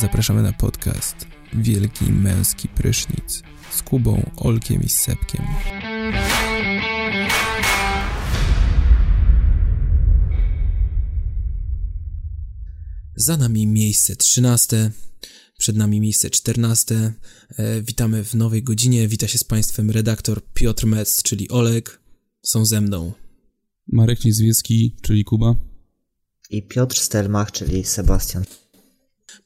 Zapraszamy 0.00 0.42
na 0.42 0.52
podcast 0.52 1.16
Wielki 1.52 2.04
Męski 2.04 2.68
Prysznic 2.68 3.42
z 3.70 3.82
Kubą, 3.82 4.30
Olkiem 4.36 4.82
i 4.82 4.88
Sepkiem. 4.88 5.42
Za 13.16 13.36
nami 13.36 13.66
miejsce 13.66 14.16
13, 14.16 14.90
przed 15.58 15.76
nami 15.76 16.00
miejsce 16.00 16.30
14. 16.30 17.12
E, 17.56 17.82
witamy 17.82 18.24
w 18.24 18.34
nowej 18.34 18.62
godzinie. 18.62 19.08
Wita 19.08 19.28
się 19.28 19.38
z 19.38 19.44
Państwem 19.44 19.90
redaktor 19.90 20.42
Piotr 20.54 20.86
Metz, 20.86 21.22
czyli 21.22 21.48
Olek. 21.48 22.00
Są 22.42 22.64
ze 22.64 22.80
mną. 22.80 23.27
Marek 23.88 24.24
Niezwiecki, 24.24 24.96
czyli 25.02 25.24
Kuba. 25.24 25.54
I 26.50 26.62
Piotr 26.62 26.98
Stelmach, 26.98 27.52
czyli 27.52 27.84
Sebastian. 27.84 28.44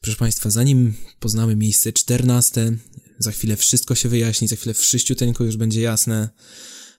Proszę 0.01 0.17
Państwa, 0.17 0.49
zanim 0.49 0.93
poznamy 1.19 1.55
miejsce 1.55 1.93
14, 1.93 2.77
za 3.19 3.31
chwilę 3.31 3.55
wszystko 3.55 3.95
się 3.95 4.09
wyjaśni, 4.09 4.47
za 4.47 4.55
chwilę 4.55 4.73
wszyściuteńko 4.73 5.43
już 5.43 5.57
będzie 5.57 5.81
jasne. 5.81 6.29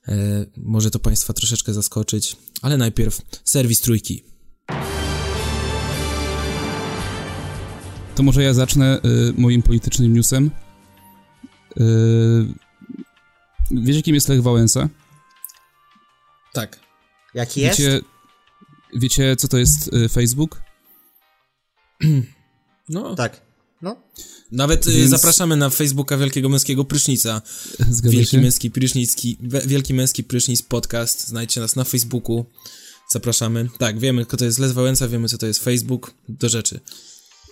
E, 0.07 0.45
może 0.57 0.91
to 0.91 0.99
Państwa 0.99 1.33
troszeczkę 1.33 1.73
zaskoczyć, 1.73 2.35
ale 2.61 2.77
najpierw 2.77 3.21
serwis 3.43 3.81
trójki. 3.81 4.23
To 8.15 8.23
może 8.23 8.43
ja 8.43 8.53
zacznę 8.53 8.99
y, 9.05 9.33
moim 9.37 9.61
politycznym 9.61 10.13
newsem. 10.13 10.51
Y, 11.79 11.83
wiecie, 13.71 14.01
kim 14.01 14.15
jest 14.15 14.29
Lech 14.29 14.43
Wałęsa? 14.43 14.89
Tak. 16.53 16.84
Jaki 17.35 17.61
jest? 17.61 17.79
Wiecie, 17.79 18.01
wiecie 18.95 19.35
co 19.35 19.47
to 19.47 19.57
jest 19.57 19.93
y, 19.93 20.09
Facebook? 20.09 20.61
No, 22.89 23.15
Tak. 23.15 23.41
No. 23.81 23.95
nawet 24.51 24.87
y, 24.87 24.91
Więc- 24.91 25.09
zapraszamy 25.09 25.55
na 25.55 25.69
Facebooka 25.69 26.17
Wielkiego 26.17 26.49
Męskiego 26.49 26.85
Prysznica. 26.85 27.41
Zgadza 27.89 28.09
Wielki 28.09 28.31
się? 28.31 28.41
Męski 28.41 28.71
Prysznicki, 28.71 29.37
Wielki 29.65 29.93
Męski 29.93 30.23
Prysznic 30.23 30.61
podcast. 30.61 31.27
Znajdźcie 31.27 31.61
nas 31.61 31.75
na 31.75 31.83
Facebooku. 31.83 32.45
Zapraszamy. 33.09 33.69
Tak, 33.77 33.99
wiemy, 33.99 34.25
kto 34.25 34.37
to 34.37 34.45
jest 34.45 34.59
Les 34.59 34.71
Wałęsa, 34.71 35.07
wiemy, 35.07 35.27
co 35.29 35.37
to 35.37 35.45
jest 35.47 35.63
Facebook. 35.63 36.13
Do 36.29 36.49
rzeczy. 36.49 36.79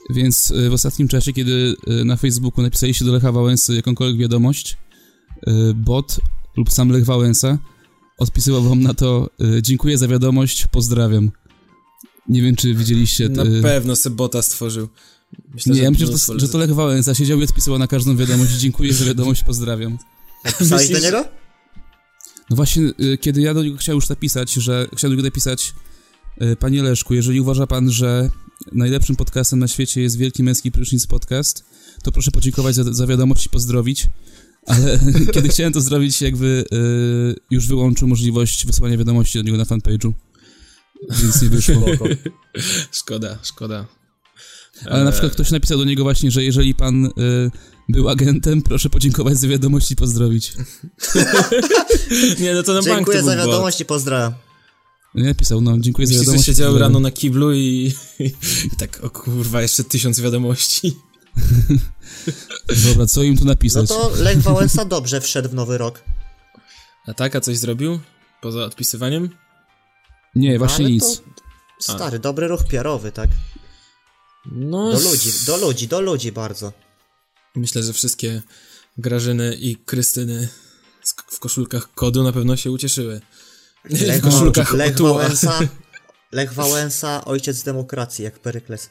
Więc 0.09 0.52
y, 0.52 0.70
w 0.70 0.73
ostatnim 0.73 1.08
czasie, 1.08 1.34
kiedy 1.34 1.76
y, 2.02 2.06
na 2.06 2.16
Facebooku 2.17 2.61
napisaliście 2.64 3.06
do 3.06 3.11
Lecha 3.14 3.31
Wałęsy 3.31 3.76
jakąkolwiek 3.76 4.22
wiadomość, 4.22 4.78
y, 5.48 5.52
bot 5.76 6.20
lub 6.58 6.72
sam 6.72 6.89
Lech 6.89 7.06
Wałęsa 7.06 7.58
odpisywał 8.17 8.64
wam 8.64 8.81
na 8.81 8.94
to 8.94 9.30
y, 9.58 9.61
dziękuję 9.61 9.97
za 9.97 10.08
wiadomość, 10.08 10.67
pozdrawiam. 10.72 11.31
Nie 12.30 12.42
wiem, 12.42 12.55
czy 12.55 12.75
widzieliście... 12.75 13.30
Na 13.30 13.44
y, 13.44 13.61
pewno 13.61 13.95
Sebota 13.95 14.42
stworzył. 14.42 14.89
Myślę, 15.53 15.75
Nie, 15.75 15.81
ja 15.81 15.92
myślę, 15.92 16.08
że 16.08 16.14
to, 16.14 16.39
że 16.39 16.50
to 16.50 16.58
Lech 16.58 16.73
Wałęsa 16.73 17.14
siedział 17.16 17.39
i 17.39 17.44
odpisywał 17.44 17.80
na 17.80 17.88
każdą 17.88 18.17
wiadomość 18.17 18.52
dziękuję 18.52 18.94
za 18.94 19.05
wiadomość, 19.05 19.44
pozdrawiam. 19.44 19.97
Pisałeś 20.59 20.89
do 20.89 21.00
niego? 21.00 21.25
No 22.50 22.55
właśnie, 22.55 22.83
y, 22.83 23.17
kiedy 23.17 23.42
ja 23.42 23.53
do 23.53 23.64
niego 23.64 23.78
chciałem 23.78 23.97
już 23.97 24.09
napisać, 24.09 24.53
że 24.53 24.88
chciałem 24.95 25.11
do 25.11 25.16
niego 25.16 25.27
napisać 25.27 25.73
Panie 26.59 26.83
Leszku, 26.83 27.14
jeżeli 27.14 27.42
uważa 27.42 27.67
pan, 27.67 27.92
że 27.92 28.30
najlepszym 28.72 29.16
podcastem 29.16 29.59
na 29.59 29.67
świecie 29.67 30.02
jest 30.02 30.17
Wielki 30.17 30.44
Męski 30.44 30.72
Prysznic 30.72 31.08
Podcast, 31.08 31.64
to 32.03 32.11
proszę 32.11 32.31
podziękować 32.31 32.75
za, 32.75 32.83
za 32.83 33.08
wiadomość 33.08 33.45
i 33.45 33.50
pozdrowić. 33.50 34.08
Ale 34.67 35.00
kiedy 35.33 35.50
chciałem 35.50 35.73
to 35.73 35.81
zrobić, 35.81 36.22
jakby 36.22 36.66
y, 36.73 37.36
już 37.52 37.67
wyłączył 37.67 38.08
możliwość 38.08 38.66
wysłania 38.66 38.97
wiadomości 38.97 39.38
do 39.38 39.44
niego 39.44 39.58
na 39.58 39.64
fanpage'u. 39.64 40.11
Więc 41.22 41.42
nie 41.42 41.50
wyszło. 41.50 41.86
Szkoda, 42.92 43.37
szkoda. 43.43 43.86
Ale 44.86 45.04
na 45.04 45.11
przykład 45.11 45.33
ktoś 45.33 45.52
napisał 45.52 45.77
do 45.77 45.83
niego 45.83 46.04
właśnie, 46.04 46.32
że 46.32 46.43
jeżeli 46.43 46.76
pan 46.76 47.05
y, 47.05 47.11
był 47.89 48.10
agentem, 48.10 48.61
proszę 48.61 48.89
podziękować 48.89 49.37
za 49.37 49.48
wiadomość 49.48 49.92
i 49.92 49.95
pozdrowić. 49.95 50.54
Nie, 52.39 52.54
no 52.54 52.64
to 52.64 52.73
na 52.73 52.82
bank 52.82 52.98
Dziękuję 52.98 53.20
to 53.20 53.26
za 53.26 53.36
wiadomość 53.36 53.82
i 53.82 53.86
pozdrawiam. 53.86 54.33
Nie 55.16 55.23
napisał, 55.23 55.61
no 55.61 55.77
dziękuję 55.80 56.08
za 56.08 56.11
Myślisz, 56.11 56.20
że 56.20 56.26
wiadomość. 56.26 56.45
siedział 56.45 56.77
rano 56.77 56.99
na 56.99 57.11
kiblu 57.11 57.54
i, 57.54 57.93
i 58.66 58.77
tak, 58.80 59.04
o 59.04 59.10
kurwa, 59.10 59.61
jeszcze 59.61 59.83
tysiąc 59.83 60.21
wiadomości. 60.21 60.95
Dobra, 62.89 63.05
co 63.05 63.23
im 63.23 63.38
tu 63.38 63.45
No 63.45 63.52
napisać? 63.52 63.88
to 63.89 64.11
Lech 64.16 64.42
Wałęsa 64.42 64.86
dobrze 64.86 65.21
wszedł 65.21 65.49
w 65.49 65.54
nowy 65.54 65.77
rok. 65.77 66.04
A 67.08 67.14
tak, 67.14 67.36
a 67.36 67.42
coś 67.42 67.58
zrobił? 67.58 67.99
Poza 68.42 68.64
odpisywaniem? 68.66 69.30
Nie, 70.36 70.60
właśnie 70.60 70.86
Ale 70.86 70.93
nic. 70.93 71.22
Stary, 71.80 72.20
dobry 72.20 72.48
ruch 72.48 72.64
PR-owy, 72.64 73.11
tak? 73.11 73.30
No, 74.45 74.92
Do 74.92 74.99
ludzi, 74.99 75.32
do 75.45 75.58
ludzi, 75.58 75.88
do 75.88 76.02
ludzi 76.02 76.32
bardzo. 76.32 76.73
myślę, 77.55 77.83
że 77.83 77.93
wszystkie 77.93 78.42
Grażyny 78.98 79.55
i 79.55 79.76
Krystyny 79.76 80.49
w 81.32 81.39
koszulkach 81.39 81.93
kodu 81.93 82.23
na 82.23 82.32
pewno 82.32 82.55
się 82.58 82.72
ucieszyły. 82.72 83.22
w 83.89 84.02
Lech, 84.02 84.22
koszulkach 84.22 84.73
Lech. 84.73 84.98
Wałęsa, 84.98 85.60
Lech 86.32 86.54
Wałęsa, 86.54 87.26
ojciec 87.26 87.64
demokracji, 87.64 88.23
jak 88.26 88.39
Perykles. 88.39 88.89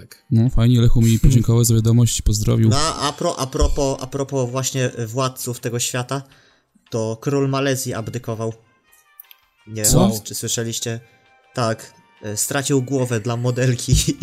Tak. 0.00 0.24
No 0.30 0.50
fajnie, 0.50 0.80
Lechu 0.80 1.02
mi 1.02 1.18
podziękował 1.18 1.64
za 1.64 1.74
wiadomość, 1.74 2.22
pozdrowił. 2.22 2.68
No 2.68 2.76
a, 2.78 3.12
pro, 3.12 3.38
a, 3.38 3.46
propos, 3.46 3.98
a 4.00 4.06
propos 4.06 4.50
właśnie 4.50 4.90
władców 5.06 5.60
tego 5.60 5.78
świata, 5.78 6.22
to 6.90 7.18
król 7.20 7.48
Malezji 7.48 7.94
abdykował. 7.94 8.52
Nie 9.66 9.84
Co? 9.84 10.08
wiem, 10.10 10.20
czy 10.24 10.34
słyszeliście? 10.34 11.00
Tak, 11.54 11.92
e, 12.22 12.36
stracił 12.36 12.82
głowę 12.82 13.20
dla 13.20 13.36
modelki 13.36 13.92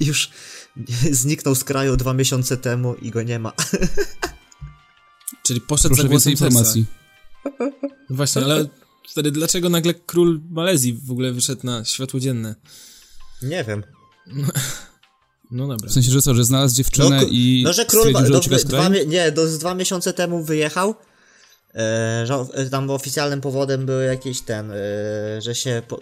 i 0.00 0.06
już 0.06 0.30
zniknął 1.10 1.54
z 1.54 1.64
kraju 1.64 1.96
dwa 1.96 2.14
miesiące 2.14 2.56
temu 2.56 2.94
i 2.94 3.10
go 3.10 3.22
nie 3.22 3.38
ma. 3.38 3.52
Czyli 5.46 5.60
poszedł 5.60 5.94
Proszę 5.94 6.02
za 6.02 6.08
głosem 6.08 6.30
więcej 6.30 6.32
informacji. 6.32 6.86
serca. 7.42 7.76
Właśnie, 8.10 8.44
ale 8.44 8.68
wtedy 9.08 9.30
dlaczego 9.30 9.68
nagle 9.68 9.94
król 9.94 10.40
Malezji 10.50 10.92
w 10.92 11.10
ogóle 11.10 11.32
wyszedł 11.32 11.66
na 11.66 11.84
światło 11.84 12.20
dzienne? 12.20 12.54
Nie 13.42 13.64
wiem. 13.64 13.82
No 15.50 15.66
dobra. 15.68 15.88
W 15.88 15.92
sensie, 15.92 16.10
że 16.10 16.22
co, 16.22 16.34
że 16.34 16.44
znalazł 16.44 16.74
dziewczynę 16.76 17.20
k- 17.20 17.26
i 17.30 17.62
no, 17.64 17.72
że 17.72 17.84
król 17.84 18.12
do, 18.12 18.42
z 18.58 18.64
dwa, 18.64 18.88
nie, 19.06 19.32
do, 19.32 19.48
z 19.48 19.58
dwa 19.58 19.74
miesiące 19.74 20.12
temu 20.12 20.44
wyjechał. 20.44 20.94
E, 21.74 22.24
że, 22.26 22.46
e, 22.54 22.70
tam 22.70 22.90
oficjalnym 22.90 23.40
powodem 23.40 23.86
był 23.86 24.00
jakiś 24.00 24.40
ten, 24.40 24.70
e, 24.70 24.74
że 25.42 25.54
się 25.54 25.82
po, 25.88 26.00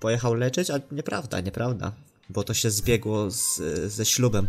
pojechał 0.00 0.34
leczyć, 0.34 0.70
a 0.70 0.80
nieprawda, 0.92 1.40
nieprawda. 1.40 1.92
Bo 2.30 2.44
to 2.44 2.54
się 2.54 2.70
zbiegło 2.70 3.30
z, 3.30 3.60
ze 3.92 4.04
ślubem. 4.04 4.48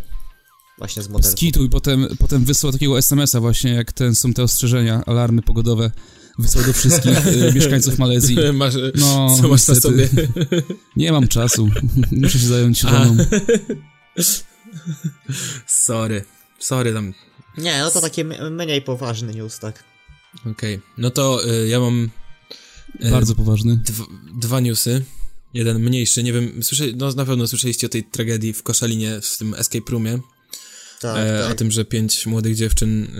Właśnie 0.78 1.04
z 1.04 1.10
modelką. 1.10 1.38
Skitu 1.38 1.64
i 1.64 1.70
potem, 1.70 2.08
potem 2.20 2.46
wysłał 2.46 2.72
takiego 2.74 2.98
SMS-a 2.98 3.40
właśnie, 3.40 3.74
jak 3.74 3.92
ten 3.92 4.16
są 4.16 4.34
te 4.34 4.44
ostrzeżenia, 4.44 5.04
alarmy 5.06 5.42
pogodowe. 5.42 5.92
Wysłał 6.40 6.64
do 6.66 6.74
wszystkich 6.74 7.28
y, 7.28 7.52
mieszkańców 7.56 7.98
Malezji. 8.00 8.38
Masz, 8.54 8.74
No, 8.96 9.36
co 9.42 9.48
masz 9.48 9.68
na 9.68 9.74
niestety. 9.74 9.82
sobie? 9.82 10.10
Nie 10.96 11.12
mam 11.12 11.28
czasu. 11.28 11.70
Muszę 12.12 12.40
się 12.40 12.48
zająć 12.48 12.80
żoną. 12.80 13.18
Sorry. 15.68 16.24
Sorry 16.60 16.94
tam. 16.94 17.14
Nie, 17.58 17.80
no 17.80 17.92
to 17.92 18.02
taki 18.02 18.22
m- 18.22 18.56
mniej 18.56 18.82
poważny 18.82 19.34
news, 19.34 19.60
tak. 19.60 19.84
Okej. 20.52 20.80
No 20.98 21.10
to 21.10 21.50
y, 21.64 21.68
ja 21.68 21.80
mam 21.80 22.10
y, 23.06 23.12
Bardzo 23.12 23.36
poważny. 23.36 23.80
dw- 23.86 24.40
dwa 24.40 24.60
newsy. 24.60 25.06
Jeden 25.54 25.80
mniejszy, 25.80 26.24
nie 26.24 26.34
wiem, 26.34 26.64
słyszę, 26.64 26.84
no 26.96 27.12
na 27.12 27.26
pewno 27.26 27.48
słyszeliście 27.48 27.88
o 27.88 27.90
tej 27.90 28.04
tragedii 28.04 28.54
w 28.54 28.64
Koszalinie, 28.64 29.22
w 29.22 29.38
tym 29.38 29.54
escape 29.54 29.92
roomie. 29.92 30.20
Tak, 31.02 31.18
e, 31.18 31.40
tak. 31.44 31.52
O 31.52 31.56
tym, 31.56 31.72
że 31.72 31.86
pięć 31.86 32.26
młodych 32.26 32.56
dziewczyn 32.56 33.04
e, 33.18 33.20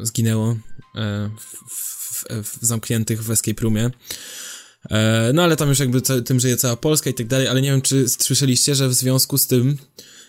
e, 0.00 0.06
zginęło 0.06 0.56
e, 0.94 1.30
w, 1.38 1.74
w, 1.74 2.24
w, 2.44 2.58
w 2.60 2.66
zamkniętych 2.66 3.24
w 3.24 3.30
escape 3.30 3.62
roomie. 3.62 3.90
E, 4.90 5.30
no 5.34 5.42
ale 5.42 5.56
tam 5.56 5.68
już 5.68 5.78
jakby 5.78 6.00
tym 6.02 6.40
żyje 6.40 6.56
cała 6.56 6.76
Polska 6.76 7.10
i 7.10 7.14
tak 7.14 7.26
dalej, 7.26 7.48
ale 7.48 7.62
nie 7.62 7.70
wiem, 7.70 7.82
czy 7.82 8.08
słyszeliście, 8.08 8.74
że 8.74 8.88
w 8.88 8.94
związku 8.94 9.38
z 9.38 9.46
tym 9.46 9.76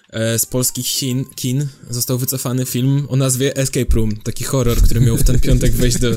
e, 0.10 0.40
z 0.40 0.46
polskich 0.46 0.86
Chin, 0.86 1.26
kin 1.36 1.68
został 1.90 2.18
wycofany 2.18 2.66
film 2.66 3.06
o 3.10 3.16
nazwie 3.16 3.56
Escape 3.56 3.96
Room, 3.96 4.16
taki 4.24 4.44
horror, 4.44 4.78
który 4.82 5.02
miał 5.02 5.18
w 5.18 5.24
ten 5.24 5.40
piątek 5.46 5.72
wejść 5.72 6.00
do... 6.00 6.10
E, 6.10 6.16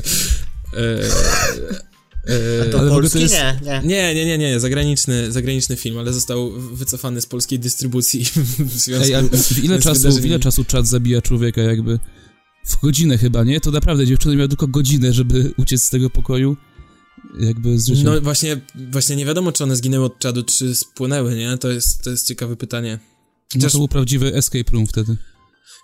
e, 2.27 2.65
To 2.71 2.79
ale 2.79 2.89
polski? 2.89 3.13
to 3.13 3.19
jest- 3.19 3.33
Nie, 3.33 3.59
nie. 3.63 3.81
nie, 3.83 4.15
nie, 4.15 4.25
nie, 4.25 4.37
nie, 4.37 4.59
zagraniczny, 4.59 5.31
zagraniczny 5.31 5.75
film, 5.75 5.97
ale 5.97 6.13
został 6.13 6.51
wycofany 6.51 7.21
z 7.21 7.25
polskiej 7.25 7.59
dystrybucji 7.59 8.25
w 8.69 8.77
związku 8.77 9.05
Ej, 9.07 9.15
a 9.15 9.21
w 9.21 9.63
ile 9.63 9.81
z 9.81 9.83
czasu, 9.83 10.11
w 10.11 10.25
ile 10.25 10.39
czasu 10.39 10.63
czat 10.65 10.87
zabija 10.87 11.21
człowieka 11.21 11.61
jakby? 11.61 11.99
W 12.65 12.81
godzinę 12.81 13.17
chyba, 13.17 13.43
nie? 13.43 13.59
To 13.61 13.71
naprawdę 13.71 14.07
dziewczyna 14.07 14.35
miała 14.35 14.47
tylko 14.47 14.67
godzinę, 14.67 15.13
żeby 15.13 15.53
uciec 15.57 15.83
z 15.83 15.89
tego 15.89 16.09
pokoju. 16.09 16.57
Jakby 17.39 17.79
z 17.79 17.87
życia. 17.87 18.01
No 18.03 18.21
właśnie, 18.21 18.61
właśnie 18.91 19.15
nie 19.15 19.25
wiadomo, 19.25 19.51
czy 19.51 19.63
one 19.63 19.75
zginęły 19.75 20.05
od 20.05 20.19
czadu, 20.19 20.43
czy 20.43 20.75
spłynęły, 20.75 21.35
nie? 21.35 21.57
To 21.57 21.69
jest, 21.71 22.03
to 22.03 22.09
jest 22.09 22.27
ciekawe 22.27 22.55
pytanie. 22.55 22.99
no 23.01 23.49
Chociaż 23.53 23.71
to 23.71 23.77
był 23.77 23.87
prawdziwy 23.87 24.33
escape 24.35 24.71
room 24.73 24.87
wtedy. 24.87 25.17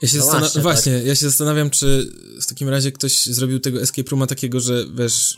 ja 0.02 0.08
się, 0.08 0.18
No 0.18 0.24
zastan- 0.26 0.40
właśnie, 0.40 0.62
właśnie, 0.62 0.98
tak. 0.98 1.06
ja 1.06 1.16
się 1.16 1.26
zastanawiam, 1.26 1.70
czy 1.70 2.12
w 2.42 2.46
takim 2.46 2.70
razie 2.70 2.92
ktoś 2.92 3.26
zrobił 3.26 3.60
tego 3.60 3.82
escape 3.82 4.10
rooma 4.12 4.28
takiego, 4.28 4.60
że 4.60 4.86
wiesz, 4.96 5.38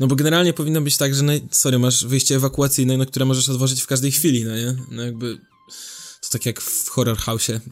No 0.00 0.06
bo 0.06 0.16
generalnie 0.16 0.52
powinno 0.52 0.80
być 0.80 0.96
tak, 0.96 1.14
że 1.14 1.22
no, 1.22 1.32
sorry, 1.50 1.78
masz 1.78 2.04
wyjście 2.06 2.36
ewakuacyjne, 2.36 2.96
no, 2.96 3.06
które 3.06 3.24
możesz 3.24 3.48
otworzyć 3.48 3.82
w 3.82 3.86
każdej 3.86 4.12
chwili, 4.12 4.44
no 4.44 4.56
nie? 4.56 4.76
No 4.90 5.02
jakby... 5.02 5.38
To 6.22 6.28
tak 6.30 6.46
jak 6.46 6.60
w 6.60 6.88
horror 6.88 7.16
house'ie. 7.18 7.60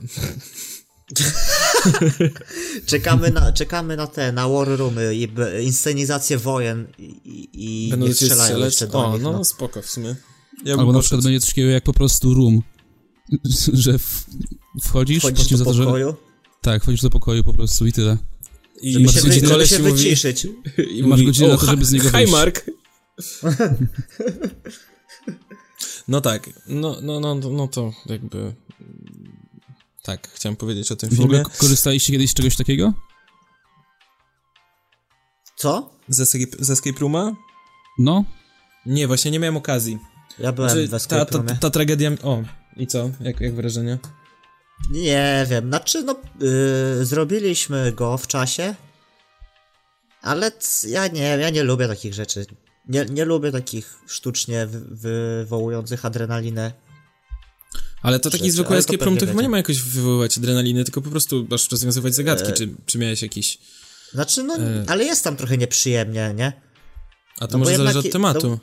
Czekamy 2.86 3.30
na, 3.30 3.52
czekamy 3.52 3.96
na 3.96 4.06
te, 4.06 4.32
na 4.32 4.48
war 4.48 4.68
roomy 4.68 5.14
i 5.14 5.28
inscenizację 5.64 6.38
wojen 6.38 6.86
i, 6.98 7.48
i 7.52 7.90
Będą 7.90 8.06
nie 8.06 8.14
strzelają 8.14 8.42
strzelać. 8.44 8.64
jeszcze 8.72 8.86
do 8.86 8.98
O, 9.06 9.12
nich, 9.12 9.22
no, 9.22 9.32
no. 9.32 9.44
spoko 9.44 9.82
w 9.82 9.86
sumie. 9.86 10.16
Ja 10.64 10.74
Albo 10.74 10.92
na 10.92 11.00
przykład 11.00 11.22
będzie 11.22 11.40
coś 11.40 11.48
takiego 11.50 11.68
jak 11.70 11.84
po 11.84 11.92
prostu 11.92 12.34
room. 12.34 12.62
Że 13.72 13.98
w, 13.98 14.26
wchodzisz, 14.82 15.18
Wchodzisz 15.22 15.50
do 15.50 15.56
za 15.56 15.64
to, 15.64 15.74
że... 15.74 15.84
pokoju, 15.84 16.14
Tak, 16.60 16.82
wchodzisz 16.82 17.00
do 17.02 17.10
pokoju 17.10 17.44
po 17.44 17.52
prostu 17.52 17.86
i 17.86 17.92
tyle. 17.92 18.16
I 18.82 18.92
żeby 18.92 19.04
masz 19.04 19.14
się, 19.14 19.20
wy, 19.20 19.46
żeby 19.46 19.66
się 19.66 19.78
mówi- 19.78 19.92
wyciszyć. 19.92 20.44
I 20.96 21.02
masz 21.02 21.10
mówi, 21.10 21.24
godzinę 21.26 21.48
na 21.48 21.54
"O, 21.54 21.58
to, 21.58 21.66
żeby 21.66 21.84
z 21.84 21.92
niego 21.92 22.04
hi, 22.04 22.12
wyjść". 22.12 22.32
Mark! 22.32 22.70
No 26.08 26.20
tak, 26.20 26.50
no, 26.66 26.96
no, 27.02 27.20
no, 27.20 27.34
no 27.34 27.68
to 27.68 27.92
jakby... 28.06 28.54
Tak, 30.04 30.28
chciałem 30.34 30.56
powiedzieć 30.56 30.92
o 30.92 30.96
tym 30.96 31.10
W 31.10 31.20
ogóle 31.20 31.38
filmie. 31.38 31.56
korzystaliście 31.58 32.12
kiedyś 32.12 32.30
z 32.30 32.34
czegoś 32.34 32.56
takiego? 32.56 32.92
Co? 35.56 35.90
Z 36.08 36.20
escape, 36.20 36.64
z 36.64 36.70
escape 36.70 37.00
Rooma? 37.00 37.32
No, 37.98 38.24
Nie, 38.86 39.06
właśnie 39.06 39.30
nie 39.30 39.38
miałem 39.38 39.56
okazji. 39.56 39.98
Ja 40.38 40.52
byłem 40.52 40.70
Znaczy, 40.70 40.86
w 40.86 40.90
ta, 40.90 40.96
Escape 40.96 41.26
ta, 41.26 41.36
Roomie. 41.38 41.56
ta 41.60 41.70
tragedia... 41.70 42.10
O, 42.22 42.42
i 42.76 42.86
co? 42.86 43.10
Jak, 43.20 43.40
jak 43.40 43.54
wrażenie? 43.54 43.98
Nie 44.90 45.46
wiem, 45.50 45.68
znaczy 45.68 46.02
no, 46.02 46.16
yy, 46.40 47.04
zrobiliśmy 47.06 47.92
go 47.92 48.18
w 48.18 48.26
czasie, 48.26 48.74
ale 50.22 50.52
c- 50.52 50.88
ja 50.88 51.06
nie 51.08 51.22
ja 51.22 51.50
nie 51.50 51.62
lubię 51.62 51.88
takich 51.88 52.14
rzeczy. 52.14 52.46
Nie, 52.88 53.04
nie 53.04 53.24
lubię 53.24 53.52
takich 53.52 53.94
sztucznie 54.06 54.66
wy, 54.66 54.80
wywołujących 54.80 56.04
adrenalinę. 56.04 56.72
Ale 58.04 58.20
to 58.20 58.30
taki 58.30 58.50
zwykły 58.50 58.76
escape 58.76 59.04
room 59.04 59.16
to 59.18 59.26
chyba 59.26 59.42
nie 59.42 59.48
ma 59.48 59.56
jakoś 59.56 59.80
wywoływać 59.82 60.38
adrenaliny, 60.38 60.84
tylko 60.84 61.00
po 61.00 61.10
prostu 61.10 61.46
masz 61.50 61.70
rozwiązywać 61.70 62.14
zagadki, 62.14 62.48
E. 62.50 62.52
czy, 62.52 62.68
czy 62.86 62.98
miałeś 62.98 63.22
jakiś... 63.22 63.58
Znaczy, 64.12 64.42
no, 64.42 64.56
E. 64.56 64.84
ale 64.86 65.04
jest 65.04 65.24
tam 65.24 65.36
trochę 65.36 65.58
nieprzyjemnie, 65.58 66.34
nie? 66.36 66.52
A 67.40 67.46
to 67.46 67.52
No 67.52 67.58
może 67.58 67.70
jednak 67.72 67.92
zależy 67.92 68.08
od 68.08 68.12
tematu. 68.12 68.48
no- 68.48 68.58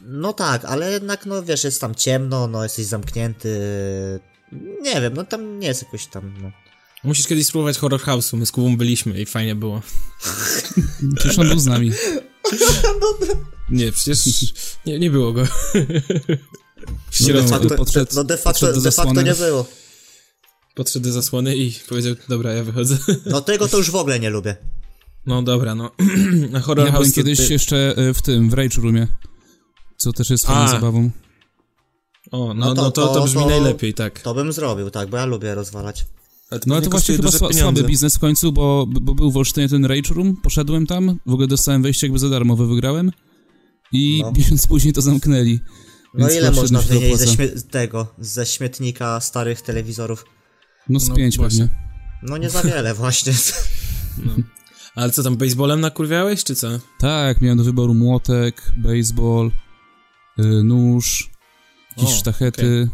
No 0.00 0.32
tak, 0.32 0.64
ale 0.64 0.92
jednak, 0.92 1.26
no 1.26 1.42
wiesz, 1.42 1.64
jest 1.64 1.80
tam 1.80 1.94
ciemno, 1.94 2.46
no 2.48 2.62
jesteś 2.62 2.86
zamknięty. 2.86 3.58
Nie 4.82 5.00
wiem, 5.00 5.14
no 5.14 5.24
tam 5.24 5.58
nie 5.58 5.68
jest 5.68 5.82
jakoś 5.82 6.06
tam, 6.06 6.34
no. 6.42 6.50
Musisz 7.04 7.26
kiedyś 7.26 7.46
spróbować 7.46 7.78
Horror 7.78 8.00
House'u, 8.00 8.36
my 8.36 8.46
z 8.46 8.52
Kubą 8.52 8.76
byliśmy 8.76 9.20
i 9.20 9.26
fajnie 9.26 9.54
było. 9.54 9.82
przecież 11.18 11.38
on 11.38 11.48
był 11.48 11.58
z 11.58 11.66
nami. 11.66 11.92
Nie, 13.70 13.92
przecież 13.92 14.18
nie, 14.86 14.98
nie 14.98 15.10
było 15.10 15.32
go. 15.32 15.44
No 16.90 17.26
Sierot 17.26 17.42
de 17.44 17.48
facto, 17.48 17.68
podszedł- 17.76 18.14
no 18.16 18.24
de 18.24 18.36
facto, 18.36 18.72
do 18.72 18.80
de 18.80 18.90
facto 18.90 19.22
nie 19.22 19.34
było. 19.34 19.66
podszedł 20.74 21.04
do 21.06 21.12
zasłony 21.12 21.56
i 21.56 21.72
powiedział, 21.88 22.14
dobra, 22.28 22.52
ja 22.52 22.64
wychodzę. 22.64 22.98
No 23.26 23.40
tego 23.40 23.68
to 23.68 23.78
już 23.78 23.90
w 23.90 23.94
ogóle 23.94 24.20
nie 24.20 24.30
lubię. 24.30 24.56
No 25.26 25.42
dobra, 25.42 25.74
no. 25.74 25.90
Horror 26.62 26.86
Ja 26.86 26.92
House 26.92 27.02
byłem 27.02 27.12
kiedyś 27.12 27.46
ty... 27.46 27.52
jeszcze 27.52 27.96
e, 27.96 28.14
w 28.14 28.22
tym, 28.22 28.50
w 28.50 28.54
Rage 28.54 28.80
Roomie. 28.82 29.06
Co 29.96 30.12
też 30.12 30.30
jest 30.30 30.46
fajną 30.46 30.68
zabawą. 30.68 31.10
O, 32.32 32.38
no, 32.38 32.54
No 32.54 32.74
no, 32.74 32.74
to- 32.74 32.90
to, 32.90 33.06
to, 33.06 33.14
to- 33.14 33.24
brzmi 33.24 33.42
to- 33.42 33.48
najlepiej, 33.48 33.94
tak. 33.94 34.20
To 34.20 34.34
bym 34.34 34.52
zrobił, 34.52 34.90
tak, 34.90 35.08
bo 35.10 35.16
ja 35.16 35.26
lubię 35.26 35.54
rozwalać. 35.54 36.04
Ale 36.50 36.60
No 36.66 36.74
ale 36.74 36.84
to 36.84 36.90
właśnie 36.90 37.16
chyba 37.16 37.30
sła, 37.32 37.52
słaby 37.52 37.82
biznes 37.84 38.16
w 38.16 38.18
końcu, 38.18 38.52
bo, 38.52 38.86
bo 38.88 39.14
był 39.14 39.30
w 39.30 39.36
Olsztynie 39.36 39.68
ten 39.68 39.84
Rage 39.84 40.14
Room, 40.14 40.36
poszedłem 40.36 40.86
tam, 40.86 41.18
w 41.26 41.32
ogóle 41.32 41.46
dostałem 41.48 41.82
wejście 41.82 42.06
jakby 42.06 42.18
za 42.18 42.28
darmo, 42.28 42.56
wygrałem 42.56 43.12
i 43.92 44.20
No. 44.22 44.32
miesiąc 44.38 44.66
później 44.66 44.92
to 44.92 45.02
zamknęli. 45.02 45.60
No 46.16 46.30
ile 46.30 46.50
można 46.50 46.80
wynieść 46.80 47.18
ze 47.18 47.26
śmie- 47.26 47.62
tego, 47.70 48.06
ze 48.18 48.46
śmietnika 48.46 49.20
starych 49.20 49.60
telewizorów? 49.62 50.24
No 50.88 51.00
z 51.00 51.08
No 51.08 51.14
pięć 51.14 51.36
właśnie. 51.36 51.60
pewnie. 51.68 51.86
No 52.22 52.36
nie 52.36 52.50
za 52.50 52.62
wiele 52.62 52.94
właśnie. 53.04 53.32
Ale 54.94 55.10
co 55.12 55.22
tam, 55.22 55.36
baseballem 55.36 55.80
nakurwiałeś, 55.80 56.44
czy 56.44 56.54
co? 56.54 56.68
Tak, 56.98 57.40
miałem 57.40 57.58
do 57.58 57.64
wyboru 57.64 57.94
młotek, 57.94 58.62
baseball, 58.76 59.50
y, 60.38 60.42
nóż, 60.64 61.30
jakieś 61.96 62.14
O, 62.14 62.18
sztachety. 62.18 62.88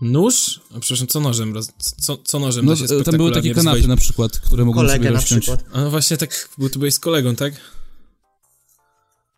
Nóż? 0.00 0.60
A 0.76 0.80
przepraszam, 0.80 1.06
co 1.06 1.20
nożem? 1.20 1.54
Roz... 1.54 1.68
Co, 2.00 2.16
co 2.16 2.38
nożem 2.38 2.64
No, 2.66 2.74
tam 3.04 3.16
były 3.16 3.32
takie 3.32 3.48
kanapy 3.54 3.64
rozwoić? 3.64 3.86
na 3.86 3.96
przykład, 3.96 4.38
które 4.38 4.64
mogłem 4.64 4.86
sobie 4.86 4.98
Kolegę 4.98 5.10
na 5.14 5.20
rozciąć. 5.20 5.42
przykład. 5.44 5.64
A 5.72 5.80
no 5.80 5.90
właśnie 5.90 6.16
tak, 6.16 6.48
bo 6.58 6.68
ty 6.68 6.78
byłeś 6.78 6.94
z 6.94 6.98
kolegą, 6.98 7.34
tak? 7.36 7.54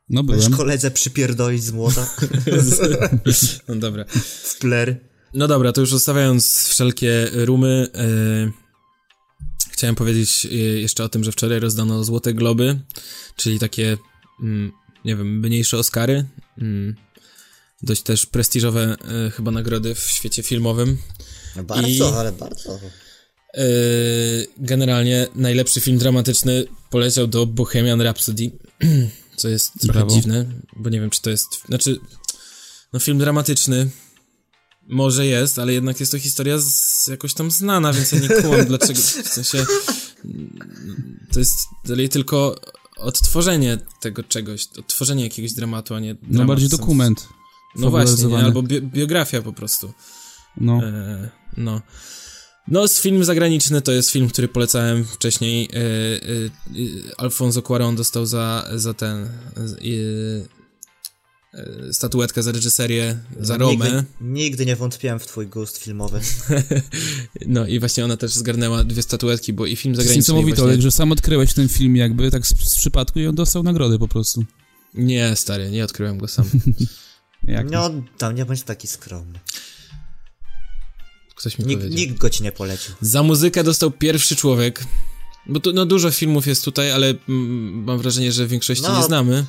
No 0.09 0.23
Możesz 0.23 0.45
byłem. 0.45 0.59
koledze 0.59 0.91
przypierdolić 0.91 1.65
z 1.65 1.73
młota 1.73 2.15
No 3.69 3.75
dobra. 3.77 4.05
w 4.45 4.59
plery. 4.59 4.97
No 5.35 5.49
dobra, 5.49 5.73
to 5.73 5.81
już 5.81 5.91
zostawiając 5.91 6.67
wszelkie 6.69 7.29
rumy, 7.33 7.89
e, 7.95 8.07
chciałem 9.73 9.95
powiedzieć 9.97 10.47
e, 10.47 10.55
jeszcze 10.57 11.05
o 11.05 11.09
tym, 11.09 11.25
że 11.25 11.33
wczoraj 11.33 11.61
rozdano 11.61 12.05
Złote 12.05 12.35
Globy, 12.35 12.81
czyli 13.37 13.59
takie, 13.59 13.97
mm, 14.43 14.73
nie 15.05 15.17
wiem, 15.17 15.41
mniejsze 15.41 15.79
Oscary, 15.79 16.25
mm, 16.59 16.95
dość 17.83 18.03
też 18.03 18.27
prestiżowe 18.27 18.97
e, 19.27 19.31
chyba 19.31 19.51
nagrody 19.51 19.95
w 19.95 20.01
świecie 20.01 20.43
filmowym. 20.43 20.99
No 21.57 21.65
bardzo, 21.65 21.89
I- 22.11 22.15
ale 22.15 22.33
bardzo. 22.33 22.81
E, 23.55 23.63
generalnie 24.59 25.27
najlepszy 25.35 25.81
film 25.81 25.99
dramatyczny 25.99 26.65
poleciał 26.91 27.27
do 27.27 27.47
Bohemian 27.47 28.01
Rhapsody, 28.03 28.51
co 29.37 29.49
jest 29.49 29.73
trochę 29.81 29.99
Brawo. 29.99 30.15
dziwne, 30.15 30.45
bo 30.77 30.91
nie 30.91 31.01
wiem, 31.01 31.11
czy 31.11 31.23
to 31.23 31.31
jest, 31.31 31.47
znaczy, 31.69 32.01
no 32.93 32.99
film 33.01 33.19
dramatyczny 33.19 33.91
może 34.89 35.27
jest, 35.27 35.59
ale 35.59 35.73
jednak 35.73 36.01
jest 36.01 36.13
to 36.13 36.19
historia 36.19 36.59
z, 36.59 37.07
jakoś 37.07 37.35
tam 37.35 37.51
znana, 37.51 37.93
więc 37.93 38.13
ja 38.13 38.19
nie 38.21 38.29
kumam 38.29 38.65
dlaczego, 38.75 39.01
w 39.01 39.29
sensie 39.29 39.67
to 41.33 41.39
jest 41.39 41.59
dalej 41.85 42.09
tylko 42.09 42.61
odtworzenie 42.97 43.79
tego 44.01 44.23
czegoś, 44.23 44.67
odtworzenie 44.79 45.25
jakiegoś 45.25 45.53
dramatu, 45.53 45.95
a 45.95 46.01
nie 46.01 46.15
No 46.15 46.19
dramat 46.23 46.47
bardziej 46.49 46.69
sam- 46.69 46.79
dokument. 46.79 47.29
No 47.77 47.91
właśnie, 47.91 48.25
nie? 48.25 48.39
albo 48.39 48.63
bi 48.63 48.83
biografia 48.83 49.43
po 49.43 49.53
prostu. 49.53 49.93
No. 50.57 50.81
E, 50.85 51.31
no. 51.57 51.83
No, 52.69 52.89
z 52.89 53.01
film 53.01 53.25
zagraniczny 53.25 53.83
to 53.83 53.93
jest 53.93 54.11
film, 54.11 54.29
który 54.29 54.49
polecałem 54.49 55.05
wcześniej. 55.05 55.69
E, 55.73 55.77
e, 55.77 57.17
Alfonso 57.17 57.61
Cuarón 57.61 57.97
dostał 57.97 58.27
za, 58.27 58.69
za 58.75 58.95
ten. 58.95 59.23
e, 59.23 59.29
statuetkę 61.93 62.43
za 62.43 62.53
reżyserię, 62.53 63.19
za 63.41 63.57
Romę. 63.57 63.85
Nigdy, 63.85 64.05
nigdy 64.21 64.67
nie 64.67 64.77
wątpiłem 64.77 65.19
w 65.19 65.27
twój 65.27 65.47
gust 65.47 65.79
filmowy. 65.79 66.21
No 67.47 67.67
i 67.67 67.79
właśnie 67.81 68.05
ona 68.05 68.17
też 68.17 68.33
zgarnęła 68.35 68.85
dwie 68.85 69.03
statuetki, 69.03 69.53
bo 69.53 69.67
i 69.67 69.77
film 69.77 69.95
To 69.95 70.01
jest 70.01 70.09
zagraniczny. 70.09 70.33
niesamowite, 70.35 70.57
właśnie... 70.57 70.73
Olek, 70.73 70.81
że 70.81 70.91
sam 70.91 71.13
odkryłeś 71.13 71.55
ten 71.55 71.69
film 71.69 71.97
jakby 71.97 72.31
tak 72.31 72.47
z, 72.47 72.71
z 72.71 72.77
przypadku 72.79 73.21
i 73.21 73.27
on 73.27 73.35
dostał 73.35 73.63
nagrodę 73.63 73.99
po 73.99 74.09
prostu. 74.09 74.45
Nie, 74.95 75.37
stary, 75.37 75.71
nie 75.71 75.85
odkryłem 75.85 76.19
go 76.19 76.29
sam. 76.29 76.51
Jak 77.45 77.71
No, 77.71 77.91
tam 78.19 78.35
nie 78.35 78.45
bądź 78.45 78.63
taki 78.63 78.89
skromny. 78.89 79.39
Ktoś 81.37 81.59
mi 81.59 81.65
Nikt, 81.65 81.81
powiedział. 81.83 81.99
nikt 82.07 82.19
go 82.19 82.31
ci 82.31 82.43
nie 82.43 82.53
polecił. 82.53 82.95
Za 83.01 83.23
muzykę 83.23 83.65
dostał 83.65 83.91
pierwszy 83.91 84.37
człowiek. 84.37 84.85
Bo 85.49 85.61
tu, 85.61 85.73
no 85.73 85.87
dużo 85.87 86.11
filmów 86.11 86.47
jest 86.47 86.65
tutaj, 86.65 86.93
ale 86.93 87.15
mm, 87.29 87.85
mam 87.85 87.99
wrażenie, 87.99 88.33
że 88.33 88.47
w 88.47 88.49
większości 88.49 88.85
No, 88.85 88.99
nie 88.99 89.05
znamy, 89.05 89.45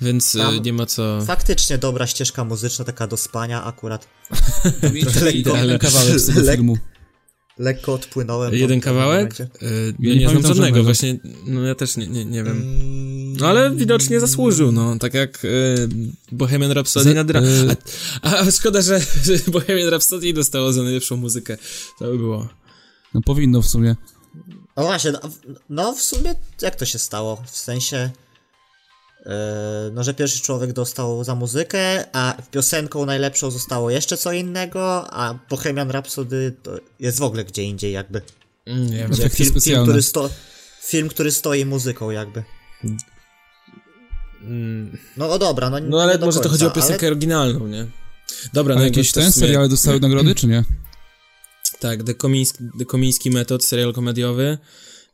więc 0.00 0.32
tam- 0.32 0.54
e, 0.56 0.60
nie 0.60 0.72
ma 0.72 0.86
co... 0.86 1.22
Faktycznie 1.26 1.78
dobra 1.78 2.06
ścieżka 2.06 2.44
muzyczna, 2.44 2.84
taka 2.84 3.06
do 3.06 3.16
spania 3.16 3.64
akurat. 3.64 4.08
Lekko- 4.82 5.34
idealny 5.34 5.78
kawałek 5.78 6.20
z 6.20 6.26
tego 6.26 6.40
lek- 6.40 6.54
filmu. 6.54 6.78
Lekko 7.58 7.94
odpłynąłem. 7.94 8.54
Jeden 8.54 8.80
kawałek? 8.80 9.40
E, 9.40 9.44
Ja 9.98 10.14
nie 10.14 10.16
nie, 10.16 10.28
znam 10.28 10.42
żadnego, 10.42 10.54
żadnego. 10.54 10.82
właśnie, 10.84 11.18
no 11.46 11.62
ja 11.62 11.74
też 11.74 11.96
nie, 11.96 12.06
nie, 12.06 12.24
nie 12.24 12.44
wiem. 12.44 12.56
Mm, 12.56 13.09
No 13.40 13.48
ale 13.48 13.70
widocznie 13.70 14.20
zasłużył, 14.20 14.72
no, 14.72 14.98
tak 14.98 15.14
jak 15.14 15.44
e, 15.44 15.48
Bohemian 16.32 16.72
Rhapsody 16.72 17.14
na 17.14 17.24
dra... 17.24 17.40
e, 17.40 17.76
A, 18.22 18.36
a 18.38 18.50
szkoda, 18.50 18.82
że, 18.82 19.00
że 19.24 19.32
Bohemian 19.46 19.88
Rhapsody 19.88 20.32
dostało 20.32 20.72
za 20.72 20.82
najlepszą 20.82 21.16
muzykę. 21.16 21.56
To 21.98 22.04
by 22.04 22.18
było. 22.18 22.48
No 23.14 23.20
powinno 23.20 23.62
w 23.62 23.66
sumie. 23.66 23.96
No 24.76 24.82
właśnie, 24.82 25.12
no, 25.12 25.20
w- 25.28 25.38
no 25.70 25.92
w 25.92 26.02
sumie 26.02 26.34
jak 26.62 26.76
to 26.76 26.84
się 26.86 26.98
stało? 26.98 27.42
W 27.46 27.56
sensie, 27.56 28.10
yy, 29.26 29.32
no 29.92 30.04
że 30.04 30.14
pierwszy 30.14 30.40
człowiek 30.40 30.72
dostał 30.72 31.24
za 31.24 31.34
muzykę, 31.34 32.04
a 32.16 32.34
piosenką 32.50 33.06
najlepszą 33.06 33.50
zostało 33.50 33.90
jeszcze 33.90 34.16
co 34.16 34.32
innego, 34.32 35.10
a 35.14 35.34
Bohemian 35.50 35.90
Rhapsody 35.90 36.56
to 36.62 36.70
jest 37.00 37.18
w 37.18 37.22
ogóle 37.22 37.44
gdzie 37.44 37.62
indziej 37.62 37.92
jakby. 37.92 38.22
Mm, 38.66 38.86
Nie 38.90 38.96
wiem. 38.96 39.30
Film, 39.30 39.60
film, 39.60 39.82
który 39.82 40.02
sto, 40.02 40.30
film, 40.82 41.08
który 41.08 41.32
stoi 41.32 41.64
muzyką 41.64 42.10
jakby. 42.10 42.42
Mm, 44.40 44.98
No, 45.16 45.28
no 45.28 45.38
dobra, 45.38 45.70
no 45.70 45.78
nie 45.78 45.88
No 45.88 46.02
ale 46.02 46.18
może 46.18 46.38
to 46.38 46.42
końca, 46.42 46.48
chodzi 46.48 46.64
o 46.64 46.70
piosenkę 46.70 47.06
oryginalną, 47.06 47.66
nie? 47.66 47.86
Dobra, 48.52 48.74
no 48.74 48.82
jakieś 48.82 49.12
ten 49.12 49.32
seriale 49.32 49.68
dostały 49.68 50.00
nagrody, 50.06 50.34
czy 50.34 50.46
nie? 50.46 50.64
Tak, 51.80 52.02
The 52.02 52.14
Komiński, 52.14 52.64
The 52.78 52.84
Komiński 52.84 53.30
Metod, 53.30 53.64
serial 53.64 53.92
komediowy 53.92 54.58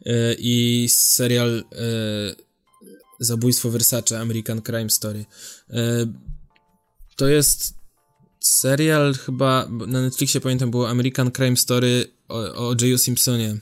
yy, 0.04 0.36
i 0.38 0.86
serial 0.88 1.64
yy, 1.72 2.46
Zabójstwo 3.20 3.70
Versace, 3.70 4.20
American 4.20 4.62
Crime 4.62 4.90
Story. 4.90 5.24
E, 5.70 6.06
to 7.16 7.28
jest 7.28 7.74
serial 8.40 9.14
chyba, 9.14 9.68
na 9.86 10.02
Netflixie 10.02 10.40
pamiętam 10.40 10.70
było 10.70 10.88
American 10.88 11.30
Crime 11.30 11.56
Story 11.56 12.04
o, 12.28 12.68
o 12.68 12.74
J.U. 12.80 12.98
Simpsonie. 12.98 13.56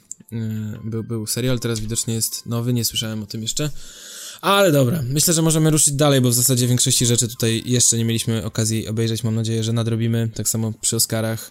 Był, 0.85 1.05
był 1.05 1.27
serial, 1.27 1.61
teraz 1.61 1.81
widocznie 1.81 2.15
jest 2.15 2.47
nowy, 2.47 2.73
nie 2.73 2.85
słyszałem 2.85 3.23
o 3.23 3.27
tym 3.27 3.43
jeszcze. 3.43 3.71
Ale 4.45 4.73
dobra, 4.73 5.03
myślę, 5.09 5.35
że 5.35 5.43
możemy 5.43 5.71
ruszyć 5.71 5.95
dalej, 5.95 6.21
bo 6.21 6.31
w 6.31 6.35
zasadzie 6.35 6.67
większości 6.69 7.07
rzeczy 7.07 7.29
tutaj 7.29 7.63
jeszcze 7.67 7.99
nie 7.99 8.05
mieliśmy 8.05 8.45
okazji 8.45 8.89
obejrzeć. 8.89 9.25
Mam 9.25 9.35
nadzieję, 9.35 9.65
że 9.65 9.73
nadrobimy, 9.73 10.31
tak 10.35 10.49
samo 10.49 10.73
przy 10.81 10.97
Oscarach. 10.97 11.51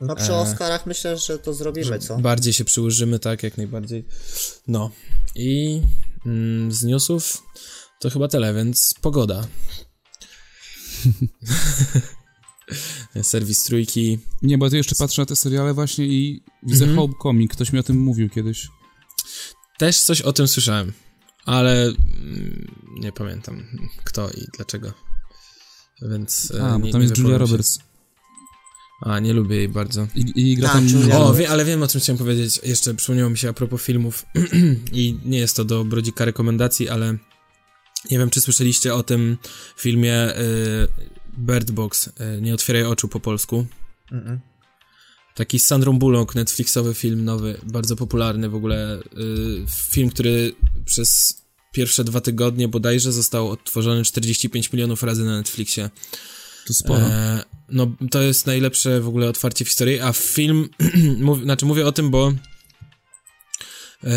No 0.00 0.16
przy 0.16 0.32
E, 0.32 0.36
Oscarach 0.36 0.86
myślę, 0.86 1.18
że 1.18 1.38
to 1.38 1.54
zrobimy, 1.54 1.98
co? 1.98 2.18
Bardziej 2.18 2.52
się 2.52 2.64
przyłożymy, 2.64 3.18
tak, 3.18 3.42
jak 3.42 3.56
najbardziej. 3.56 4.04
No. 4.68 4.90
I 5.34 5.80
mm, 6.26 6.72
z 6.72 6.82
newsów 6.82 7.42
to 8.00 8.10
chyba 8.10 8.28
tyle, 8.28 8.54
więc 8.54 8.94
pogoda. 9.00 9.46
Serwis 13.22 13.64
trójki. 13.64 14.18
Nie, 14.42 14.58
bo 14.58 14.66
ja 14.66 14.70
tu 14.70 14.76
jeszcze 14.76 14.94
patrzę 14.94 15.22
na 15.22 15.26
te 15.26 15.36
seriale 15.36 15.74
właśnie 15.74 16.06
i 16.06 16.42
widzę 16.62 16.84
Mhm. 16.84 16.98
Homecoming, 16.98 17.52
ktoś 17.52 17.72
mi 17.72 17.78
o 17.78 17.82
tym 17.82 17.98
mówił 17.98 18.30
kiedyś. 18.30 18.68
Też 19.78 20.00
coś 20.00 20.20
o 20.20 20.32
tym 20.32 20.48
słyszałem, 20.48 20.92
ale 21.44 21.82
mm, 21.84 22.74
nie 23.00 23.12
pamiętam 23.12 23.64
kto 24.04 24.30
i 24.30 24.44
dlaczego. 24.56 24.92
Więc. 26.02 26.52
e, 26.58 26.64
A, 26.64 26.78
bo 26.78 26.86
nie- 26.86 26.92
tam 26.92 27.00
nie 27.00 27.06
jest 27.08 27.18
Julia. 27.18 27.38
Roberts 27.38 27.78
A, 29.00 29.20
nie 29.20 29.32
lubię 29.32 29.56
jej 29.56 29.68
bardzo. 29.68 30.06
i, 30.14 30.52
i 30.52 30.56
gra 30.56 30.68
A, 30.70 30.72
tam... 30.72 30.88
Julia 30.88 31.16
O, 31.16 31.18
Roberts. 31.18 31.38
wie, 31.38 31.48
ale 31.50 31.64
wiem 31.64 31.82
o 31.82 31.88
czym 31.88 32.00
chciałem 32.00 32.18
powiedzieć. 32.18 32.60
Jeszcze 32.62 32.94
przypomniało 32.94 33.30
mi 33.30 33.38
się 33.38 33.48
a 33.48 33.52
propos 33.52 33.82
filmów 33.82 34.26
i 34.92 35.18
nie 35.24 35.38
jest 35.38 35.56
to 35.56 35.64
do 35.64 35.84
brodzika 35.84 36.24
rekomendacji, 36.24 36.88
ale 36.88 37.18
nie 38.10 38.18
wiem, 38.18 38.30
czy 38.30 38.40
słyszeliście 38.40 38.94
o 38.94 39.02
tym 39.02 39.36
filmie 39.76 40.38
y, 40.38 40.88
Bird 41.38 41.70
Box, 41.70 42.06
y, 42.06 42.40
Nie 42.42 42.54
otwieraj 42.54 42.84
oczu 42.84 43.08
po 43.08 43.20
polsku. 43.20 43.66
Mm-mm. 44.12 44.38
Taki 45.34 45.58
Sandrą 45.58 45.98
Bullock, 45.98 46.34
Netflixowy 46.34 46.94
film 46.94 47.24
nowy, 47.24 47.60
bardzo 47.62 47.96
popularny 47.96 48.48
w 48.48 48.54
ogóle. 48.54 48.98
Y, 48.98 49.66
film, 49.90 50.10
który 50.10 50.54
przez 50.84 51.40
pierwsze 51.72 52.04
dwa 52.04 52.20
tygodnie 52.20 52.68
bodajże 52.68 53.12
został 53.12 53.50
odtworzony 53.50 54.04
45 54.04 54.72
milionów 54.72 55.02
razy 55.02 55.24
na 55.24 55.36
Netflixie. 55.36 55.90
To 56.66 56.74
sporo. 56.74 57.06
E, 57.06 57.44
no, 57.68 57.86
to 58.10 58.22
jest 58.22 58.46
najlepsze 58.46 59.00
w 59.00 59.08
ogóle 59.08 59.28
otwarcie 59.28 59.64
w 59.64 59.68
historii, 59.68 60.00
a 60.00 60.12
film, 60.12 60.68
mów, 61.26 61.42
znaczy 61.42 61.66
mówię 61.66 61.86
o 61.86 61.92
tym, 61.92 62.10
bo 62.10 62.32
e, 64.04 64.10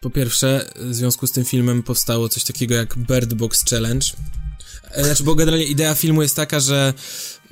po 0.00 0.10
pierwsze, 0.10 0.70
w 0.76 0.94
związku 0.94 1.26
z 1.26 1.32
tym 1.32 1.44
filmem 1.44 1.82
powstało 1.82 2.28
coś 2.28 2.44
takiego 2.44 2.74
jak 2.74 2.98
Bird 2.98 3.34
Box 3.34 3.64
Challenge. 3.70 4.06
E, 4.90 5.04
znaczy, 5.04 5.24
bo 5.24 5.34
generalnie 5.34 5.66
idea 5.66 5.94
filmu 5.94 6.22
jest 6.22 6.36
taka, 6.36 6.60
że 6.60 6.94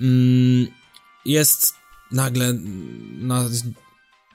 mm, 0.00 0.66
jest 1.24 1.74
nagle 2.12 2.52
na 3.18 3.48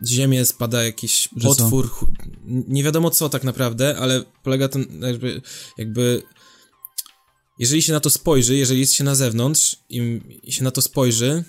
ziemię 0.08 0.46
spada 0.46 0.84
jakiś 0.84 1.30
Że 1.38 1.50
co? 1.50 1.56
potwór, 1.56 1.90
chu- 1.90 2.08
nie 2.68 2.84
wiadomo 2.84 3.10
co 3.10 3.30
tak 3.30 3.44
naprawdę, 3.44 3.98
ale 3.98 4.24
polega 4.44 4.68
to 4.70 4.80
jakby, 5.02 5.42
jakby 5.78 6.24
jeżeli 7.60 7.82
się 7.82 7.94
na 7.94 8.00
to 8.00 8.10
spojrzy, 8.10 8.56
jeżeli 8.58 8.80
jest 8.80 8.94
się 8.94 9.04
na 9.04 9.16
zewnątrz 9.16 9.76
i, 9.90 10.22
i 10.44 10.52
się 10.52 10.64
na 10.64 10.72
to 10.72 10.82
spojrzy, 10.82 11.44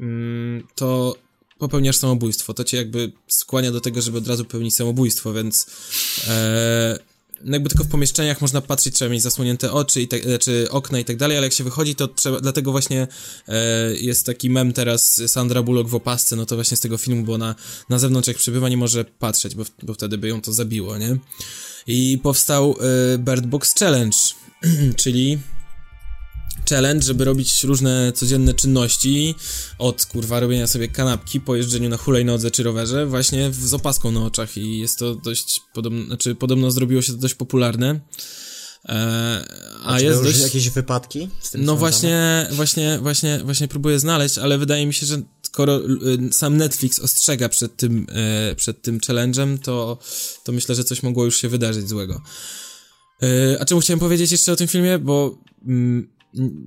mm, 0.00 0.66
to 0.74 1.16
popełniasz 1.58 1.96
samobójstwo. 1.96 2.54
To 2.54 2.64
cię 2.64 2.76
jakby 2.76 3.12
skłania 3.28 3.72
do 3.72 3.80
tego, 3.80 4.02
żeby 4.02 4.18
od 4.18 4.28
razu 4.28 4.44
popełnić 4.44 4.74
samobójstwo, 4.74 5.32
więc 5.32 5.66
e, 6.28 6.98
no 7.44 7.52
jakby 7.52 7.68
tylko 7.68 7.84
w 7.84 7.88
pomieszczeniach 7.88 8.40
można 8.40 8.60
patrzeć, 8.60 8.94
trzeba 8.94 9.10
mieć 9.10 9.22
zasłonięte 9.22 9.72
oczy 9.72 10.02
i 10.02 10.08
tak, 10.08 10.20
czy 10.40 10.70
okna 10.70 10.98
i 10.98 11.04
tak 11.04 11.16
dalej, 11.16 11.36
ale 11.36 11.46
jak 11.46 11.52
się 11.52 11.64
wychodzi, 11.64 11.94
to 11.94 12.08
trzeba, 12.08 12.40
dlatego 12.40 12.72
właśnie 12.72 13.06
e, 13.48 13.94
jest 13.94 14.26
taki 14.26 14.50
mem 14.50 14.72
teraz 14.72 15.22
Sandra 15.26 15.62
Bullock 15.62 15.90
w 15.90 15.94
opasce, 15.94 16.36
no 16.36 16.46
to 16.46 16.54
właśnie 16.54 16.76
z 16.76 16.80
tego 16.80 16.98
filmu, 16.98 17.24
bo 17.24 17.38
na, 17.38 17.54
na 17.88 17.98
zewnątrz 17.98 18.28
jak 18.28 18.36
przybywa 18.36 18.68
nie 18.68 18.76
może 18.76 19.04
patrzeć, 19.04 19.54
bo, 19.54 19.64
bo 19.82 19.94
wtedy 19.94 20.18
by 20.18 20.28
ją 20.28 20.40
to 20.40 20.52
zabiło, 20.52 20.98
nie? 20.98 21.16
I 21.86 22.18
powstał 22.22 22.76
e, 23.14 23.18
Bird 23.18 23.46
Box 23.46 23.74
Challenge, 23.74 24.16
czyli 24.96 25.38
challenge, 26.70 27.06
żeby 27.06 27.24
robić 27.24 27.64
różne 27.64 28.12
codzienne 28.14 28.54
czynności, 28.54 29.34
od 29.78 30.06
kurwa 30.06 30.40
robienia 30.40 30.66
sobie 30.66 30.88
kanapki 30.88 31.40
po 31.40 31.56
jeżdżeniu 31.56 31.88
na 31.88 31.96
hulajnodze 31.96 32.50
czy 32.50 32.62
rowerze, 32.62 33.06
właśnie 33.06 33.52
z 33.52 33.74
opaską 33.74 34.10
na 34.10 34.24
oczach 34.24 34.56
i 34.56 34.78
jest 34.78 34.98
to 34.98 35.14
dość 35.14 35.60
podobno, 35.74 36.06
znaczy 36.06 36.34
podobno 36.34 36.70
zrobiło 36.70 37.02
się 37.02 37.12
to 37.12 37.18
dość 37.18 37.34
popularne. 37.34 38.00
E, 38.88 39.44
a 39.84 39.98
Czy 39.98 40.04
jest 40.04 40.22
dość... 40.22 40.40
jakieś 40.40 40.70
wypadki 40.70 41.28
No 41.54 41.76
właśnie, 41.76 42.48
właśnie, 42.52 42.98
właśnie, 43.02 43.40
właśnie 43.44 43.68
próbuję 43.68 43.98
znaleźć, 43.98 44.38
ale 44.38 44.58
wydaje 44.58 44.86
mi 44.86 44.94
się, 44.94 45.06
że 45.06 45.22
skoro 45.42 45.80
y, 45.80 46.32
sam 46.32 46.56
Netflix 46.56 46.98
ostrzega 46.98 47.48
przed 47.48 47.76
tym, 47.76 48.06
e, 48.10 48.54
przed 48.54 48.82
tym 48.82 48.98
challenge'em, 48.98 49.58
to, 49.58 49.98
to 50.44 50.52
myślę, 50.52 50.74
że 50.74 50.84
coś 50.84 51.02
mogło 51.02 51.24
już 51.24 51.36
się 51.36 51.48
wydarzyć 51.48 51.88
złego. 51.88 52.22
E, 53.22 53.60
a 53.60 53.64
czemu 53.64 53.80
chciałem 53.80 54.00
powiedzieć 54.00 54.32
jeszcze 54.32 54.52
o 54.52 54.56
tym 54.56 54.68
filmie? 54.68 54.98
Bo 54.98 55.38
mm, 55.66 56.13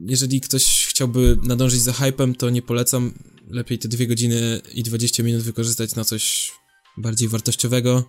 jeżeli 0.05 0.41
ktoś 0.41 0.85
chciałby 0.85 1.37
nadążyć 1.43 1.81
za 1.81 1.93
hypem, 1.93 2.35
to 2.35 2.49
nie 2.49 2.61
polecam. 2.61 3.13
Lepiej 3.49 3.79
te 3.79 3.87
dwie 3.87 4.07
godziny 4.07 4.61
i 4.73 4.83
20 4.83 5.23
minut 5.23 5.41
wykorzystać 5.41 5.95
na 5.95 6.03
coś 6.03 6.51
bardziej 6.97 7.29
wartościowego. 7.29 8.03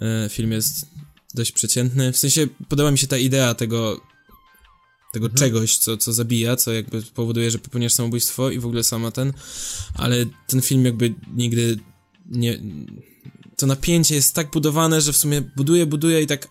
E, 0.00 0.28
film 0.28 0.52
jest 0.52 0.86
dość 1.34 1.52
przeciętny. 1.52 2.12
W 2.12 2.16
sensie 2.16 2.46
podoba 2.68 2.90
mi 2.90 2.98
się 2.98 3.06
ta 3.06 3.18
idea 3.18 3.54
tego, 3.54 4.00
tego 5.12 5.28
czegoś, 5.28 5.76
co, 5.76 5.96
co 5.96 6.12
zabija, 6.12 6.56
co 6.56 6.72
jakby 6.72 7.02
powoduje, 7.02 7.50
że 7.50 7.58
popełniasz 7.58 7.92
samobójstwo 7.92 8.50
i 8.50 8.58
w 8.58 8.66
ogóle 8.66 8.84
sama 8.84 9.10
ten, 9.10 9.32
ale 9.94 10.26
ten 10.46 10.62
film 10.62 10.84
jakby 10.84 11.14
nigdy 11.34 11.78
nie... 12.26 12.58
To 13.56 13.66
napięcie 13.66 14.14
jest 14.14 14.34
tak 14.34 14.50
budowane, 14.50 15.00
że 15.00 15.12
w 15.12 15.16
sumie 15.16 15.42
buduje, 15.56 15.86
buduje 15.86 16.22
i 16.22 16.26
tak 16.26 16.48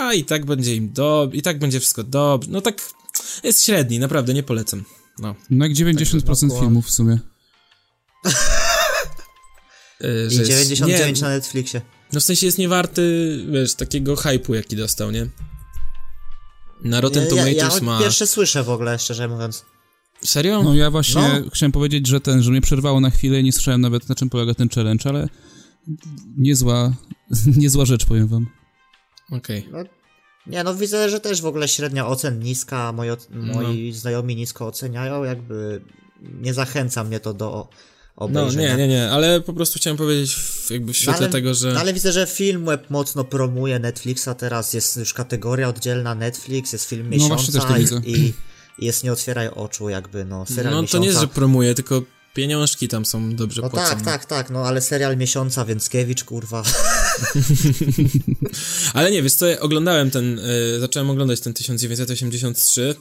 a 0.00 0.14
i 0.14 0.24
tak 0.24 0.46
będzie 0.46 0.76
im 0.76 0.92
dobrze, 0.92 1.38
i 1.38 1.42
tak 1.42 1.58
będzie 1.58 1.80
wszystko 1.80 2.04
dobrze. 2.04 2.50
No 2.50 2.60
tak 2.60 2.90
jest 3.44 3.64
średni, 3.64 3.98
naprawdę 3.98 4.34
nie 4.34 4.42
polecam. 4.42 4.84
No. 5.18 5.34
No 5.50 5.66
jak 5.66 5.74
90% 5.74 6.50
Tak, 6.50 6.58
filmów 6.60 6.86
w 6.86 6.90
sumie. 6.90 7.18
Yy, 10.00 10.26
I 10.30 10.34
że 10.34 10.40
jest- 10.42 10.50
99 10.50 11.20
nie, 11.20 11.22
na 11.22 11.34
Netflixie. 11.34 11.80
No 12.12 12.20
w 12.20 12.24
sensie 12.24 12.46
jest 12.46 12.58
niewarty, 12.58 13.36
wiesz, 13.52 13.74
takiego 13.74 14.16
hypu, 14.16 14.54
jaki 14.54 14.76
dostał, 14.76 15.10
nie? 15.10 15.26
Na 16.84 17.00
Rotten 17.00 17.22
Ja, 17.22 17.28
ja, 17.28 17.30
Tomatoes 17.54 17.80
ja 17.80 17.86
ma... 17.86 17.98
pierwsze 18.00 18.26
słyszę 18.26 18.62
w 18.62 18.70
ogóle, 18.70 18.98
szczerze 18.98 19.28
mówiąc. 19.28 19.64
Serio? 20.24 20.62
No 20.62 20.74
ja 20.74 20.90
właśnie 20.90 21.40
No. 21.44 21.50
chciałem 21.50 21.72
powiedzieć, 21.72 22.06
że 22.06 22.20
ten, 22.20 22.42
że 22.42 22.50
mnie 22.50 22.60
przerwało 22.60 23.00
na 23.00 23.10
chwilę 23.10 23.40
i 23.40 23.44
nie 23.44 23.52
słyszałem 23.52 23.80
nawet 23.80 24.08
na 24.08 24.14
czym 24.14 24.30
polega 24.30 24.54
ten 24.54 24.68
challenge, 24.68 25.10
ale 25.10 25.28
niezła, 26.38 26.92
niezła 27.56 27.84
rzecz, 27.84 28.04
powiem 28.06 28.28
wam. 28.28 28.46
Okej. 29.30 29.68
No, 29.72 29.78
nie, 30.46 30.64
no 30.64 30.74
widzę, 30.74 31.08
że 31.10 31.20
też 31.20 31.42
w 31.42 31.46
ogóle 31.46 31.68
średnia 31.68 32.06
ocen 32.06 32.38
niska, 32.40 32.92
moi, 32.92 33.08
No. 33.30 33.54
moi 33.54 33.92
znajomi 33.92 34.36
nisko 34.36 34.66
oceniają, 34.66 35.24
jakby 35.24 35.80
nie 36.40 36.54
zachęca 36.54 37.04
mnie 37.04 37.20
to 37.20 37.34
do 37.34 37.68
No 38.20 38.24
obejrzenia. 38.26 38.68
nie, 38.68 38.76
nie, 38.76 38.88
nie, 38.88 39.10
ale 39.10 39.40
po 39.40 39.52
prostu 39.52 39.78
chciałem 39.78 39.96
powiedzieć 39.96 40.36
jakby 40.70 40.92
w 40.92 40.96
świetle 40.96 41.16
ale, 41.16 41.28
tego, 41.28 41.54
że... 41.54 41.72
no, 41.72 41.80
ale 41.80 41.92
widzę, 41.92 42.12
że 42.12 42.26
Filmweb 42.26 42.90
mocno 42.90 43.24
promuje 43.24 43.78
Netflixa 43.78 44.28
teraz, 44.38 44.72
jest 44.72 44.96
już 44.96 45.14
kategoria 45.14 45.68
oddzielna 45.68 46.14
Netflix, 46.14 46.72
jest 46.72 46.84
film 46.88 47.02
No 47.04 47.10
miesiąca 47.10 47.34
właśnie, 47.34 47.54
też 47.54 47.64
to 47.64 47.76
i, 47.76 47.80
widzę. 47.80 48.00
i 48.04 48.32
jest 48.78 49.04
Nie 49.04 49.12
otwieraj 49.12 49.48
oczu, 49.48 49.88
jakby, 49.88 50.24
no, 50.24 50.46
serial 50.46 50.64
No 50.64 50.76
to 50.76 50.82
miesiąca. 50.82 50.98
nie 51.02 51.06
jest, 51.08 51.20
że 51.20 51.28
promuje, 51.28 51.74
tylko 51.74 52.02
pieniążki 52.34 52.88
tam 52.88 53.04
są 53.06 53.34
dobrze 53.34 53.62
No 53.62 53.70
płacone. 53.70 53.96
tak, 53.96 54.04
tak, 54.04 54.24
tak, 54.24 54.50
no 54.50 54.66
ale 54.66 54.80
serial 54.80 55.16
miesiąca, 55.16 55.64
więc 55.64 55.88
Kiewicz, 55.88 56.24
kurwa. 56.24 56.62
Ale 58.94 59.10
nie, 59.10 59.22
wiesz 59.22 59.34
co, 59.34 59.46
ja 59.46 59.60
oglądałem 59.60 60.10
ten, 60.10 60.38
y, 60.38 60.80
zacząłem 60.80 61.10
oglądać 61.10 61.40
ten 61.40 61.54
1983. 61.54 62.94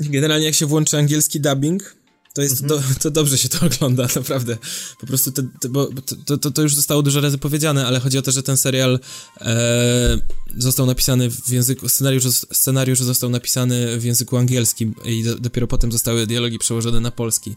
Generalnie 0.00 0.46
jak 0.46 0.54
się 0.54 0.66
włączy 0.66 0.98
angielski 0.98 1.40
dubbing, 1.40 1.96
to 2.34 2.42
jest, 2.42 2.62
Mhm. 2.62 2.80
do, 2.80 3.00
to 3.00 3.10
dobrze 3.10 3.38
się 3.38 3.48
to 3.48 3.66
ogląda, 3.66 4.06
naprawdę. 4.16 4.56
Po 5.00 5.06
prostu, 5.06 5.32
te, 5.32 5.68
bo 5.68 5.90
to, 6.26 6.38
to, 6.38 6.50
to 6.50 6.62
już 6.62 6.74
zostało 6.74 7.02
dużo 7.02 7.20
razy 7.20 7.38
powiedziane, 7.38 7.86
ale 7.86 8.00
chodzi 8.00 8.18
o 8.18 8.22
to, 8.22 8.32
że 8.32 8.42
ten 8.42 8.56
serial 8.56 8.98
e, 9.40 10.18
został 10.56 10.86
napisany 10.86 11.30
w 11.30 11.48
języku, 11.48 11.88
scenariusz, 11.88 12.24
scenariusz 12.52 13.00
został 13.00 13.30
napisany 13.30 13.98
w 13.98 14.04
języku 14.04 14.36
angielskim 14.36 14.94
i 15.04 15.24
do, 15.24 15.38
dopiero 15.38 15.66
potem 15.66 15.92
zostały 15.92 16.26
dialogi 16.26 16.58
przełożone 16.58 17.00
na 17.00 17.10
polski. 17.10 17.56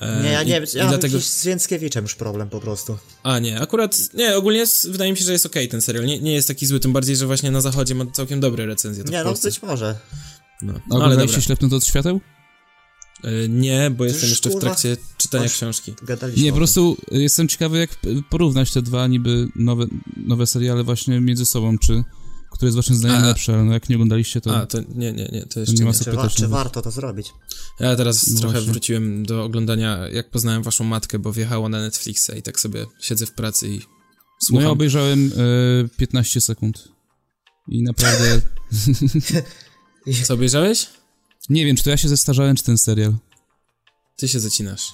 E, 0.00 0.22
Nie, 0.22 0.30
ja 0.30 0.42
nie 0.42 0.60
wiem, 0.60 0.64
i 0.74 0.76
ja 0.78 0.88
dlatego... 0.88 1.20
z 1.20 1.44
Więckiewiczem 1.44 2.04
już 2.04 2.14
problem 2.14 2.48
po 2.48 2.60
prostu. 2.60 2.98
A 3.22 3.38
nie, 3.38 3.60
akurat, 3.60 4.14
nie, 4.14 4.36
ogólnie 4.36 4.58
jest, 4.58 4.90
wydaje 4.90 5.12
mi 5.12 5.18
się, 5.18 5.24
że 5.24 5.32
jest 5.32 5.46
okej 5.46 5.68
ten 5.68 5.82
serial, 5.82 6.04
nie, 6.04 6.20
nie 6.20 6.34
jest 6.34 6.48
taki 6.48 6.66
zły, 6.66 6.80
tym 6.80 6.92
bardziej, 6.92 7.16
że 7.16 7.26
właśnie 7.26 7.50
na 7.50 7.60
zachodzie 7.60 7.94
ma 7.94 8.06
całkiem 8.06 8.40
dobre 8.40 8.66
recenzje, 8.66 9.04
to 9.04 9.12
Nie, 9.12 9.24
no 9.24 9.34
być 9.44 9.62
może. 9.62 9.98
No, 10.62 10.72
no 10.72 10.80
ale 10.90 11.04
oglądaliście 11.04 11.36
dobra. 11.36 11.46
Ślepnąc 11.46 11.72
od 11.72 11.84
świateł? 11.84 12.20
Y, 13.24 13.48
nie, 13.48 13.90
bo 13.90 14.04
jestem 14.04 14.22
Już, 14.22 14.30
jeszcze 14.30 14.50
w 14.50 14.60
trakcie 14.60 14.96
czytania 15.16 15.48
książki. 15.48 15.94
Nie, 16.36 16.50
po 16.50 16.56
prostu 16.56 16.96
jestem 17.10 17.48
ciekawy, 17.48 17.78
jak 17.78 17.90
porównać 18.30 18.72
te 18.72 18.82
dwa 18.82 19.06
niby 19.06 19.48
nowe, 19.56 19.86
nowe 20.16 20.46
seriale 20.46 20.84
właśnie 20.84 21.20
między 21.20 21.46
sobą, 21.46 21.78
czy 21.78 22.04
które 22.56 22.66
jest 22.66 22.76
waszym 22.76 22.96
zdaniem 22.96 23.22
A- 23.24 23.26
lepsze, 23.26 23.54
ale 23.54 23.64
no 23.64 23.72
jak 23.72 23.88
nie 23.88 23.96
oglądaliście, 23.96 24.40
to... 24.40 24.56
A, 24.56 24.66
to 24.66 24.78
nie, 24.80 25.12
nie, 25.12 25.28
nie, 25.32 25.42
to 25.46 25.60
jeszcze 25.60 25.74
nie 25.76 25.84
ma 25.84 25.90
nie. 25.90 25.94
co- 25.96 26.04
Czy, 26.04 26.10
wa- 26.12 26.16
pytasz 26.16 26.34
czy 26.34 26.42
nawet. 26.42 26.52
warto 26.56 26.82
to 26.82 26.90
zrobić? 26.90 27.32
Ja 27.80 27.96
teraz 27.96 28.26
No 28.28 28.40
trochę 28.40 28.52
właśnie. 28.52 28.70
wróciłem 28.72 29.26
do 29.26 29.44
oglądania, 29.44 29.98
jak 30.12 30.30
poznałem 30.30 30.62
waszą 30.62 30.84
matkę, 30.84 31.18
bo 31.18 31.32
wjechała 31.32 31.68
na 31.68 31.80
Netflixa 31.80 32.30
i 32.38 32.42
tak 32.42 32.60
sobie 32.60 32.86
siedzę 33.00 33.26
w 33.26 33.32
pracy 33.32 33.68
i 33.68 33.78
No 33.78 33.84
słucham. 34.40 34.64
ja 34.64 34.70
obejrzałem 34.70 35.32
e, 35.84 35.88
15 35.96 36.40
sekund. 36.40 36.88
I 37.68 37.82
naprawdę... 37.82 38.40
Co 40.26 40.34
obejrzałeś? 40.34 40.86
nie 41.48 41.64
wiem, 41.66 41.76
czy 41.76 41.84
to 41.84 41.90
ja 41.90 41.96
się 41.96 42.08
zestarzałem, 42.08 42.56
czy 42.56 42.64
ten 42.64 42.78
serial. 42.78 43.14
Ty 44.16 44.28
się 44.28 44.40
zacinasz. 44.40 44.92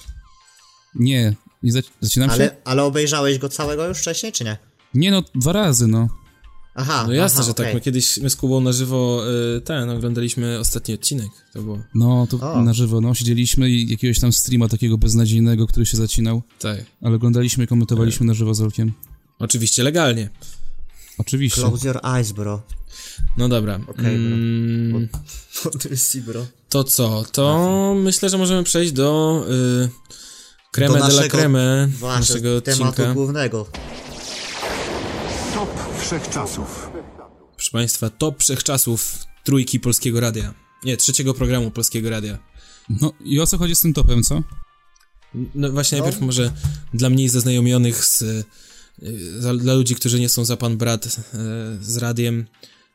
Nie, 0.95 1.35
nie 1.63 1.71
zac- 1.73 1.89
zacinam 2.01 2.29
się? 2.29 2.33
Ale, 2.35 2.55
ale 2.63 2.83
obejrzałeś 2.83 3.37
go 3.37 3.49
całego 3.49 3.87
już 3.87 3.97
wcześniej, 3.97 4.31
czy 4.31 4.43
nie? 4.43 4.57
Nie 4.93 5.11
no, 5.11 5.23
dwa 5.35 5.53
razy, 5.53 5.87
no. 5.87 6.07
Aha, 6.75 7.03
No 7.07 7.13
jasne, 7.13 7.39
aha, 7.39 7.47
że 7.47 7.53
tak. 7.53 7.63
okej. 7.65 7.75
My 7.75 7.81
kiedyś, 7.81 8.17
my 8.17 8.29
z 8.29 8.35
Kubą 8.35 8.61
na 8.61 8.71
żywo 8.71 9.23
y, 9.57 9.61
ten, 9.61 9.89
oglądaliśmy 9.89 10.59
ostatni 10.59 10.93
odcinek. 10.93 11.27
To 11.53 11.61
było, 11.61 11.79
No, 11.95 12.27
to 12.29 12.53
O. 12.53 12.61
na 12.63 12.73
żywo, 12.73 13.01
no. 13.01 13.13
Siedzieliśmy 13.13 13.69
i 13.69 13.89
jakiegoś 13.91 14.19
tam 14.19 14.33
streama 14.33 14.67
takiego 14.67 14.97
beznadziejnego, 14.97 15.67
który 15.67 15.85
się 15.85 15.97
zacinał, 15.97 16.41
tak. 16.59 16.79
ale 17.01 17.15
oglądaliśmy 17.15 17.63
i 17.63 17.67
komentowaliśmy 17.67 18.25
na 18.25 18.33
żywo 18.33 18.53
z 18.53 18.61
Olkiem. 18.61 18.93
Oczywiście 19.39 19.83
legalnie. 19.83 20.29
Oczywiście. 21.17 21.61
Close 21.61 21.87
your 21.87 21.99
eyes, 22.05 22.31
bro. 22.31 22.61
No 23.37 23.49
dobra. 23.49 23.75
Okej, 23.87 23.95
bro. 24.17 24.35
Mm, 24.35 25.07
Odyssey, 25.75 26.21
bro. 26.27 26.45
to 26.69 26.83
co? 26.83 27.25
To 27.31 27.95
myślę, 28.03 28.29
że 28.29 28.37
możemy 28.37 28.63
przejść 28.63 28.91
do 28.91 29.39
y, 29.85 29.89
creme 30.71 30.93
Do 30.93 30.99
de 30.99 30.99
la 30.99 31.07
naszego- 31.21 31.37
creme 31.37 31.87
Właśnie, 31.99 32.19
naszego 32.19 32.61
tematu 32.61 32.83
odcinka. 32.89 33.13
głównego. 33.13 33.67
Top 36.03 36.07
wszechczasów. 36.09 36.89
Proszę 37.55 37.71
Państwa, 37.71 38.09
top 38.09 38.39
wszechczasów 38.43 39.15
trójki 39.43 39.79
Polskiego 39.79 40.19
Radia. 40.19 40.53
Nie, 40.83 40.97
trzeciego 40.97 41.33
programu 41.33 41.71
Polskiego 41.71 42.09
Radia. 42.09 42.37
No 42.89 43.13
i 43.25 43.39
o 43.39 43.47
co 43.47 43.57
chodzi 43.57 43.75
z 43.75 43.79
tym 43.79 43.93
topem, 43.93 44.23
co? 44.23 44.43
No 45.55 45.71
właśnie 45.71 45.97
No. 45.97 46.03
najpierw 46.03 46.21
może 46.21 46.51
dla 46.93 47.09
mniej 47.09 47.29
zaznajomionych 47.29 48.05
z, 48.05 48.21
y, 48.21 48.45
za, 49.41 49.53
dla 49.53 49.73
ludzi, 49.73 49.95
którzy 49.95 50.19
nie 50.19 50.29
są 50.29 50.45
za 50.45 50.57
pan 50.57 50.77
brat 50.77 51.05
y, 51.05 51.09
z 51.81 51.97
radiem, 51.97 52.45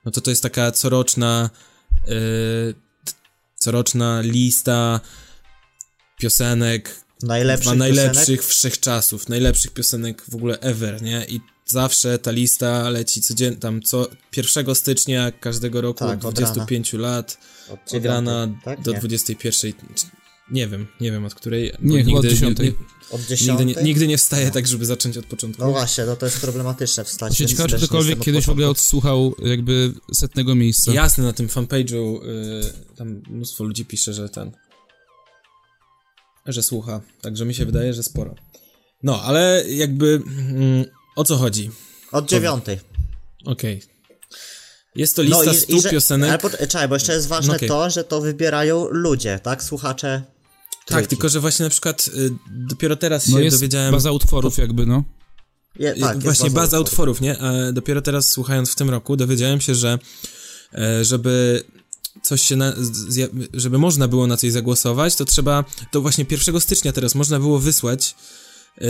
no 0.04 0.10
to 0.10 0.20
to 0.20 0.30
jest 0.30 0.42
taka 0.42 0.72
coroczna 0.72 1.50
y, 2.08 2.74
coroczna 3.56 4.20
lista 4.20 5.00
piosenek 6.18 7.04
Najlepszych 7.22 7.74
najlepszych 7.76 8.26
piosenek? 8.26 8.44
wszechczasów, 8.44 9.28
najlepszych 9.28 9.72
piosenek 9.72 10.22
w 10.28 10.34
ogóle 10.34 10.60
ever, 10.60 11.02
nie? 11.02 11.26
I 11.28 11.40
zawsze 11.68 12.18
ta 12.18 12.30
lista 12.30 12.90
leci 12.90 13.20
codziennie, 13.22 13.56
tam 13.56 13.82
co 13.82 14.06
1 14.36 14.74
stycznia 14.74 15.32
każdego 15.32 15.80
roku 15.80 15.98
Tak, 15.98 16.18
od 16.18 16.24
od 16.24 16.38
rana. 16.38 16.52
25 16.54 16.92
lat 16.92 17.38
Od 17.70 17.94
od 17.94 18.04
rana 18.04 18.48
tak? 18.64 18.82
do 18.82 18.92
Nie. 18.92 18.98
21. 18.98 19.72
Czy- 19.94 20.06
Nie 20.50 20.68
wiem, 20.68 20.86
nie 21.00 21.12
wiem 21.12 21.24
od 21.24 21.34
której. 21.34 21.72
Nie, 21.82 22.04
chyba 22.04 22.18
od 22.18 22.24
10. 22.26 22.58
Nie, 22.58 22.68
Od 23.10 23.20
nigdy, 23.20 23.36
dziesiątej? 23.36 23.66
nie, 23.66 23.74
nigdy 23.82 24.06
nie 24.08 24.18
wstaję 24.18 24.50
tak, 24.50 24.66
żeby 24.66 24.86
zacząć 24.86 25.16
od 25.16 25.26
początku. 25.26 25.62
No 25.62 25.70
właśnie, 25.70 26.04
no 26.04 26.16
to 26.16 26.26
jest 26.26 26.40
problematyczne 26.40 27.04
wstać. 27.04 27.36
Się 27.36 27.46
ciekawe, 27.46 27.68
czy 27.68 27.76
ktokolwiek 27.76 28.18
kiedyś 28.20 28.44
w 28.46 28.48
ogóle 28.48 28.68
odsłuchał 28.68 29.34
jakby 29.44 29.92
setnego 30.14 30.54
miejsca. 30.54 30.92
Jasne, 30.92 31.24
na 31.24 31.32
tym 31.32 31.48
fanpage'u 31.48 32.24
y, 32.24 32.96
tam 32.96 33.22
mnóstwo 33.30 33.64
ludzi 33.64 33.84
pisze, 33.84 34.12
że 34.14 34.28
ten. 34.28 34.52
że 36.46 36.62
słucha. 36.62 37.00
Także 37.20 37.44
mi 37.44 37.54
się 37.54 37.66
wydaje, 37.66 37.94
że 37.94 38.02
sporo. 38.02 38.34
No, 39.02 39.22
ale 39.22 39.64
jakby. 39.68 40.22
Mm, 40.26 40.84
o 41.18 41.24
co 41.24 41.36
chodzi? 41.36 41.70
Od 42.12 42.26
dziewiątej. 42.28 42.80
Okej. 43.44 43.82
Jest 44.94 45.16
to 45.16 45.22
lista 45.22 45.54
stu 45.54 45.72
No 45.76 45.80
że- 45.82 45.90
piosenek. 45.90 46.30
Ale 46.30 46.38
pod, 46.38 46.52
czekaj, 46.58 46.88
bo 46.88 46.94
jeszcze 46.94 47.12
jest 47.12 47.28
ważne 47.28 47.48
No 47.52 47.56
okej. 47.56 47.68
to, 47.68 47.90
że 47.90 48.04
to 48.04 48.20
wybierają 48.20 48.88
ludzie, 48.90 49.40
tak? 49.42 49.64
Słuchacze. 49.64 50.22
Tak, 50.22 50.86
trójki. 50.86 51.08
tylko 51.08 51.28
że 51.28 51.40
właśnie 51.40 51.64
na 51.64 51.70
przykład 51.70 52.08
y, 52.16 52.30
dopiero 52.50 52.96
teraz 52.96 53.28
No 53.28 53.38
się 53.38 53.44
jest 53.44 53.56
dowiedziałem. 53.56 53.92
baza 53.94 54.12
utworów 54.12 54.58
jakby, 54.58 54.86
no. 54.86 55.04
Je, 55.78 55.94
Y, 55.96 56.00
tak, 56.00 56.14
jest 56.14 56.24
Właśnie 56.24 56.50
baza 56.50 56.80
utworów. 56.80 56.88
utworów, 56.88 57.20
nie? 57.20 57.38
E, 57.40 57.72
dopiero 57.72 58.02
teraz 58.02 58.28
słuchając 58.28 58.70
w 58.70 58.74
tym 58.74 58.90
roku 58.90 59.16
dowiedziałem 59.16 59.60
się, 59.60 59.74
że 59.74 59.98
e, 60.74 61.04
żeby 61.04 61.64
coś 62.22 62.42
się, 62.42 62.56
na, 62.56 62.72
z, 62.76 63.30
żeby 63.54 63.78
można 63.78 64.08
było 64.08 64.26
na 64.26 64.36
coś 64.36 64.52
zagłosować, 64.52 65.16
to 65.16 65.24
trzeba, 65.24 65.64
to 65.90 66.00
właśnie 66.00 66.26
1 66.30 66.60
stycznia 66.60 66.92
teraz 66.92 67.14
można 67.14 67.38
było 67.40 67.58
wysłać 67.58 68.14
e, 68.78 68.84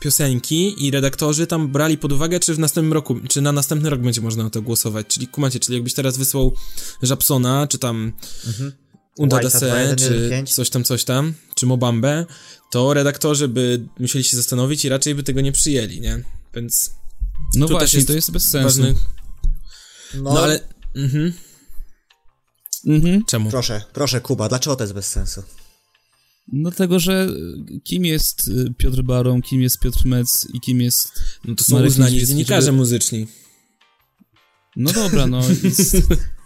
piosenki 0.00 0.86
i 0.86 0.90
redaktorzy 0.90 1.46
tam 1.46 1.68
brali 1.72 1.98
pod 1.98 2.12
uwagę, 2.12 2.40
czy 2.40 2.54
w 2.54 2.58
następnym 2.58 2.92
roku, 2.92 3.16
czy 3.28 3.40
na 3.40 3.52
następny 3.52 3.90
rok 3.90 4.00
będzie 4.00 4.20
można 4.20 4.44
na 4.44 4.50
to 4.50 4.62
głosować, 4.62 5.06
czyli 5.06 5.26
kumacie, 5.28 5.60
czyli 5.60 5.74
jakbyś 5.76 5.94
teraz 5.94 6.18
wysłał 6.18 6.54
Żabsona, 7.02 7.66
czy 7.66 7.78
tam 7.78 8.12
Unda 9.18 9.36
White'a 9.36 9.42
Dase, 9.42 9.58
2115. 9.66 10.44
czy 10.46 10.54
coś 10.54 10.70
tam, 10.70 10.84
coś 10.84 11.04
tam, 11.04 11.34
czy 11.54 11.66
Mobambę, 11.66 12.26
to 12.70 12.94
redaktorzy 12.94 13.48
by 13.48 13.88
musieli 13.98 14.24
się 14.24 14.36
zastanowić 14.36 14.84
i 14.84 14.88
raczej 14.88 15.14
by 15.14 15.22
tego 15.22 15.40
nie 15.40 15.52
przyjęli, 15.52 16.00
nie? 16.00 16.24
Więc 16.54 16.90
No 17.54 17.68
właśnie, 17.68 17.96
jest 17.96 18.06
to 18.08 18.14
jest 18.14 18.30
bez 18.30 18.50
sensu. 18.50 18.64
ważny. 18.66 18.94
No, 20.14 20.32
No 20.34 20.42
ale. 20.42 20.60
Mhm. 20.96 21.32
Mhm. 22.86 23.24
Czemu? 23.24 23.50
proszę, 23.50 23.82
proszę 23.92 24.20
Kuba, 24.20 24.48
dlaczego 24.48 24.76
to 24.76 24.84
jest 24.84 24.94
bez 24.94 25.06
sensu? 25.06 25.42
No 26.48 26.70
dlatego, 26.70 26.98
że 26.98 27.28
y, 27.76 27.80
kim 27.80 28.04
jest 28.04 28.50
Piotr 28.78 29.02
Baron, 29.02 29.42
kim 29.42 29.62
jest 29.62 29.78
Piotr 29.78 30.06
Metz 30.06 30.48
i 30.54 30.60
kim 30.60 30.80
jest... 30.80 31.08
No 31.44 31.54
to 31.54 31.64
są 31.64 31.74
Marek 31.76 31.88
uznani 31.90 32.26
dziennikarze 32.26 32.66
żeby- 32.66 32.76
muzyczni. 32.78 33.26
No 34.76 34.92
dobra, 34.92 35.26
no. 35.26 35.42
Jest... 35.64 35.96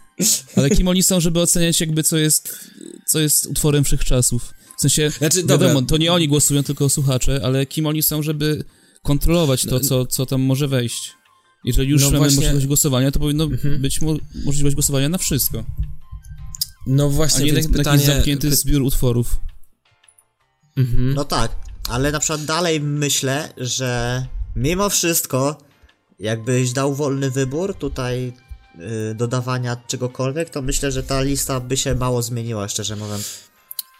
Ale 0.57 0.70
kim 0.70 0.88
oni 0.88 1.02
są, 1.02 1.20
żeby 1.20 1.40
oceniać 1.40 1.80
jakby 1.80 2.02
co 2.02 2.16
jest, 2.16 2.59
co 3.07 3.20
jest 3.20 3.46
utworem 3.46 3.85
wszechczasów? 3.85 4.54
W 4.78 4.80
sensie, 4.80 5.11
Znaczy, 5.18 5.42
wiadomo, 5.42 5.74
dobra. 5.74 5.87
to 5.88 5.96
nie 5.96 6.12
oni 6.12 6.28
głosują, 6.28 6.62
tylko 6.62 6.88
słuchacze, 6.88 7.40
ale 7.44 7.66
kim 7.66 7.87
oni 7.87 8.02
są, 8.02 8.22
żeby 8.22 8.64
kontrolować 9.02 9.62
to, 9.64 9.80
co, 9.80 10.07
co 10.07 10.26
tam 10.26 10.40
może 10.42 10.68
wejść? 10.68 11.12
Jeżeli 11.64 11.90
już 11.90 12.02
No 12.02 12.07
mamy 12.07 12.18
właśnie- 12.18 12.37
możliwość 12.37 12.66
głosowania, 12.66 13.11
to 13.11 13.20
powinno 13.20 13.44
Mhm. 13.44 13.80
być 13.83 14.00
mo- 14.00 14.16
możliwość 14.44 14.74
głosowania 14.74 15.09
na 15.09 15.18
wszystko, 15.18 15.64
No 16.87 17.04
a 17.04 17.09
właśnie, 17.09 17.44
nie 17.44 17.52
więc 17.52 17.66
na, 17.66 17.72
na 17.72 17.78
pytanie... 17.78 18.02
jakiś 18.02 18.14
zamknięty 18.14 18.57
zbiór 18.57 18.83
utworów. 18.83 19.37
Mhm. 20.77 21.15
No 21.15 21.25
tak, 21.25 21.53
ale 21.89 22.13
na 22.13 22.21
przykład 22.21 22.45
dalej 22.45 22.81
myślę, 22.81 23.53
że 23.57 24.27
mimo 24.57 24.91
wszystko, 24.91 25.59
jakbyś 26.21 26.73
dał 26.73 26.95
wolny 26.95 27.31
wybór 27.31 27.75
tutaj 27.75 28.33
y, 29.11 29.15
dodawania 29.15 29.77
czegokolwiek, 29.87 30.51
to 30.51 30.63
myślę, 30.63 30.93
że 30.93 31.03
ta 31.03 31.23
lista 31.23 31.61
by 31.61 31.77
się 31.77 31.95
mało 31.95 32.23
zmieniła, 32.23 32.69
szczerze 32.69 32.97
mówiąc. 32.97 33.39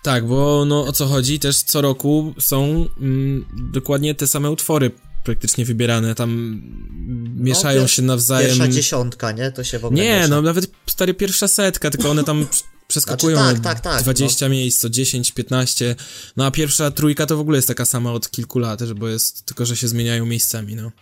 Tak, 0.03 0.27
bo 0.27 0.65
no 0.65 0.85
o 0.85 0.93
co 0.93 1.07
chodzi, 1.07 1.39
też 1.39 1.57
co 1.57 1.81
roku 1.81 2.35
są 2.39 2.87
mm, 3.01 3.45
dokładnie 3.73 4.15
te 4.15 4.27
same 4.27 4.51
utwory 4.51 4.91
praktycznie 5.25 5.65
wybierane, 5.65 6.15
tam 6.15 6.31
mm, 6.31 7.35
mieszają 7.45 7.83
pier- 7.85 7.89
się 7.89 8.03
nawzajem. 8.03 8.49
Pierwsza 8.49 8.69
dziesiątka, 8.69 9.33
nie? 9.33 9.51
To 9.53 9.65
się 9.65 9.79
w 9.79 9.85
ogóle 9.85 10.03
Nie, 10.03 10.17
miesza. 10.17 10.29
no 10.29 10.43
nawet 10.43 10.71
stary 10.87 11.15
pierwsza 11.15 11.49
setka, 11.49 11.91
tylko 11.91 12.11
one 12.11 12.25
tam 12.25 12.47
przeskakują 12.88 13.37
Znaczy, 13.37 13.57
na 13.59 13.61
tak, 13.64 13.81
tak, 13.81 13.94
tak, 13.94 14.03
20 14.03 14.49
miejsc, 14.49 14.81
co 14.81 14.90
10, 14.90 15.33
15. 15.33 15.97
No 16.37 16.47
a 16.47 16.51
pierwsza 16.51 16.90
trójka 16.90 17.27
to 17.27 17.37
w 17.37 17.40
ogóle 17.40 17.59
jest 17.59 17.68
taka 17.68 17.85
sama 17.85 18.12
od 18.12 18.31
kilku 18.31 18.59
lat, 18.59 18.81
że- 18.81 18.94
bo 18.94 19.09
jest 19.09 19.47
tylko, 19.47 19.66
że 19.66 19.77
się 19.77 19.88
zmieniają 19.88 20.27
miejscami, 20.27 20.75
no. 20.75 20.92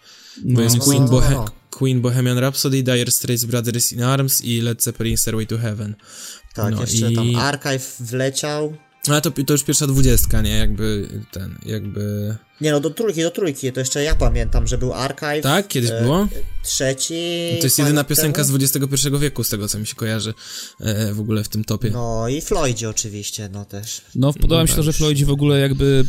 Bo 0.45 0.61
jest 0.61 0.77
no, 0.79 0.85
Queen, 0.85 1.03
no, 1.05 1.09
Bohe- 1.11 1.31
no. 1.31 1.45
Queen 1.71 2.01
Bohemian 2.01 2.39
Rhapsody, 2.39 2.83
Dire 2.83 3.11
Straits 3.11 3.45
Brothers 3.45 3.93
in 3.93 4.03
Arms 4.03 4.41
i 4.41 4.61
Led 4.61 4.83
Zeppelin 4.83 5.17
Stairway 5.17 5.47
to 5.47 5.59
Heaven. 5.59 5.95
Tak, 6.55 6.75
no 6.75 6.81
jeszcze 6.81 7.13
i- 7.13 7.17
tam 7.17 7.37
Archive 7.37 7.95
wleciał. 8.01 8.77
Ale 9.09 9.21
to, 9.21 9.31
to 9.31 9.53
już 9.53 9.65
pierwsza 9.65 9.87
dwudziestka, 9.87 10.41
nie? 10.41 10.57
Jakby 10.59 11.09
ten, 11.31 11.59
jakby... 11.67 12.37
Nie 12.61 12.73
no, 12.73 12.81
do 12.81 12.91
trójki, 12.91 13.23
do 13.23 13.31
trójki, 13.31 13.73
to 13.73 13.81
jeszcze 13.81 14.03
ja 14.03 14.15
pamiętam, 14.15 14.67
że 14.67 14.79
był 14.79 14.93
Archive. 14.93 15.43
Tak? 15.43 15.69
Kiedyś 15.69 15.91
e, 15.91 16.03
było? 16.03 16.29
Trzeci. 16.65 17.15
To 17.59 17.67
jest 17.67 17.79
jedyna 17.79 18.05
piosenka 18.05 18.45
z 18.45 18.47
temu. 18.47 18.59
XXI 18.63 19.09
wieku, 19.21 19.45
z 19.45 19.49
tego 19.49 19.69
co 19.69 19.79
mi 19.79 19.87
się 19.87 19.95
kojarzy 19.95 20.35
e, 20.81 21.13
w 21.13 21.21
ogóle 21.21 21.45
w 21.45 21.49
tym 21.49 21.65
topie. 21.65 21.91
No 21.91 22.29
i 22.29 22.41
Floydzie 22.41 22.91
oczywiście, 22.91 23.49
no 23.53 23.65
też. 23.65 24.03
No, 24.15 24.33
podoba 24.33 24.63
mi 24.63 24.69
się 24.69 24.75
to, 24.75 24.83
że 24.83 24.93
Floydzi 24.93 25.25
w 25.25 25.31
ogóle 25.31 25.61
jakby 25.61 26.05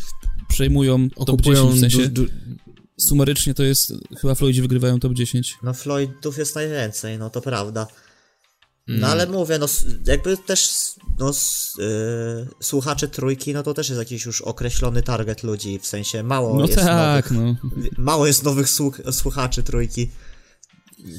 przejmują 0.50 1.10
top 1.10 1.30
Okupują 1.30 1.74
10, 1.74 1.78
w 1.78 1.80
sensie 1.80 2.10
du- 2.10 2.24
du- 2.26 2.32
sumarycznie 2.98 3.54
to 3.54 3.64
jest, 3.64 3.94
chyba 4.22 4.36
Floydzi 4.36 4.62
wygrywają 4.62 5.00
top 5.00 5.14
10. 5.14 5.56
No 5.64 5.74
Floydów 5.74 6.38
jest 6.38 6.56
najwięcej, 6.56 7.18
no 7.18 7.30
to 7.30 7.42
prawda. 7.42 7.88
No 8.88 8.96
Mm. 8.96 9.10
ale 9.10 9.28
mówię, 9.28 9.60
no 9.60 9.66
jakby 10.06 10.38
też 10.38 10.70
no 11.20 11.32
yy, 11.78 12.48
słuchacze 12.62 13.08
trójki, 13.08 13.54
no 13.54 13.64
to 13.64 13.74
też 13.74 13.90
jest 13.90 14.00
jakiś 14.00 14.26
już 14.26 14.42
określony 14.42 15.04
target 15.04 15.44
ludzi, 15.44 15.80
w 15.80 15.88
sensie 15.88 16.24
mało 16.24 16.60
No 16.60 16.66
jest 16.66 16.76
tak, 16.76 17.32
nowych, 17.32 17.56
no. 17.64 17.70
mało 17.98 18.28
jest 18.28 18.44
nowych 18.44 18.70
słuch 18.70 19.02
słuchaczy 19.12 19.64
trójki. 19.64 20.12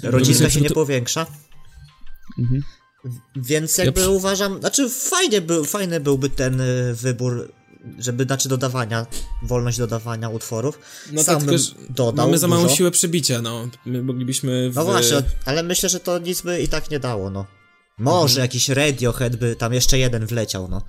Rodzinka 0.03 0.51
się 0.51 0.61
nie 0.61 0.69
to- 0.69 0.75
powiększa. 0.75 1.27
Mhm. 2.39 2.63
Więc 3.37 3.79
Ja 3.79 3.85
jakby 3.85 4.01
przy- 4.01 4.11
uważam, 4.11 4.59
znaczy 4.61 4.89
fajnie 4.89 5.41
był, 5.41 5.65
fajny 5.65 6.01
byłby 6.01 6.31
ten 6.31 6.61
y, 6.61 6.95
wybór 6.95 7.53
żeby, 7.99 8.25
znaczy 8.25 8.49
dodawania, 8.49 9.07
wolność 9.43 9.79
dodawania 9.79 10.29
utworów. 10.29 10.79
No 11.13 11.25
Sam 11.25 11.37
tak, 11.37 11.45
bym 11.45 11.59
dodał 11.91 12.27
mamy 12.27 12.39
za 12.39 12.49
małą 12.49 12.63
dużo. 12.63 12.75
siłę 12.77 12.91
przebicia, 12.91 13.43
no. 13.43 13.69
My 13.87 14.03
moglibyśmy 14.03 14.71
w... 14.71 14.75
No 14.75 14.85
właśnie, 14.85 15.23
ale 15.45 15.63
myślę, 15.63 15.89
że 15.89 16.01
to 16.01 16.19
nic 16.19 16.43
by 16.43 16.63
i 16.63 16.69
tak 16.69 16.91
nie 16.91 17.01
dało, 17.01 17.31
no. 17.31 17.47
Może 17.99 18.33
Mhm. 18.33 18.45
jakiś 18.45 18.69
Radiohead 18.69 19.37
by 19.37 19.57
tam 19.57 19.73
jeszcze 19.73 19.99
jeden 19.99 20.27
wleciał, 20.27 20.69
no. 20.69 20.83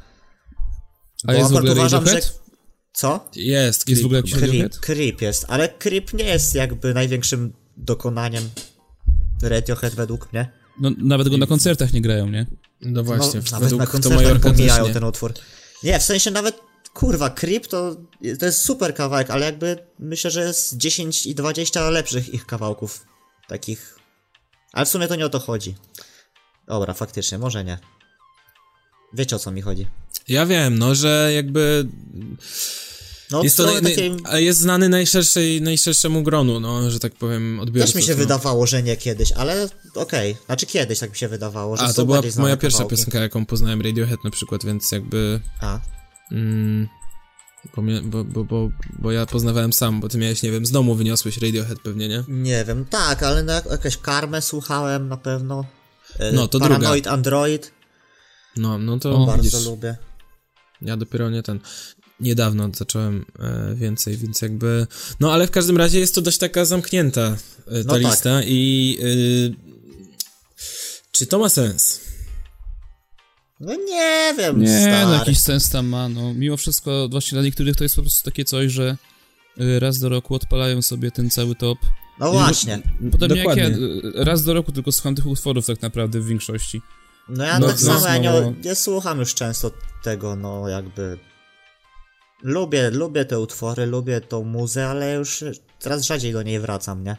A 1.28 1.34
jest 1.34 1.52
w 1.52 1.56
ogóle 1.56 1.72
uważam, 1.72 2.04
Radiohead? 2.06 2.26
że... 2.26 2.32
Co? 2.94 3.30
Jest, 3.36 3.89
Jest 3.89 4.02
w 4.02 4.06
ogóle 4.06 4.22
klip 4.24 4.36
jakiś 4.36 4.48
Radiohead? 4.48 4.80
creep 4.80 5.22
jest, 5.22 5.46
ale 5.48 5.70
Creep 5.70 6.13
nie 6.13 6.24
jest 6.26 6.56
jakby 6.56 6.94
największym 6.94 7.54
dokonaniem 7.78 8.50
Radiohead 9.41 9.96
według 9.96 10.34
mnie. 10.34 10.52
No, 10.80 10.91
nawet 10.98 11.30
go 11.30 11.38
na 11.38 11.48
koncertach 11.48 11.94
nie 11.94 12.02
grają, 12.02 12.30
nie? 12.30 12.46
No 12.82 13.04
właśnie, 13.04 13.39
no, 13.52 13.60
nawet 13.60 13.72
na 13.78 13.88
koncertach 13.88 14.39
pomijają 14.39 14.94
ten 14.94 15.04
utwór. 15.04 15.34
Nie, 15.84 16.00
w 16.00 16.04
sensie 16.04 16.32
nawet, 16.32 16.60
kurwa, 16.94 17.30
Creep 17.30 17.68
to, 17.68 17.96
to 18.39 18.46
jest 18.46 18.62
super 18.62 18.96
kawałek, 18.96 19.30
ale 19.30 19.46
jakby 19.46 19.78
myślę, 20.00 20.32
że 20.32 20.41
jest 20.44 20.78
10 20.78 21.26
i 21.26 21.36
20 21.36 21.89
lepszych 21.89 22.34
ich 22.34 22.46
kawałków. 22.46 23.06
Takich. 23.48 24.00
Ale 24.74 24.86
w 24.86 24.89
sumie 24.89 25.08
to 25.08 25.15
nie 25.15 25.26
o 25.26 25.30
to 25.30 25.39
chodzi. 25.39 25.76
Dobra, 26.67 26.93
faktycznie, 26.93 27.38
może 27.38 27.63
nie. 27.63 27.78
Wiecie 29.13 29.36
o 29.36 29.39
co 29.39 29.51
mi 29.51 29.62
chodzi. 29.62 29.88
Ja 30.28 30.45
wiem, 30.45 30.80
no, 30.80 30.95
że 30.95 31.32
jakby 31.36 31.88
No, 33.32 33.43
jest 33.43 33.58
to 33.58 33.65
naj, 33.65 33.82
takiej... 33.82 34.17
jest 34.34 34.60
znany 34.60 34.89
najszerszej, 34.89 35.62
najszerszemu 35.62 36.23
gronu, 36.23 36.60
no, 36.60 36.91
że 36.91 36.99
tak 36.99 37.13
powiem, 37.13 37.60
odbiorców. 37.60 37.93
Też 37.93 38.01
mi 38.01 38.08
się 38.08 38.13
no. 38.13 38.17
wydawało, 38.17 38.67
że 38.67 38.84
nie 38.84 38.97
kiedyś, 38.97 39.32
ale 39.32 39.69
okej. 39.95 40.38
Znaczy 40.45 40.65
kiedyś 40.65 40.99
tak 40.99 41.10
mi 41.12 41.17
się 41.17 41.28
wydawało, 41.28 41.78
że 41.78 41.84
A, 41.84 41.93
to 41.93 42.06
była 42.06 42.21
moja 42.38 42.58
pierwsza 42.58 42.78
kawałki. 42.78 42.95
piosenka, 42.95 43.19
jaką 43.19 43.45
poznałem 43.45 43.82
Radiohead 43.82 44.23
na 44.23 44.32
przykład, 44.32 44.65
więc 44.65 44.91
jakby... 44.91 45.41
A, 45.62 45.80
Mm, 46.32 46.88
bo, 47.75 47.82
mnie, 47.82 48.01
bo, 48.01 48.23
bo, 48.23 48.43
bo, 48.43 48.69
bo 48.99 49.12
ja 49.12 49.25
poznawałem 49.25 49.73
sam, 49.73 50.01
bo 50.01 50.10
ty 50.10 50.17
miałeś, 50.17 50.43
nie 50.43 50.51
wiem, 50.51 50.65
z 50.65 50.71
domu 50.71 50.95
wyniosłeś 50.95 51.38
Radiohead 51.38 51.80
pewnie, 51.80 52.08
nie? 52.08 52.23
nie 52.28 52.65
wiem, 52.65 52.86
tak, 52.86 53.23
ale 53.23 53.43
na 53.43 53.54
jakąś 53.71 53.97
karmę 53.97 54.41
słuchałem 54.41 55.08
na 55.08 55.17
pewno. 55.17 55.65
E, 56.19 56.32
No, 56.32 56.47
to 56.47 56.60
Paranoid 56.60 57.08
Android, 57.08 57.71
No, 58.58 58.78
no 58.78 58.99
to 58.99 59.15
O, 59.15 59.25
bardzo 59.25 59.43
widzisz, 59.43 59.65
lubię. 59.65 59.97
ja 60.82 60.97
dopiero 60.97 61.30
nie 61.30 61.43
ten... 61.43 61.60
Niedawno 62.19 62.69
zacząłem 62.75 63.25
e, 63.39 63.75
więcej, 63.75 64.17
więc 64.17 64.41
jakby... 64.41 64.88
No, 65.19 65.34
ale 65.34 65.47
w 65.47 65.51
każdym 65.51 65.78
razie 65.78 65.99
jest 65.99 66.15
to 66.15 66.21
dość 66.21 66.38
taka 66.38 66.65
zamknięta 66.65 67.21
e, 67.67 67.84
ta 67.84 67.84
No 67.86 67.93
tak. 67.93 68.01
lista 68.01 68.43
i... 68.43 68.97
Y, 69.01 69.56
czy 71.12 71.28
to 71.28 71.39
ma 71.39 71.49
sens? 71.49 72.01
No 73.60 73.75
nie 73.75 74.34
wiem, 74.38 74.62
Nie, 74.62 74.80
stary. 74.82 75.06
no 75.08 75.13
jakiś 75.13 75.39
sens 75.39 75.69
tam 75.69 75.88
ma, 75.88 76.10
no. 76.10 76.34
Mimo 76.34 76.58
wszystko, 76.58 77.08
właśnie 77.12 77.36
dla 77.36 77.43
niektórych 77.43 77.75
to 77.75 77.84
jest 77.84 77.95
po 77.95 78.01
prostu 78.01 78.23
takie 78.25 78.45
coś, 78.45 78.71
że 78.71 78.97
raz 79.58 79.99
do 79.99 80.10
roku 80.10 80.36
odpalają 80.36 80.82
sobie 80.82 81.12
ten 81.12 81.30
cały 81.30 81.56
top. 81.56 81.78
No 82.19 82.32
właśnie. 82.32 82.82
Potem 83.12 83.30
jak 83.30 83.38
Dokładnie. 83.39 83.78
ja 84.13 84.23
raz 84.23 84.43
do 84.43 84.54
roku 84.54 84.71
tylko 84.71 84.91
słucham 84.91 85.15
tych 85.15 85.25
utworów 85.25 85.65
tak 85.65 85.82
naprawdę 85.82 86.19
w 86.19 86.25
większości. 86.25 86.82
No 87.30 87.43
ja 87.43 87.60
No, 87.60 87.67
tak 87.67 87.82
no, 87.82 87.99
samo, 87.99 88.23
ja 88.23 88.32
no. 88.32 88.41
nie, 88.41 88.54
nie 88.63 88.75
słucham 88.75 89.19
już 89.19 89.34
często 89.34 89.71
tego, 90.04 90.36
no 90.36 90.69
jakby... 90.69 91.17
Lubię, 92.43 92.89
lubię 92.89 93.25
te 93.25 93.39
utwory, 93.39 93.86
lubię 93.86 94.21
tą 94.21 94.43
muzę, 94.43 94.88
ale 94.88 95.13
już 95.13 95.43
coraz 95.80 96.06
rzadziej 96.06 96.34
do 96.34 96.43
niej 96.43 96.60
wracam, 96.60 97.04
nie? 97.04 97.17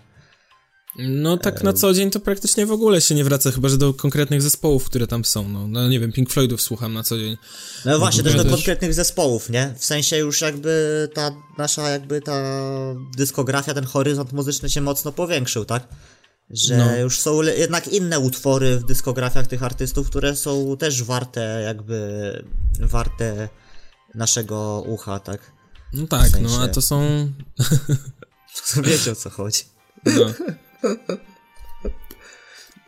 No 0.99 1.37
tak 1.37 1.63
na 1.63 1.73
co 1.73 1.93
dzień 1.95 2.11
to 2.11 2.21
praktycznie 2.21 2.67
w 2.67 2.73
ogóle 2.73 3.01
się 3.01 3.15
nie 3.15 3.25
wraca, 3.25 3.51
chyba 3.51 3.69
że 3.69 3.79
do 3.79 3.95
konkretnych 3.95 4.43
zespołów, 4.43 4.85
które 4.85 5.07
tam 5.07 5.25
są, 5.25 5.49
no. 5.49 5.69
No 5.69 5.89
nie 5.89 6.01
wiem, 6.01 6.13
Pink 6.13 6.31
Floydów 6.31 6.63
słucham 6.63 6.93
na 6.95 7.03
co 7.03 7.19
dzień. 7.19 7.37
No 7.85 7.99
właśnie, 7.99 8.23
też 8.23 8.35
do 8.35 8.43
też. 8.43 8.53
konkretnych 8.53 8.95
zespołów, 8.95 9.51
nie? 9.51 9.75
W 9.79 9.85
sensie 9.85 10.17
już 10.17 10.41
jakby 10.41 11.09
ta 11.15 11.31
nasza 11.59 11.89
jakby 11.91 12.21
ta 12.21 12.43
dyskografia, 13.17 13.75
ten 13.75 13.85
horyzont 13.85 14.33
muzyczny 14.33 14.71
się 14.71 14.81
mocno 14.81 15.13
powiększył, 15.13 15.65
tak? 15.65 15.89
Że 16.51 16.77
No. 16.77 16.97
już 16.97 17.21
są 17.21 17.43
jednak 17.43 17.89
inne 17.89 18.21
utwory 18.21 18.79
w 18.79 18.85
dyskografiach 18.85 19.47
tych 19.47 19.63
artystów, 19.63 20.11
które 20.11 20.37
są 20.37 20.77
też 20.77 21.03
warte 21.03 21.63
jakby, 21.65 22.45
warte 22.81 23.49
naszego 24.15 24.85
ucha, 24.87 25.19
tak? 25.21 25.53
No 25.93 26.07
tak, 26.07 26.29
W 26.29 26.33
sensie- 26.33 26.43
no 26.59 26.63
a 26.63 26.69
to 26.69 26.83
są... 26.83 27.29
Wiecie 28.85 29.13
o 29.13 29.17
co 29.17 29.31
chodzi. 29.31 29.61
No. 30.07 30.13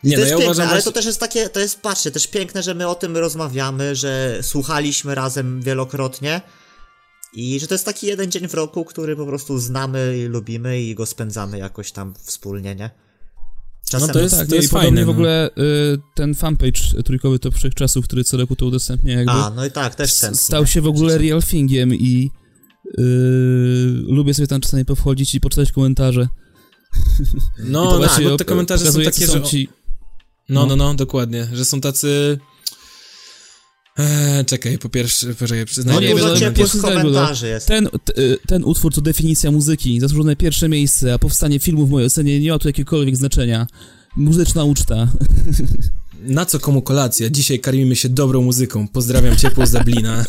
Nie, 0.03 0.15
to 0.15 0.19
no 0.21 0.25
jest 0.25 0.31
ja 0.31 0.37
piękne, 0.37 0.45
uważam 0.45 0.67
ale 0.67 0.75
właśnie... 0.75 0.91
to 0.91 0.95
też 0.95 1.05
jest 1.05 1.19
takie, 1.19 1.49
to 1.49 1.59
jest, 1.59 1.81
patrzcie, 1.81 2.11
też 2.11 2.27
piękne, 2.27 2.63
że 2.63 2.75
my 2.75 2.87
o 2.87 2.95
tym 2.95 3.17
rozmawiamy, 3.17 3.95
że 3.95 4.39
słuchaliśmy 4.41 5.15
razem 5.15 5.61
wielokrotnie 5.61 6.41
i 7.33 7.59
że 7.59 7.67
to 7.67 7.73
jest 7.73 7.85
taki 7.85 8.07
jeden 8.07 8.31
dzień 8.31 8.47
w 8.47 8.53
roku, 8.53 8.85
który 8.85 9.15
po 9.15 9.25
prostu 9.25 9.59
znamy 9.59 10.17
i 10.17 10.25
lubimy 10.25 10.81
i 10.81 10.95
go 10.95 11.05
spędzamy 11.05 11.57
jakoś 11.57 11.91
tam 11.91 12.13
wspólnie, 12.25 12.75
nie? 12.75 12.89
Czasem 13.89 14.07
No 14.07 14.13
to 14.13 14.19
jest- 14.19 14.35
Tak, 14.35 14.45
to 14.47 14.49
no 14.49 14.55
i 14.55 14.59
jest 14.59 14.71
podobnie 14.71 14.89
fajne, 14.89 15.03
w 15.03 15.05
no. 15.05 15.11
ogóle 15.11 15.49
y, 15.49 15.97
ten 16.15 16.35
fanpage 16.35 17.03
trójkowy 17.05 17.39
top 17.39 17.55
wszechczasów, 17.55 18.05
który 18.05 18.23
co 18.23 18.37
roku 18.37 18.55
to 18.55 18.65
udostępnia 18.65 19.15
jakby, 19.17 19.31
A, 19.31 19.49
no 19.49 19.65
i 19.65 19.71
tak, 19.71 19.95
też 19.95 20.11
sens. 20.11 20.41
stał 20.41 20.67
się 20.67 20.81
w 20.81 20.87
ogóle 20.87 21.17
real 21.17 21.43
thingiem 21.43 21.93
i 21.95 22.31
y, 22.99 23.01
lubię 24.07 24.33
sobie 24.33 24.47
tam 24.47 24.61
czasami 24.61 24.85
powchodzić 24.85 25.35
i 25.35 25.39
poczytać 25.39 25.71
komentarze. 25.71 26.27
No, 27.59 27.83
no 27.83 27.97
właśnie 27.97 28.29
bo 28.29 28.37
te 28.37 28.45
komentarze 28.45 28.91
są 28.91 29.03
takie, 29.03 29.27
co 29.27 29.33
że... 29.33 29.39
są 29.39 29.41
ci... 29.41 29.69
No, 30.49 30.65
no. 30.65 30.75
no, 30.75 30.75
no, 30.75 30.93
dokładnie, 30.93 31.47
że 31.53 31.65
są 31.65 31.81
tacy... 31.81 32.39
Eee, 33.97 34.45
czekaj, 34.45 34.77
po 34.77 34.89
pierwsze, 34.89 35.27
poczekaj, 35.27 35.59
No 35.59 35.65
przyznaję. 35.65 35.99
nie 35.99 36.15
dużo 36.15 36.27
no, 36.27 36.37
ciepłych 36.37 36.81
komentarzy 36.81 37.47
jest. 37.47 37.67
Ten, 37.67 37.89
t, 38.05 38.21
y, 38.21 38.37
ten 38.47 38.63
utwór 38.63 38.93
to 38.93 39.01
definicja 39.01 39.51
muzyki, 39.51 39.99
zasłużone 39.99 40.35
pierwsze 40.35 40.69
miejsce, 40.69 41.13
a 41.13 41.19
powstanie 41.19 41.59
filmu 41.59 41.87
w 41.87 41.89
mojej 41.89 42.07
ocenie 42.07 42.39
nie 42.39 42.51
ma 42.51 42.59
tu 42.59 42.67
jakiegokolwiek 42.67 43.17
znaczenia. 43.17 43.67
Muzyczna 44.15 44.63
uczta. 44.63 45.07
Na 46.21 46.45
co 46.45 46.59
komu 46.59 46.81
kolacja? 46.81 47.29
Dzisiaj 47.29 47.59
karmimy 47.59 47.95
się 47.95 48.09
dobrą 48.09 48.41
muzyką. 48.41 48.87
Pozdrawiam 48.87 49.37
ciepło 49.37 49.65
z 49.65 49.71
Dublina. 49.71 50.25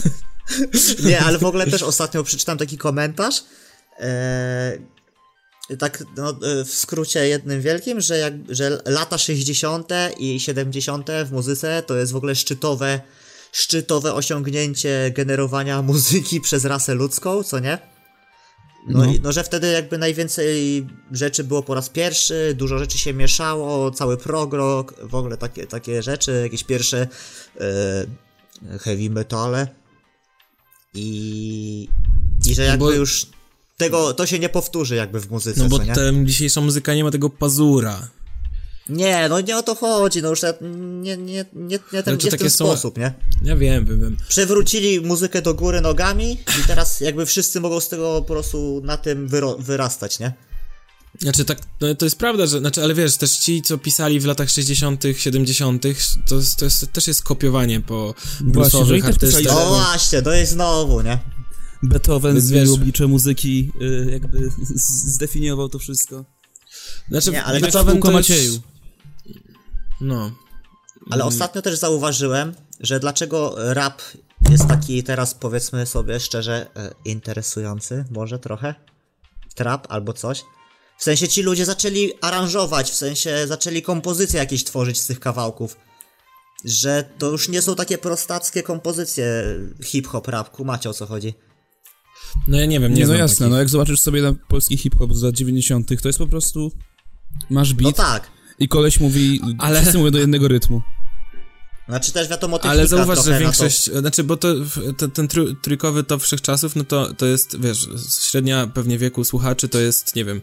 Nie, 1.07 1.21
ale 1.21 1.39
w 1.39 1.45
ogóle 1.45 1.67
też 1.67 1.83
ostatnio 1.83 2.25
przeczytałem 2.25 2.59
taki 2.59 2.79
komentarz. 2.79 3.45
E, 4.01 4.79
tak 5.79 6.05
no, 6.17 6.31
e, 6.31 6.65
w 6.65 6.75
skrócie 6.75 7.29
jednym 7.29 7.61
wielkim, 7.61 8.01
że, 8.01 8.19
jak, 8.19 8.35
że 8.49 8.83
lata 8.87 9.19
60. 9.19 9.89
i 10.19 10.41
70. 10.41 11.09
w 11.27 11.33
muzyce 11.33 11.83
to 11.87 11.97
jest 11.97 12.13
w 12.13 12.17
ogóle 12.17 12.35
szczytowe, 12.35 13.01
szczytowe 13.53 14.15
osiągnięcie 14.15 15.13
generowania 15.17 15.83
muzyki 15.93 16.41
przez 16.41 16.65
rasę 16.65 16.95
ludzką, 16.95 17.43
co 17.43 17.59
nie? 17.59 17.79
No, 18.89 18.99
No. 18.99 19.13
I, 19.13 19.21
no, 19.21 19.33
że 19.33 19.45
wtedy 19.45 19.73
jakby 19.73 19.99
najwięcej 19.99 20.87
rzeczy 21.13 21.45
było 21.45 21.63
po 21.63 21.75
raz 21.75 21.89
pierwszy, 21.89 22.55
dużo 22.59 22.79
rzeczy 22.79 22.99
się 22.99 23.15
mieszało, 23.15 23.91
cały 23.91 24.17
progrok, 24.17 24.95
w 25.03 25.15
ogóle 25.15 25.37
takie, 25.37 25.67
takie 25.67 26.03
rzeczy, 26.03 26.41
jakieś 26.43 26.65
pierwsze 26.65 27.09
e, 27.61 28.79
heavy 28.79 29.11
metale. 29.11 29.69
I, 30.95 31.89
i 32.47 32.55
że 32.55 32.65
jakby 32.65 32.85
bo- 32.85 32.93
już 32.93 33.27
tego, 33.85 34.15
to 34.15 34.27
się 34.27 34.39
nie 34.39 34.49
powtórzy 34.49 34.95
jakby 34.97 35.21
w 35.21 35.31
muzyce, 35.31 35.61
No 35.63 35.69
bo 35.69 35.79
co 35.79 35.85
nie? 35.85 35.95
ta 35.95 36.01
dzisiejsza 36.25 36.61
muzyka 36.61 36.95
nie 36.95 37.05
ma 37.05 37.11
tego 37.11 37.31
pazura. 37.31 38.09
Nie, 38.89 39.29
no 39.29 39.41
nie 39.41 39.57
o 39.57 39.63
to 39.63 39.75
chodzi, 39.75 40.23
no 40.23 40.29
już 40.31 40.43
nie, 40.43 40.53
nie, 40.61 41.17
nie, 41.17 41.45
nie, 41.55 41.79
nie, 41.93 42.03
ten, 42.03 42.19
nie 42.25 42.31
w 42.31 42.37
ten 42.37 42.51
są- 42.51 42.67
sposób, 42.67 42.99
nie? 42.99 43.13
Ja 43.43 43.57
wiem, 43.57 43.87
wiem, 43.87 44.01
wiem. 44.01 44.17
Przewrócili 44.29 45.01
muzykę 45.01 45.43
do 45.43 45.55
góry 45.55 45.81
nogami 45.81 46.33
i 46.33 46.67
teraz 46.67 47.01
jakby 47.01 47.27
wszyscy 47.27 47.61
mogą 47.61 47.81
z 47.81 47.89
tego 47.89 48.15
po 48.23 48.33
prostu 48.33 48.81
na 48.85 48.97
tym 48.97 49.29
wyro- 49.29 49.61
wyrastać, 49.63 50.19
nie? 50.19 50.33
Znaczy 51.21 51.45
tak, 51.45 51.59
no 51.81 51.95
to 51.95 52.07
jest 52.07 52.17
prawda, 52.19 52.47
że, 52.47 52.59
znaczy, 52.59 52.83
ale 52.83 52.95
wiesz, 52.95 53.17
też 53.17 53.31
ci, 53.39 53.63
co 53.63 53.79
pisali 53.79 54.21
w 54.21 54.25
latach 54.25 54.51
60., 54.51 55.03
70., 55.17 55.83
to, 55.83 55.89
jest- 56.37 56.59
to 56.59 56.65
jest, 56.65 56.93
też 56.93 57.07
jest 57.07 57.23
kopiowanie 57.23 57.81
po 57.81 58.15
bluesowych 58.41 59.03
pisali 59.05 59.13
artystach. 59.15 59.45
No 59.55 59.67
właśnie, 59.69 60.23
to 60.23 60.33
jest 60.33 60.53
znowu, 60.53 61.01
nie? 61.03 61.19
Beethoven 61.83 62.35
Więc 62.35 62.47
zmienił 62.47 62.73
wiesz- 62.73 62.81
oblicze 62.81 63.07
muzyki, 63.07 63.73
y, 63.83 64.11
jakby 64.11 64.51
zdefiniował 65.05 65.69
to 65.69 65.79
wszystko. 65.79 66.25
Znaczy, 67.09 67.31
Nie, 67.31 67.45
ale 67.45 67.61
Beethoven 67.61 67.93
kółko 67.95 68.09
to 68.09 68.15
Macieju. 68.15 68.61
No. 70.01 70.33
Ale 71.11 71.25
ostatnio 71.25 71.63
też 71.63 71.79
zauważyłem, 71.79 72.55
że 72.81 73.01
dlaczego 73.01 73.55
rap 73.75 74.03
jest 74.51 74.67
taki 74.69 75.03
teraz 75.03 75.35
powiedzmy 75.35 75.87
sobie 75.87 76.21
szczerze 76.21 76.67
e, 76.77 76.95
interesujący, 77.05 78.05
może 78.11 78.39
trochę? 78.39 78.75
Trap 79.55 79.87
albo 79.91 80.13
coś? 80.13 80.43
W 80.99 81.05
sensie 81.05 81.29
ci 81.29 81.43
ludzie 81.43 81.65
zaczęli 81.65 82.13
aranżować, 82.21 82.91
w 82.91 82.95
sensie 82.95 83.47
zaczęli 83.47 83.83
kompozycje 83.83 84.39
jakieś 84.39 84.65
tworzyć 84.65 85.01
z 85.01 85.07
tych 85.07 85.21
kawałków. 85.21 85.77
Że 86.65 87.05
to 87.19 87.31
już 87.31 87.49
nie 87.49 87.63
są 87.63 87.75
takie 87.77 87.99
prostackie 87.99 88.63
kompozycje 88.63 89.45
hip-hop, 89.85 90.29
rap, 90.29 90.51
kumacie 90.51 90.91
o 90.91 90.95
co 90.95 91.07
chodzi. 91.07 91.35
No 92.49 92.59
ja 92.61 92.67
nie 92.67 92.81
wiem, 92.81 92.95
nie, 92.95 93.01
Nie, 93.01 93.07
no 93.07 93.15
jasne, 93.15 93.37
takich. 93.37 93.51
no 93.53 93.59
jak 93.59 93.69
zobaczysz 93.69 94.01
sobie 94.01 94.23
na 94.23 94.33
polski 94.49 94.77
hip-hop 94.77 95.15
z 95.15 95.23
lat 95.23 95.35
90., 95.35 95.89
to 96.03 96.09
jest 96.09 96.19
po 96.19 96.27
prostu... 96.27 96.73
Masz 97.51 97.75
No 97.75 97.83
beat 97.83 97.97
tak. 97.97 98.31
i 98.59 98.69
koleś 98.69 99.01
mówi, 99.01 99.41
Ale- 99.59 99.81
wszyscy 99.81 99.99
mówią 99.99 100.11
do 100.11 100.19
jednego 100.19 100.49
rytmu. 100.49 100.83
Znaczy 101.89 102.13
też 102.13 102.29
wiadomo, 102.29 102.59
technika 102.59 102.71
Ale 102.73 102.89
zauważ, 102.89 103.25
że 103.25 103.31
na 103.31 103.39
większość, 103.39 103.85
znaczy, 103.85 104.25
bo 104.25 104.37
to, 104.37 104.49
w- 104.55 104.97
te- 104.97 105.09
ten 105.09 105.29
tru, 105.29 105.55
trójkowy 105.55 106.05
top 106.05 106.23
wszechczasów, 106.23 106.77
no 106.77 106.85
to, 106.85 107.15
to 107.15 107.27
jest, 107.27 107.61
wiesz, 107.61 107.89
średnia 108.21 108.67
pewnie 108.67 108.99
wieku 108.99 109.25
słuchaczy 109.25 109.69
to 109.69 109.81
jest, 109.81 110.17
nie 110.17 110.25
wiem, 110.25 110.41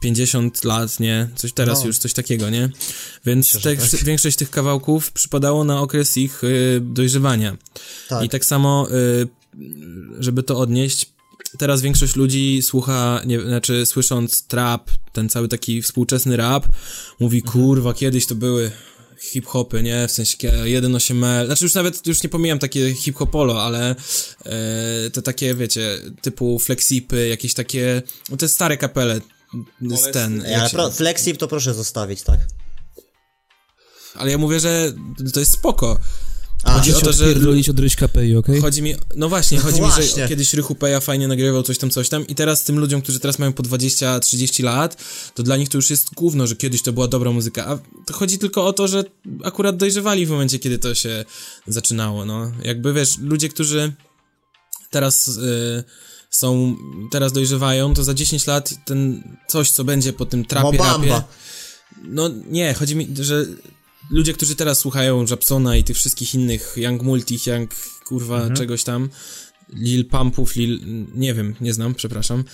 50 0.00 0.64
lat, 0.64 1.00
nie? 1.00 1.28
Coś 1.34 1.52
teraz 1.52 1.80
No. 1.80 1.86
już, 1.86 1.98
coś 1.98 2.12
takiego, 2.12 2.50
nie? 2.50 2.68
Więc 3.26 3.54
Myślę, 3.54 3.76
tak. 3.76 4.00
większość 4.04 4.36
tych 4.36 4.50
kawałków 4.50 5.12
przypadało 5.12 5.64
na 5.64 5.80
okres 5.80 6.16
ich 6.16 6.44
y, 6.44 6.80
dojrzewania. 6.82 7.56
Tak. 8.08 8.24
I 8.24 8.28
tak 8.28 8.44
samo, 8.44 8.88
y, 8.90 9.28
żeby 10.18 10.42
to 10.42 10.58
odnieść, 10.58 11.06
teraz 11.58 11.82
większość 11.82 12.16
ludzi 12.16 12.62
słucha, 12.62 13.20
nie, 13.26 13.40
znaczy 13.40 13.86
słysząc 13.86 14.42
trap, 14.46 14.90
ten 15.12 15.28
cały 15.28 15.48
taki 15.48 15.82
współczesny 15.82 16.36
rap, 16.36 16.66
mówi, 17.20 17.38
Mhm. 17.38 17.52
kurwa, 17.52 17.94
kiedyś 17.94 18.26
to 18.26 18.34
były 18.34 18.70
hip-hopy, 19.20 19.82
nie? 19.82 20.08
W 20.08 20.12
sensie 20.12 20.36
kie- 20.36 20.64
1.8L, 20.64 21.46
znaczy 21.46 21.64
już 21.64 21.74
nawet, 21.74 22.06
już 22.06 22.22
nie 22.22 22.28
pomijam 22.28 22.58
takie 22.58 22.94
hip-hopolo, 22.94 23.62
ale 23.62 23.90
e, 24.44 25.10
te 25.10 25.22
takie, 25.22 25.54
wiecie, 25.54 25.98
typu 26.22 26.58
flexipy, 26.58 27.28
jakieś 27.28 27.54
takie, 27.54 28.02
no 28.30 28.36
te 28.36 28.48
stare 28.48 28.76
kapele, 28.76 29.20
z 29.82 30.12
ten, 30.12 30.42
Ej, 30.46 30.52
jak 30.52 30.60
ale 30.60 30.70
pro, 30.70 30.90
flexip 30.90 31.36
to 31.36 31.48
proszę 31.48 31.74
zostawić, 31.74 32.22
tak? 32.22 32.40
ale 34.14 34.30
ja 34.30 34.38
mówię, 34.38 34.60
że 34.60 34.92
to 35.34 35.40
jest 35.40 35.52
spoko. 35.52 35.98
A, 36.66 36.72
Chodzi 36.72 36.94
o 36.94 37.00
to, 37.00 37.12
że 37.12 37.24
Pierdolić 37.24 37.68
od 37.68 37.78
Ryśka 37.78 38.08
Pei, 38.08 38.36
okej? 38.36 38.60
Chodzi 38.60 38.82
mi, 38.82 38.94
no 39.16 39.28
właśnie, 39.28 39.58
chodzi 39.58 39.80
mi, 39.80 39.86
że 39.86 39.94
Właśnie. 39.94 40.28
kiedyś 40.28 40.54
Rychu 40.54 40.74
Peja 40.74 41.00
fajnie 41.00 41.28
nagrywał 41.28 41.62
coś 41.62 41.78
tam, 41.78 41.90
coś 41.90 42.08
tam 42.08 42.26
i 42.26 42.34
teraz 42.34 42.64
tym 42.64 42.78
ludziom, 42.78 43.02
którzy 43.02 43.20
teraz 43.20 43.38
mają 43.38 43.52
po 43.52 43.62
20-30 43.62 44.64
lat, 44.64 44.96
to 45.34 45.42
dla 45.42 45.56
nich 45.56 45.68
to 45.68 45.78
już 45.78 45.90
jest 45.90 46.14
gówno, 46.14 46.46
że 46.46 46.56
kiedyś 46.56 46.82
to 46.82 46.92
była 46.92 47.08
dobra 47.08 47.30
muzyka, 47.30 47.66
a 47.66 47.78
to 48.06 48.14
chodzi 48.14 48.38
tylko 48.38 48.66
o 48.66 48.72
to, 48.72 48.88
że 48.88 49.04
akurat 49.44 49.76
dojrzewali 49.76 50.26
w 50.26 50.30
momencie, 50.30 50.58
kiedy 50.58 50.78
to 50.78 50.94
się 50.94 51.24
zaczynało, 51.66 52.24
no. 52.24 52.52
Jakby, 52.62 52.92
wiesz, 52.92 53.18
ludzie, 53.18 53.48
którzy 53.48 53.92
teraz 54.90 55.28
y, 55.28 55.84
są, 56.30 56.76
teraz 57.10 57.32
dojrzewają, 57.32 57.94
to 57.94 58.04
za 58.04 58.14
10 58.14 58.46
lat 58.46 58.74
ten 58.84 59.22
coś, 59.48 59.70
co 59.70 59.84
będzie 59.84 60.12
po 60.12 60.26
tym 60.26 60.44
trapie, 60.44 60.78
rapie, 60.78 61.22
no 62.04 62.30
nie, 62.50 62.74
chodzi 62.74 62.96
mi, 62.96 63.08
że 63.20 63.46
ludzie, 64.10 64.32
którzy 64.32 64.56
teraz 64.56 64.78
słuchają 64.78 65.24
Japsona 65.30 65.76
i 65.76 65.84
tych 65.84 65.96
wszystkich 65.96 66.34
innych 66.34 66.74
Young 66.76 67.02
Multi, 67.02 67.38
Young 67.46 67.74
kurwa 68.06 68.36
Mhm. 68.36 68.56
czegoś 68.56 68.84
tam, 68.84 69.08
Lil 69.74 70.04
Pumpów, 70.04 70.56
Lil, 70.56 70.80
nie 71.14 71.34
wiem, 71.34 71.54
nie 71.60 71.74
znam, 71.74 71.94
przepraszam, 71.94 72.44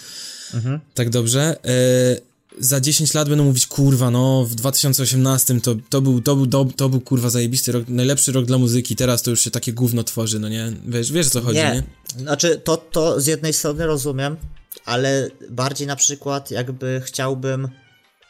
Mhm. 0.55 0.81
tak 0.95 1.11
dobrze, 1.11 1.57
e, 1.65 2.33
za 2.59 2.81
10 2.81 3.15
lat 3.15 3.29
będą 3.29 3.45
mówić, 3.45 3.67
kurwa, 3.67 4.11
no, 4.11 4.45
w 4.45 4.55
2018 4.55 5.61
to, 5.61 5.75
to, 5.91 6.01
był, 6.01 6.21
to, 6.23 6.37
był, 6.37 6.47
to, 6.47 6.65
to 6.77 6.89
był, 6.89 7.01
kurwa, 7.01 7.31
zajebisty 7.31 7.73
rok, 7.73 7.85
najlepszy 7.89 8.33
rok 8.33 8.45
dla 8.45 8.59
muzyki, 8.59 8.97
teraz 8.97 9.23
to 9.23 9.31
już 9.31 9.41
się 9.41 9.51
takie 9.51 9.73
gówno 9.73 10.05
tworzy, 10.05 10.39
no 10.39 10.49
nie? 10.49 10.73
Wiesz, 10.87 11.13
wiesz 11.13 11.27
o 11.27 11.31
co 11.31 11.41
chodzi, 11.41 11.59
nie? 11.59 11.83
Nie, 12.17 12.21
znaczy 12.23 12.61
to, 12.65 12.77
to 12.77 13.21
z 13.21 13.27
jednej 13.27 13.53
strony 13.53 13.87
rozumiem, 13.87 14.37
ale 14.85 15.31
bardziej 15.51 15.87
na 15.87 15.97
przykład 15.97 16.51
jakby 16.51 17.03
chciałbym 17.05 17.69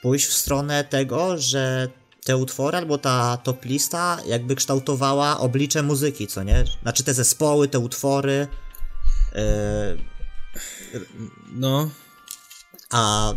pójść 0.03 0.27
w 0.27 0.33
stronę 0.35 0.85
tego, 0.85 1.39
że 1.39 1.89
te 2.25 2.37
utwory 2.37 2.79
albo 2.79 2.99
ta 2.99 3.37
top 3.37 3.65
lista 3.65 4.19
jakby 4.27 4.57
kształtowała 4.57 5.41
oblicze 5.41 5.83
muzyki, 5.83 6.27
co 6.27 6.43
nie? 6.43 6.65
Znaczy 6.83 7.05
te 7.05 7.15
zespoły, 7.15 7.69
te 7.69 7.79
utwory, 7.79 8.47
yy, 9.35 9.41
No, 11.53 11.91
a 12.91 13.33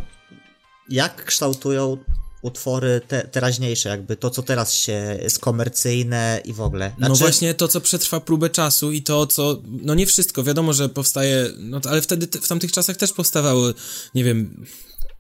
jak 0.89 1.26
kształtują 1.26 1.98
utwory 2.41 3.02
te, 3.08 3.28
teraźniejsze, 3.28 3.89
jakby 3.89 4.15
to, 4.17 4.30
co 4.30 4.43
teraz 4.43 4.74
się 4.74 5.17
jest 5.21 5.39
komercyjne 5.39 6.41
i 6.45 6.54
w 6.54 6.62
ogóle. 6.62 6.91
Znaczy, 6.98 7.10
No 7.10 7.15
właśnie 7.15 7.54
to, 7.54 7.67
co 7.67 7.82
przetrwa 7.82 8.19
próbę 8.19 8.50
czasu 8.50 8.91
i 8.91 9.02
to, 9.02 9.28
co... 9.28 9.62
No 9.65 9.93
nie 9.95 10.06
wszystko, 10.06 10.43
wiadomo, 10.43 10.74
że 10.74 10.89
powstaje... 10.89 11.50
No 11.58 11.82
ale 11.89 12.02
wtedy, 12.02 12.28
te- 12.28 12.39
w 12.39 12.48
tamtych 12.48 12.71
czasach 12.71 12.98
też 12.98 13.13
powstawały, 13.13 13.74
nie 14.15 14.24
wiem, 14.24 14.65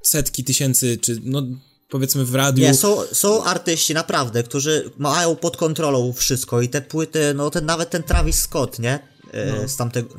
setki 0.01 0.43
tysięcy, 0.43 0.97
czy 0.97 1.19
no 1.23 1.41
powiedzmy 1.89 2.25
w 2.25 2.35
radiu... 2.35 2.63
Nie, 2.63 2.73
są, 2.73 2.97
są 3.11 3.43
artyści 3.43 3.93
naprawdę, 3.93 4.43
którzy 4.43 4.91
mają 4.97 5.35
pod 5.35 5.57
kontrolą 5.57 6.13
wszystko 6.13 6.61
i 6.61 6.69
te 6.69 6.81
płyty, 6.81 7.33
no 7.35 7.49
ten 7.49 7.65
nawet 7.65 7.89
ten 7.89 8.03
Travis 8.03 8.39
Scott, 8.39 8.79
nie? 8.79 8.99
E, 9.33 9.67
Z 9.67 9.75
tamtego, 9.75 10.09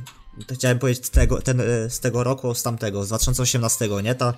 chciałem 0.55 0.79
powiedzieć 0.79 1.07
z 1.07 1.11
tego, 1.11 1.43
ten, 1.43 1.61
e, 1.61 1.91
z 1.91 2.01
tego 2.01 2.25
roku, 2.25 2.55
z 2.55 2.63
tamtego, 2.63 3.05
z 3.05 3.09
2018, 3.09 3.89
nie? 4.03 4.15
Ta 4.15 4.35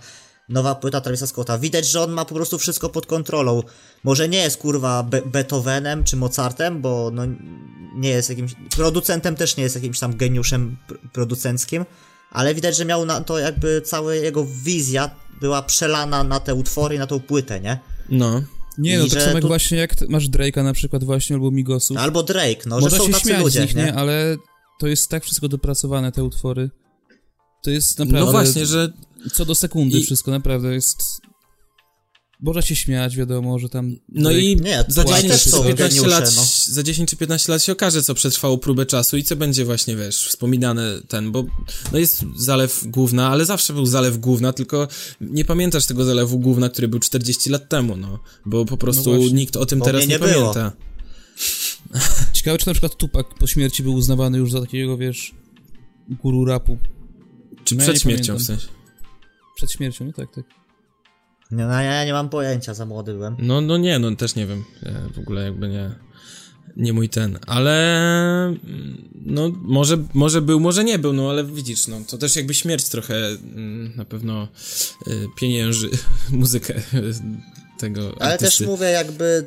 nowa 0.49 0.75
płyta 0.75 1.01
Travisa 1.01 1.27
Scotta. 1.27 1.59
Widać, 1.59 1.89
że 1.89 2.03
on 2.03 2.11
ma 2.11 2.25
po 2.25 2.35
prostu 2.35 2.59
wszystko 2.59 2.89
pod 2.89 3.07
kontrolą. 3.07 3.63
Może 4.05 4.29
nie 4.29 4.39
jest 4.39 4.57
kurwa 4.57 5.03
Be 5.03 5.23
Beethovenem 5.23 6.05
czy 6.05 6.17
Mozartem, 6.17 6.81
bo 6.81 7.11
no 7.13 7.23
nie 7.95 8.11
jest 8.11 8.29
jakimś, 8.29 8.55
producentem 8.77 9.37
też 9.37 9.57
nie 9.57 9.63
jest 9.63 9.75
jakimś 9.75 9.99
tam 9.99 10.17
geniuszem 10.17 10.77
pr 10.89 10.99
producenckim, 11.13 11.85
ale 12.31 12.55
widać, 12.55 12.77
że 12.77 12.85
miał 12.85 13.05
na 13.05 13.21
to 13.21 13.39
jakby 13.39 13.83
cała 13.85 14.15
jego 14.15 14.47
wizja 14.65 15.11
była 15.41 15.63
przelana 15.63 16.25
na 16.25 16.41
te 16.41 16.55
utwory, 16.55 16.99
na 16.99 17.07
tą 17.07 17.21
płytę, 17.21 17.61
nie? 17.61 17.79
No. 18.09 18.43
Nie, 18.79 18.99
no 18.99 19.05
I 19.05 19.11
tak 19.11 19.19
że 19.19 19.25
samo 19.25 19.35
jak 19.35 19.43
tu- 19.43 19.49
właśnie 19.49 19.79
jak 19.79 20.09
masz 20.09 20.29
Drake'a 20.29 20.65
na 20.65 20.73
przykład 20.73 21.05
właśnie, 21.05 21.37
albo 21.37 21.51
Migosów. 21.51 21.97
Albo 21.97 22.23
Drake, 22.23 22.63
no, 22.67 22.77
że 22.77 22.81
Można 22.85 22.99
są 22.99 23.07
się 23.07 23.13
tacy 23.13 23.25
śmiać 23.25 23.41
ludzie, 23.43 23.59
z 23.61 23.63
nich, 23.63 23.75
nie? 23.75 23.83
nie? 23.85 23.95
Ale 23.95 24.37
to 24.81 24.87
jest 24.87 25.09
tak 25.09 25.25
wszystko 25.25 25.49
dopracowane, 25.49 26.13
te 26.13 26.25
utwory. 26.25 26.71
To 27.65 27.71
jest 27.71 27.99
naprawdę... 27.99 28.27
No 28.27 28.33
właśnie, 28.33 28.67
że 28.67 28.93
Co 29.33 29.45
do 29.45 29.55
sekundy 29.55 29.99
I- 29.99 30.03
wszystko, 30.03 30.31
naprawdę 30.31 30.75
jest... 30.75 31.21
Można 32.41 32.63
się 32.63 32.77
śmiać, 32.77 33.17
wiadomo, 33.17 33.59
że 33.59 33.69
tam... 33.69 33.97
No 34.09 34.31
i 34.31 34.57
Nie, 34.57 34.85
za 34.89 35.05
to 35.05 35.15
10 35.15 35.33
też 35.33 35.43
czy 35.43 35.49
są 35.51 35.65
15 35.65 35.89
geniusze, 35.97 36.21
lat, 36.21 36.37
no. 36.37 36.43
za 36.67 36.83
10 36.83 37.11
czy 37.11 37.17
15 37.17 37.53
lat 37.53 37.63
się 37.63 37.73
okaże, 37.73 38.03
co 38.03 38.15
przetrwało 38.15 38.59
próbę 38.59 38.87
czasu 38.87 39.17
i 39.17 39.25
co 39.25 39.37
będzie 39.37 39.65
właśnie, 39.65 39.97
wiesz, 39.97 40.29
wspominane 40.29 41.01
ten, 41.09 41.33
bo 41.33 41.45
no 41.93 41.99
jest 41.99 42.25
zalew 42.37 42.85
główna, 42.87 43.29
ale 43.29 43.45
zawsze 43.45 43.73
był 43.73 43.87
zalew 43.87 44.19
główna, 44.19 44.53
tylko 44.53 44.89
nie 45.21 45.45
pamiętasz 45.45 45.87
tego 45.87 46.05
zalewu 46.05 46.39
główna, 46.39 46.69
który 46.69 46.89
był 46.89 47.01
40 47.01 47.51
lat 47.51 47.69
temu, 47.69 47.97
no, 47.97 48.19
bo 48.47 48.65
po 48.65 48.77
prostu 48.77 49.17
właśnie. 49.17 49.33
nikt 49.33 49.57
o 49.57 49.67
tym 49.67 49.79
Bo 49.79 49.85
teraz 49.85 50.03
nie, 50.03 50.09
nie 50.09 50.19
było. 50.19 50.55
pamięta. 50.55 50.73
Ciekawe, 52.33 52.59
czy 52.59 52.67
na 52.67 52.73
przykład 52.73 52.97
Tupac 52.97 53.27
po 53.39 53.47
śmierci 53.47 53.83
był 53.83 53.95
uznawany 53.95 54.39
już 54.39 54.53
za 54.53 54.61
takiego, 54.61 54.97
wiesz, 54.97 55.35
guru 56.09 56.45
rapu. 56.45 56.79
Czy 57.65 57.75
No 57.75 57.83
ja 57.83 57.85
przed 57.85 57.95
nie 57.95 58.01
śmiercią 58.01 58.35
pamiętam. 58.35 58.57
w 58.57 58.61
sensie. 58.61 58.69
Przed 59.57 59.73
śmiercią, 59.73 60.05
no 60.05 60.13
tak, 60.13 60.35
tak. 60.35 60.45
No, 61.51 61.83
ja 61.83 62.05
nie 62.05 62.13
mam 62.13 62.29
pojęcia, 62.29 62.75
za 62.75 62.87
młody 62.87 63.13
byłem. 63.13 63.37
No, 63.39 63.61
no 63.61 63.77
nie, 63.77 63.99
no 63.99 64.17
też 64.17 64.35
nie 64.35 64.47
wiem, 64.47 64.65
Ja 64.83 64.93
w 65.15 65.19
ogóle 65.19 65.43
jakby 65.43 65.69
nie, 65.69 65.91
nie 66.77 66.93
mój 66.93 67.09
ten, 67.09 67.39
ale 67.47 67.75
mm, 68.45 69.09
no 69.15 69.51
może, 69.63 69.99
może 70.15 70.43
był, 70.43 70.61
może 70.61 70.85
nie 70.85 70.99
był, 70.99 71.13
no 71.13 71.31
ale 71.31 71.45
widzisz, 71.45 71.87
no 71.87 72.01
to 72.09 72.19
też 72.19 72.37
jakby 72.37 72.55
śmierć 72.55 72.89
trochę 72.89 73.15
mm, 73.17 73.93
na 73.97 74.05
pewno 74.05 74.49
y, 75.07 75.27
pienięży 75.37 75.91
muzykę 76.31 76.75
y, 76.77 77.15
tego 77.79 78.13
Ale 78.21 78.33
artysty. 78.33 78.59
też 78.59 78.67
mówię 78.67 78.87
jakby, 78.87 79.47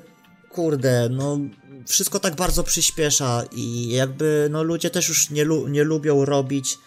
kurde, 0.50 1.10
no 1.12 1.40
wszystko 1.88 2.20
tak 2.20 2.36
bardzo 2.36 2.64
przyspiesza 2.64 3.44
i 3.56 3.90
jakby, 3.90 4.48
no 4.52 4.64
ludzie 4.64 4.90
też 4.90 5.10
już 5.10 5.30
nie, 5.30 5.44
lu 5.44 5.68
nie 5.68 5.84
lubią 5.84 6.26
robić 6.26 6.78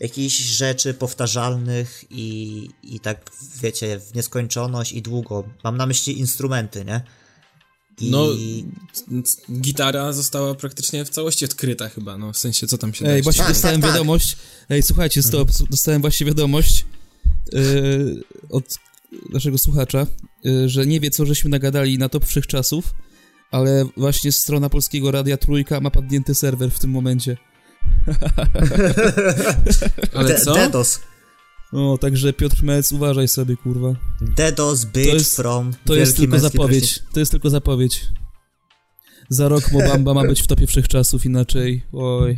jakichś 0.00 0.38
rzeczy 0.38 0.94
powtarzalnych 0.94 2.04
i, 2.10 2.68
i 2.82 3.00
tak, 3.00 3.30
wiecie, 3.62 4.00
w 4.00 4.14
nieskończoność 4.14 4.92
i 4.92 5.02
długo. 5.02 5.44
Mam 5.64 5.76
na 5.76 5.86
myśli 5.86 6.18
instrumenty, 6.18 6.84
nie? 6.84 7.00
I... 8.00 8.10
No, 8.10 8.26
Gitara 9.60 10.12
została 10.12 10.54
praktycznie 10.54 11.04
w 11.04 11.08
całości 11.10 11.44
odkryta 11.44 11.88
chyba, 11.88 12.18
no 12.18 12.32
w 12.32 12.38
sensie 12.38 12.66
co 12.66 12.78
tam 12.78 12.94
się 12.94 13.06
Ej, 13.06 13.22
właśnie 13.22 13.42
Tak, 13.42 13.52
dostałem 13.52 13.80
tak, 13.80 13.90
tak. 13.90 13.94
wiadomość. 13.94 14.36
Ej, 14.70 14.82
słuchajcie, 14.82 15.22
stop, 15.22 15.48
dostałem 15.70 16.00
właśnie 16.00 16.26
wiadomość 16.26 16.86
yy, 17.52 18.22
od 18.50 18.78
naszego 19.30 19.58
słuchacza, 19.58 20.06
yy, 20.44 20.68
że 20.68 20.86
nie 20.86 21.00
wie, 21.00 21.10
co 21.10 21.26
żeśmy 21.26 21.50
nagadali 21.50 21.98
na 21.98 22.08
top 22.08 22.26
wszechczasów, 22.26 22.94
ale 23.50 23.84
właśnie 23.96 24.32
strona 24.32 24.68
polskiego 24.68 25.10
radia 25.10 25.36
Trójka 25.36 25.80
ma 25.80 25.90
padnięty 25.90 26.34
serwer 26.34 26.70
w 26.70 26.78
tym 26.78 26.90
momencie. 26.90 27.36
Ale 30.14 30.28
De- 30.28 30.40
co? 30.40 30.54
DDoS. 30.54 31.00
O, 31.72 31.98
także 31.98 32.32
Piotr 32.32 32.62
Mec, 32.62 32.92
uważaj 32.92 33.28
sobie, 33.28 33.56
kurwa. 33.56 33.94
DDoS, 34.20 34.84
bitch 34.84 35.12
jest- 35.14 35.36
from 35.36 35.72
To 35.84 35.94
jest 35.94 36.16
tylko 36.16 36.38
zapowiedź. 36.38 37.02
To 37.12 37.20
jest 37.20 37.32
tylko 37.32 37.50
zapowiedź. 37.50 38.04
Za 39.28 39.48
rok 39.48 39.72
Mobamba 39.72 40.14
ma 40.14 40.24
być 40.24 40.42
w 40.42 40.46
topie 40.46 40.66
wszechczasów, 40.66 41.26
inaczej. 41.26 41.86
Oj. 41.92 42.36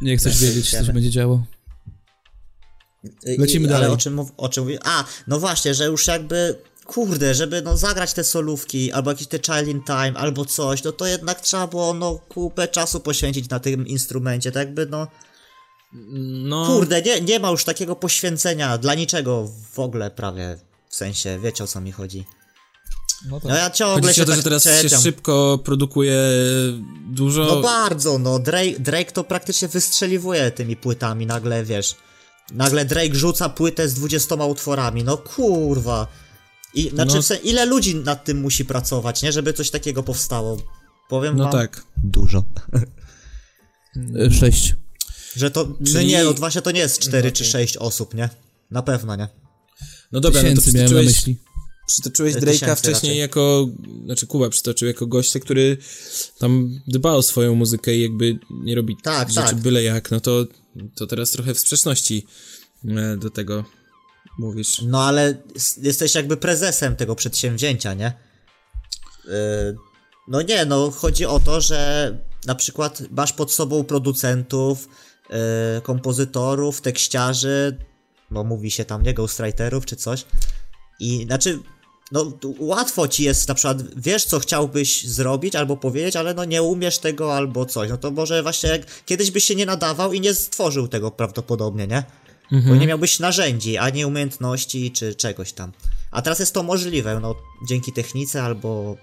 Nie 0.00 0.16
chcesz 0.16 0.40
Ja 0.42 0.48
wiedzieć, 0.48 0.70
co 0.70 0.84
się 0.84 0.92
będzie 0.92 1.10
działo. 1.10 1.44
Lecimy 3.38 3.66
i, 3.66 3.68
dalej. 3.68 3.84
Ale 3.84 3.94
o 3.94 3.96
czym, 3.96 4.20
o 4.36 4.48
czym 4.48 4.64
mówię? 4.64 4.78
A, 4.84 5.04
no 5.26 5.40
właśnie, 5.40 5.74
że 5.74 5.84
już 5.84 6.06
jakby, 6.06 6.58
kurde, 6.86 7.34
żeby 7.34 7.62
no 7.62 7.76
zagrać 7.76 8.12
te 8.12 8.24
solówki, 8.24 8.92
albo 8.92 9.10
jakiś 9.10 9.26
te 9.26 9.38
Child 9.38 9.68
in 9.68 9.82
Time, 9.82 10.12
albo 10.14 10.44
coś, 10.44 10.82
no 10.84 10.92
to 10.92 11.06
jednak 11.06 11.40
trzeba 11.40 11.66
było 11.66 11.94
no 11.94 12.20
kupę 12.28 12.68
czasu 12.68 13.00
poświęcić 13.00 13.48
na 13.48 13.60
tym 13.60 13.86
instrumencie, 13.86 14.52
tak 14.52 14.66
jakby 14.66 14.86
no, 14.86 15.06
No, 16.44 16.66
kurde, 16.66 17.02
nie, 17.02 17.20
nie 17.20 17.40
ma 17.40 17.50
już 17.50 17.64
takiego 17.64 17.96
poświęcenia 17.96 18.78
dla 18.78 18.94
niczego 18.94 19.48
w 19.72 19.78
ogóle 19.78 20.10
prawie, 20.10 20.58
w 20.88 20.94
sensie, 20.94 21.38
wiecie 21.42 21.64
o 21.64 21.66
co 21.66 21.80
mi 21.80 21.92
chodzi. 21.92 22.24
No 23.28 23.40
tak. 23.40 23.50
No 23.50 23.56
ja 23.56 23.70
ciągle 23.70 24.02
Chodzi 24.02 24.14
się 24.14 24.22
o 24.22 24.24
to, 24.24 24.30
tak 24.32 24.36
że 24.36 24.42
teraz 24.42 24.62
się 24.64 24.82
czepiam. 24.82 25.02
szybko 25.02 25.58
produkuje 25.64 26.20
dużo... 27.10 27.44
No 27.44 27.60
bardzo, 27.60 28.18
no 28.18 28.38
Drake, 28.38 28.78
Drake 28.78 29.12
to 29.12 29.24
praktycznie 29.24 29.68
wystrzeliwuje 29.68 30.50
tymi 30.50 30.76
płytami, 30.76 31.26
nagle 31.26 31.64
wiesz. 31.64 31.94
Nagle 32.52 32.84
Drake 32.84 33.14
rzuca 33.14 33.48
płytę 33.48 33.88
z 33.88 33.94
20 33.94 34.34
utworami, 34.34 35.04
no 35.04 35.16
kurwa. 35.16 36.06
I, 36.74 36.90
znaczy, 36.90 37.16
No. 37.16 37.22
w 37.22 37.44
ile 37.44 37.66
ludzi 37.66 37.94
nad 37.94 38.24
tym 38.24 38.40
musi 38.40 38.64
pracować, 38.64 39.22
nie? 39.22 39.32
Żeby 39.32 39.52
coś 39.52 39.70
takiego 39.70 40.02
powstało. 40.02 40.56
Powiem 41.08 41.36
No 41.36 41.42
wam, 41.44 41.52
tak. 41.52 41.84
dużo. 42.04 42.44
Sześć. 44.40 44.74
Że 45.36 45.50
to, 45.50 45.64
no 45.80 45.86
Czyli- 45.92 46.06
nie, 46.06 46.24
no 46.24 46.34
właśnie 46.34 46.62
to 46.62 46.70
nie 46.70 46.80
jest 46.80 46.98
4 46.98 47.28
No 47.28 47.32
czy 47.36 47.42
okej. 47.42 47.52
6 47.52 47.76
osób, 47.76 48.14
nie? 48.14 48.28
Na 48.70 48.82
pewno 48.82 49.16
nie. 49.16 49.28
No 50.12 50.20
dobra, 50.20 50.42
no 50.42 50.48
to 50.48 50.54
Tysięcy 50.54 50.72
miałem 50.72 50.90
na 50.92 50.96
przytoczyłeś, 51.00 51.06
myśli. 51.16 51.36
przytoczyłeś 51.86 52.34
Tysięcy 52.34 52.64
Drake'a 52.66 52.76
wcześniej 52.76 53.10
raczej. 53.12 53.18
jako... 53.18 53.68
Znaczy 54.04 54.26
Kuba 54.26 54.50
przytoczył 54.50 54.88
jako 54.88 55.06
gościa, 55.06 55.40
który 55.40 55.76
tam 56.38 56.80
dba 56.88 57.12
o 57.12 57.22
swoją 57.22 57.54
muzykę 57.54 57.94
i 57.94 58.02
jakby 58.02 58.38
nie 58.50 58.74
robi 58.74 58.96
Tak, 59.02 59.28
rzeczy 59.30 59.46
tak. 59.48 59.54
byle 59.60 59.82
jak, 59.82 60.10
no 60.10 60.20
to, 60.20 60.46
to 60.94 61.06
teraz 61.06 61.30
trochę 61.30 61.54
w 61.54 61.58
sprzeczności 61.60 62.26
e, 62.88 63.16
do 63.16 63.30
tego 63.30 63.64
mówisz. 64.38 64.82
No 64.82 65.02
ale 65.02 65.42
jesteś 65.82 66.14
jakby 66.14 66.36
prezesem 66.36 66.96
tego 66.96 67.14
przedsięwzięcia, 67.14 67.94
nie? 67.94 68.12
Yy, 69.24 69.32
no 70.28 70.42
nie, 70.42 70.64
no 70.64 70.90
chodzi 70.90 71.26
o 71.26 71.40
to, 71.40 71.60
że 71.60 72.10
na 72.46 72.54
przykład 72.54 73.02
masz 73.10 73.32
pod 73.32 73.52
sobą 73.52 73.84
producentów, 73.84 74.88
yy, 75.30 75.36
kompozytorów, 75.82 76.80
tekściarzy, 76.80 77.78
no 78.30 78.44
mówi 78.44 78.70
się 78.70 78.84
tam 78.84 79.02
nie 79.02 79.14
ghostwriterów 79.14 79.86
czy 79.86 79.96
coś. 79.96 80.24
I 81.00 81.24
znaczy, 81.24 81.58
no 82.12 82.32
łatwo 82.58 83.08
ci 83.08 83.24
jest 83.24 83.48
na 83.48 83.54
przykład, 83.54 83.94
wiesz 83.96 84.24
co 84.24 84.38
chciałbyś 84.38 85.06
zrobić 85.06 85.56
albo 85.56 85.76
powiedzieć, 85.76 86.16
ale 86.16 86.34
no 86.34 86.44
nie 86.44 86.62
umiesz 86.62 86.98
tego 86.98 87.36
albo 87.36 87.66
coś. 87.66 87.90
No 87.90 87.96
to 87.96 88.10
może 88.10 88.42
właśnie 88.42 88.80
kiedyś 89.06 89.30
byś 89.30 89.44
się 89.44 89.54
nie 89.54 89.66
nadawał 89.66 90.12
i 90.12 90.20
nie 90.20 90.34
stworzył 90.34 90.88
tego 90.88 91.10
prawdopodobnie, 91.10 91.86
nie? 91.86 92.04
Bo 92.50 92.76
nie 92.76 92.86
miałbyś 92.86 93.20
narzędzi, 93.20 93.78
ani 93.78 94.04
umiejętności, 94.04 94.90
czy 94.90 95.14
czegoś 95.14 95.52
tam. 95.52 95.72
A 96.10 96.22
teraz 96.22 96.38
jest 96.38 96.54
to 96.54 96.62
możliwe, 96.62 97.20
no, 97.20 97.34
dzięki 97.68 97.92
technice 97.92 98.42
albo 98.42 98.96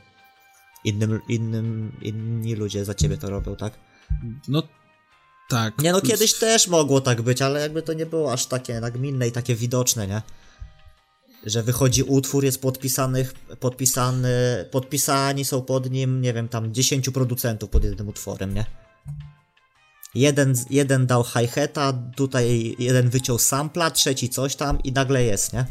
innym, 0.84 1.21
innym, 1.30 1.91
inni 2.01 2.56
ludzie 2.56 2.86
za 2.86 2.93
ciebie 2.93 3.17
to 3.17 3.30
robią, 3.30 3.56
tak? 3.56 3.73
No 4.47 4.63
tak. 5.49 5.82
Nie 5.82 5.91
no, 5.91 6.01
kiedyś 6.01 6.34
też 6.34 6.67
mogło 6.67 7.01
tak 7.01 7.21
być, 7.21 7.41
ale 7.41 7.60
jakby 7.60 7.82
to 7.82 7.93
nie 7.93 8.06
było 8.06 8.34
aż 8.34 8.45
takie 8.45 8.80
nagminne 8.80 9.27
i 9.27 9.32
takie 9.32 9.56
widoczne, 9.56 10.08
nie? 10.08 10.21
Że 11.45 11.63
wychodzi 11.63 12.04
utwór, 12.04 12.43
jest 12.43 12.62
podpisanych, 12.62 13.34
podpisany, 13.60 14.30
podpisani 14.71 15.45
są 15.45 15.62
pod 15.62 15.91
nim, 15.91 16.21
nie 16.21 16.34
wiem, 16.34 16.47
tam 16.47 16.73
10 16.73 17.10
producentów 17.10 17.69
pod 17.69 17.84
jednym 17.84 18.08
utworem, 18.08 18.54
nie? 18.54 18.65
Jeden, 20.15 20.54
jeden 20.69 21.08
dał 21.08 21.24
hi-hata, 21.24 21.93
tutaj 22.15 22.76
jeden 22.80 23.10
wyciął 23.10 23.39
sampla, 23.39 23.91
trzeci 23.91 24.30
coś 24.30 24.56
tam 24.56 24.84
i 24.84 24.91
nagle 24.91 25.24
jest, 25.24 25.54
nie? 25.54 25.65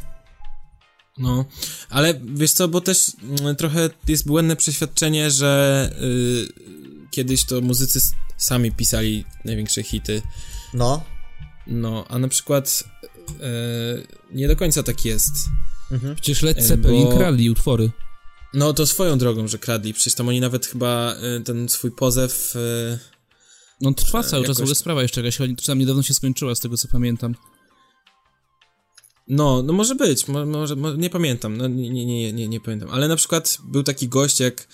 No, 1.19 1.45
ale 1.91 2.21
wiesz 2.35 2.53
co, 2.53 2.69
bo 2.69 2.81
też 2.81 3.13
mm, 3.41 3.57
trochę 3.57 3.91
jest 4.09 4.27
błędne 4.27 4.57
przeświadczenie, 4.57 5.31
że 5.31 5.91
y, 6.03 7.09
kiedyś 7.11 7.45
to 7.45 7.61
muzycy 7.61 8.01
sami 8.37 8.73
pisali 8.73 9.25
największe 9.45 9.83
hity. 9.83 10.23
No, 10.75 11.05
No, 11.67 12.05
a 12.09 12.19
na 12.19 12.29
przykład 12.29 12.85
y, 13.31 14.07
nie 14.33 14.49
do 14.49 14.57
końca 14.57 14.83
tak 14.83 15.05
jest. 15.05 15.33
Przecież 16.15 16.43
Led 16.43 16.59
E, 16.59 16.63
Zeppelin 16.63 17.05
bo- 17.05 17.17
kradli 17.17 17.51
utwory. 17.51 17.91
No, 18.55 18.73
to 18.73 18.87
swoją 18.87 19.19
drogą, 19.19 19.49
że 19.49 19.59
kradli. 19.59 19.95
Przecież 19.95 20.15
tam 20.15 20.29
oni 20.29 20.41
nawet 20.41 20.67
chyba 20.67 21.15
y, 21.39 21.41
ten 21.45 21.69
swój 21.69 21.91
pozew. 21.91 22.57
Y, 22.57 22.99
No 23.81 23.93
trwa 23.95 24.23
cały 24.23 24.31
czas, 24.31 24.49
jakoś- 24.49 24.57
w 24.57 24.61
ogóle 24.61 24.75
sprawa 24.75 25.03
jeszcze 25.03 25.21
jakaś, 25.21 25.37
czy 25.37 25.67
tam 25.67 25.79
niedawno 25.79 26.03
się 26.03 26.15
skończyła, 26.15 26.55
z 26.55 26.61
tego 26.61 26.77
co 26.77 26.89
pamiętam. 26.89 27.35
no, 29.29 29.63
no 29.63 29.73
może 29.73 29.95
być, 29.95 30.29
mo, 30.29 30.47
może, 30.47 30.77
mo, 30.77 30.93
nie 30.93 31.11
pamiętam, 31.11 31.57
no 31.57 31.69
nie, 31.69 31.91
nie, 31.91 32.07
nie, 32.07 32.33
nie, 32.33 32.49
nie 32.49 32.61
pamiętam. 32.61 32.89
Ale 32.93 33.09
na 33.09 33.17
przykład 33.17 33.59
był 33.65 33.83
taki 33.83 34.09
gość 34.09 34.41
jak. 34.41 34.67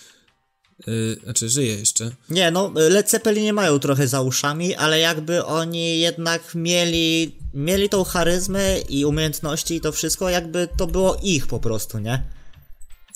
Y, 0.89 1.21
znaczy, 1.25 1.49
żyje 1.49 1.79
jeszcze. 1.79 2.11
Nie, 2.31 2.51
no, 2.51 2.73
Led 2.75 3.11
Zeppelin 3.11 3.45
nie 3.45 3.53
mają 3.53 3.79
trochę 3.79 4.09
za 4.09 4.21
uszami, 4.21 4.75
ale 4.75 4.99
jakby 4.99 5.45
oni 5.45 6.01
jednak 6.01 6.55
mieli, 6.55 7.37
mieli 7.55 7.89
tą 7.89 8.05
charyzmę 8.05 8.79
i 8.89 9.05
umiejętności 9.05 9.75
i 9.75 9.81
to 9.81 9.93
wszystko, 9.93 10.29
jakby 10.31 10.69
to 10.77 10.87
było 10.87 11.17
ich 11.23 11.47
po 11.47 11.59
prostu, 11.61 11.99
nie? 11.99 12.23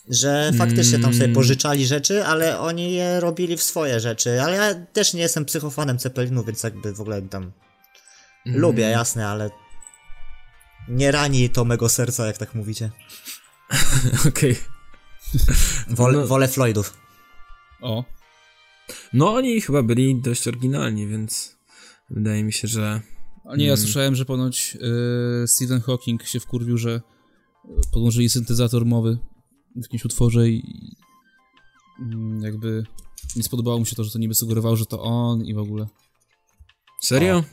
Że 0.08 0.52
faktycznie 0.58 0.98
tam 0.98 1.14
sobie 1.14 1.28
pożyczali 1.28 1.86
rzeczy, 1.86 2.24
ale 2.24 2.60
oni 2.60 2.92
je 2.92 3.20
robili 3.20 3.56
w 3.56 3.62
swoje 3.62 4.00
rzeczy. 4.00 4.42
Ale 4.42 4.56
ja 4.56 4.74
też 4.74 5.14
nie 5.14 5.20
jestem 5.20 5.44
psychofanem 5.44 5.98
Zeppelinu, 5.98 6.44
więc 6.44 6.62
jakby 6.62 6.92
w 6.92 7.00
ogóle 7.00 7.22
tam 7.22 7.52
lubię, 8.46 8.82
jasne, 8.82 9.28
ale 9.28 9.50
nie 10.88 11.10
rani 11.12 11.50
to 11.50 11.64
mego 11.64 11.88
serca, 11.88 12.26
jak 12.26 12.38
tak 12.38 12.54
mówicie. 12.54 12.90
Okej. 14.28 14.56
Wolę, 15.88 16.18
No. 16.18 16.26
wolę 16.26 16.48
Floydów. 16.48 16.96
O. 17.80 18.04
No, 19.12 19.34
oni 19.34 19.60
chyba 19.60 19.82
byli 19.82 20.20
dość 20.20 20.48
oryginalni, 20.48 21.06
więc 21.06 21.56
wydaje 22.10 22.44
mi 22.44 22.52
się, 22.52 22.68
że. 22.68 23.00
A 23.44 23.56
nie, 23.56 23.66
ja 23.66 23.76
słyszałem, 23.76 24.14
że 24.14 24.24
ponoć 24.24 24.76
e, 25.42 25.46
Stephen 25.46 25.80
Hawking 25.80 26.26
się 26.26 26.40
wkurwił, 26.40 26.78
że 26.78 27.00
podłożyli 27.92 28.30
syntezator 28.30 28.86
mowy 28.86 29.18
w 29.76 29.82
jakimś 29.82 30.04
utworze 30.04 30.48
i 30.48 30.62
mm, 32.00 32.42
jakby 32.42 32.84
nie 33.36 33.42
spodobało 33.42 33.78
mu 33.78 33.84
się 33.84 33.96
to, 33.96 34.04
że 34.04 34.10
to 34.10 34.18
niby 34.18 34.34
sugerowało, 34.34 34.76
że 34.76 34.86
to 34.86 35.02
on 35.02 35.44
i 35.44 35.54
w 35.54 35.58
ogóle. 35.58 35.86
Serio? 37.02 37.44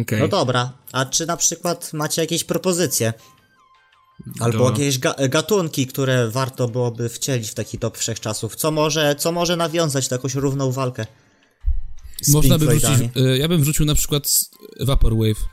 Okej. 0.00 0.20
No 0.20 0.28
dobra, 0.28 0.72
a 0.92 1.04
czy 1.04 1.26
na 1.26 1.36
przykład 1.36 1.92
macie 1.92 2.22
jakieś 2.22 2.44
propozycje? 2.44 3.12
Albo 4.40 4.58
Do- 4.58 4.70
jakieś 4.70 4.98
ga 4.98 5.14
gatunki, 5.28 5.86
które 5.86 6.30
warto 6.30 6.68
byłoby 6.68 7.08
wcielić 7.08 7.50
w 7.50 7.54
taki 7.54 7.78
top 7.78 7.98
wszechczasów? 7.98 8.56
Co 8.56 8.70
może, 8.70 9.16
co 9.18 9.32
może 9.32 9.56
nawiązać 9.56 10.10
jakąś 10.10 10.34
równą 10.34 10.72
walkę? 10.72 11.06
Z 12.22 12.32
Można 12.32 12.58
Pink 12.58 12.70
by 12.70 12.76
wrzucić, 12.76 13.16
e, 13.16 13.38
ja 13.38 13.48
bym 13.48 13.60
wrzucił 13.60 13.86
na 13.86 13.94
przykład 13.94 14.40
Vaporwave. 14.80 15.48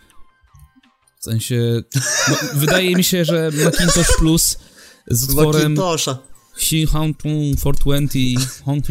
W 1.27 1.29
sensie, 1.29 1.81
no, 2.29 2.35
wydaje 2.53 2.95
mi 2.95 3.03
się, 3.03 3.25
że 3.25 3.51
Macintosh 3.65 4.17
Plus 4.17 4.57
z 5.07 5.23
utworem 5.23 5.61
Macintosha. 5.61 6.17
Hong 6.91 7.17
420 7.17 8.63
Hong 8.65 8.85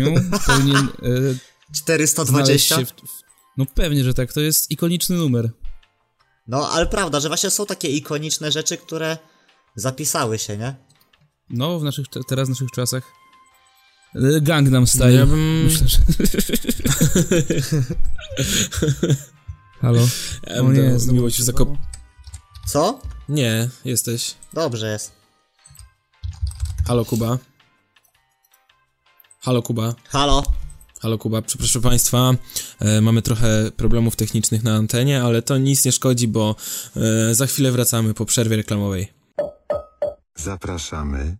powinien 0.46 0.77
e, 0.77 1.72
420? 1.72 2.25
znaleźć 2.25 2.68
się 2.68 2.85
w, 2.87 2.88
w, 2.88 3.22
No 3.57 3.66
pewnie, 3.75 4.05
że 4.05 4.14
tak, 4.14 4.33
to 4.33 4.40
jest 4.40 4.70
ikoniczny 4.70 5.16
numer. 5.16 5.51
No, 6.49 6.70
ale 6.70 6.87
prawda, 6.87 7.20
że 7.20 7.29
właśnie 7.29 7.51
są 7.51 7.66
takie 7.66 7.88
ikoniczne 7.88 8.53
rzeczy, 8.53 8.77
które 8.77 9.18
zapisały 9.75 10.38
się, 10.38 10.57
nie? 10.57 10.75
No, 11.51 11.79
w 11.79 11.85
naszych, 11.85 12.09
te- 12.09 12.20
teraz 12.29 12.49
w 12.49 12.51
naszych 12.51 12.70
czasach. 12.70 13.03
E, 14.14 14.40
Gangnam 14.40 14.87
Style. 14.87 15.12
Ja 15.12 15.27
bym- 15.27 15.64
Myślę, 15.64 15.88
że... 15.88 15.99
Halo? 19.81 20.09
O 20.61 20.72
nie, 20.72 20.99
znowu 20.99 21.16
miło 21.16 21.31
cię 21.31 21.37
się 21.37 21.42
zakop... 21.42 21.68
Co? 22.66 23.00
Nie, 23.29 23.68
jesteś. 23.85 24.35
Dobrze 24.52 24.90
jest. 24.92 25.12
Halo, 26.87 27.05
Kuba. 27.05 27.38
Halo, 29.40 29.62
Kuba. 29.62 29.94
Halo? 30.09 30.42
Halo, 31.00 31.18
Kuba. 31.18 31.42
Przepraszam 31.42 31.83
Państwa, 31.83 32.33
e, 32.81 33.00
mamy 33.00 33.22
trochę 33.22 33.70
problemów 33.76 34.16
technicznych 34.16 34.62
na 34.62 34.74
antenie, 34.74 35.22
ale 35.22 35.42
to 35.42 35.59
nic 35.59 35.85
nie 35.85 35.92
szkodzi, 35.92 36.29
bo 36.29 36.57
e, 36.96 37.35
za 37.35 37.46
chwilę 37.46 37.72
wracamy 37.72 38.14
po 38.14 38.24
przerwie 38.24 38.57
reklamowej. 38.57 39.12
Zapraszamy 40.35 41.37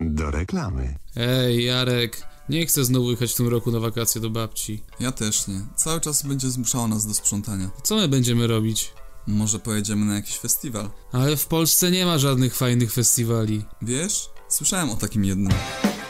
do 0.00 0.30
reklamy. 0.30 0.94
Ej, 1.16 1.64
Jarek, 1.64 2.26
nie 2.48 2.66
chcę 2.66 2.84
znowu 2.84 3.10
jechać 3.10 3.32
w 3.32 3.36
tym 3.36 3.48
roku 3.48 3.70
na 3.70 3.80
wakacje 3.80 4.20
do 4.20 4.30
babci. 4.30 4.82
Ja 5.00 5.12
też 5.12 5.46
nie. 5.46 5.60
Cały 5.76 6.00
czas 6.00 6.22
będzie 6.22 6.50
zmuszała 6.50 6.88
nas 6.88 7.06
do 7.06 7.14
sprzątania. 7.14 7.70
Co 7.82 7.96
my 7.96 8.08
będziemy 8.08 8.46
robić? 8.46 8.92
Może 9.26 9.58
pojedziemy 9.58 10.06
na 10.06 10.14
jakiś 10.14 10.38
festiwal. 10.38 10.90
Ale 11.12 11.36
w 11.36 11.46
Polsce 11.46 11.90
nie 11.90 12.06
ma 12.06 12.18
żadnych 12.18 12.54
fajnych 12.54 12.92
festiwali. 12.92 13.64
Wiesz? 13.82 14.28
Słyszałem 14.48 14.90
o 14.90 14.96
takim 14.96 15.24
jednym. 15.24 15.52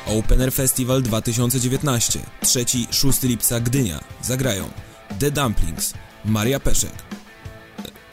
Open 0.06 0.40
Air 0.40 0.52
Festival 0.52 1.02
2019. 1.02 2.20
3-6 2.42 3.28
lipca 3.28 3.60
Gdynia. 3.60 4.00
Zagrają 4.22 4.70
The 5.18 5.30
Dumplings, 5.30 5.94
Maria 6.24 6.60
Peszek. 6.60 6.92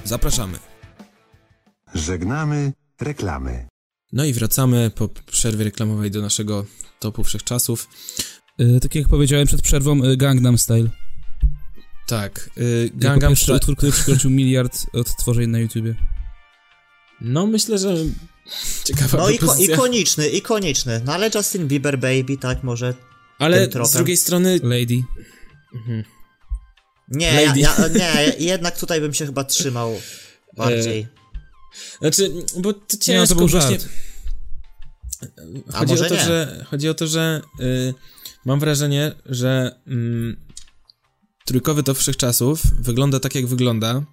Zapraszamy. 0.04 0.60
Żegnamy 1.94 2.74
reklamy. 3.02 3.68
No 4.14 4.26
i 4.26 4.34
wracamy 4.34 4.92
po 4.96 5.10
przerwie 5.10 5.64
reklamowej 5.64 6.12
do 6.12 6.22
naszego 6.22 6.66
topu 7.00 7.24
wszechczasów. 7.24 7.88
E, 8.60 8.80
tak 8.80 8.96
jak 8.96 9.08
powiedziałem 9.08 9.48
przed 9.48 9.62
przerwą, 9.62 10.04
e, 10.04 10.18
Gangnam 10.18 10.58
Style. 10.58 10.90
Tak, 12.08 12.50
y, 12.58 12.92
Gangnam 12.94 13.36
Style. 13.36 13.58
utwór, 13.58 13.76
który 13.78 13.92
przekroczył 13.92 14.32
miliard 14.32 14.86
odtworzeń 14.94 15.50
na 15.50 15.60
YouTubie. 15.60 15.96
No 17.22 17.48
myślę, 17.48 17.78
że 17.78 17.96
Ciekawa 18.84 19.18
No 19.18 19.30
iko- 19.30 19.60
ikoniczny, 19.60 20.30
ikoniczny. 20.30 21.02
No 21.06 21.14
ale 21.14 21.30
Justin 21.36 21.68
Bieber 21.68 22.00
Baby, 22.00 22.38
tak, 22.38 22.64
może... 22.64 22.94
Ale 23.40 23.70
z 23.86 23.92
drugiej 23.94 24.18
strony 24.18 24.60
Lady. 24.64 25.04
Nie, 27.08 27.34
ja, 27.34 27.42
Lady. 27.48 27.60
ja, 27.60 27.76
nie, 27.88 28.34
jednak 28.46 28.80
tutaj 28.80 29.02
bym 29.02 29.14
się 29.14 29.26
chyba 29.26 29.44
trzymał 29.44 29.96
bardziej. 30.58 31.08
Znaczy, 32.02 32.32
bo 32.60 32.74
to 32.74 32.80
Nie, 32.80 32.84
no, 32.94 32.98
ciężko 33.00 33.36
to 33.36 33.40
był 33.40 33.48
właśnie... 33.48 33.80
żart. 33.80 33.90
Chodzi 35.74 35.94
o 35.94 35.96
może 35.96 36.10
to, 36.10 36.16
nie. 36.16 36.22
że 36.22 36.66
chodzi 36.70 36.90
o 36.90 36.94
to, 36.94 37.08
że 37.08 37.42
y, 37.60 37.94
mam 38.46 38.60
wrażenie, 38.60 39.12
że 39.26 39.80
mm, 39.88 40.47
trójkowy 41.48 41.84
top 41.84 41.98
wszechczasów 41.98 42.62
wygląda 42.80 43.20
tak, 43.20 43.36
jak 43.36 43.48
wygląda, 43.48 44.04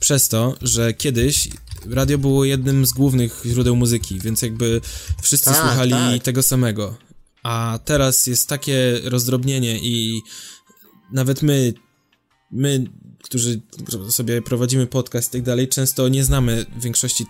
przez 0.00 0.28
to, 0.28 0.54
że 0.62 0.94
kiedyś 0.94 1.48
radio 1.90 2.18
było 2.18 2.44
jednym 2.44 2.86
z 2.86 2.92
głównych 2.92 3.42
źródeł 3.46 3.76
muzyki, 3.76 4.20
więc 4.20 4.42
jakby 4.42 4.80
wszyscy 5.22 5.50
Tak, 5.50 5.56
słuchali 5.56 5.90
tak. 5.90 6.22
tego 6.22 6.42
samego. 6.42 6.96
A 7.42 7.78
teraz 7.84 8.26
jest 8.26 8.48
takie 8.48 9.00
rozdrobnienie 9.04 9.78
i 9.78 10.22
nawet 11.12 11.42
my, 11.42 11.74
my, 12.50 12.84
którzy 13.22 13.60
sobie 14.10 14.42
prowadzimy 14.42 14.86
podcast 14.86 15.28
i 15.28 15.32
tak 15.32 15.42
dalej, 15.42 15.68
często 15.68 16.08
nie 16.08 16.24
znamy 16.24 16.66
większości 16.80 17.24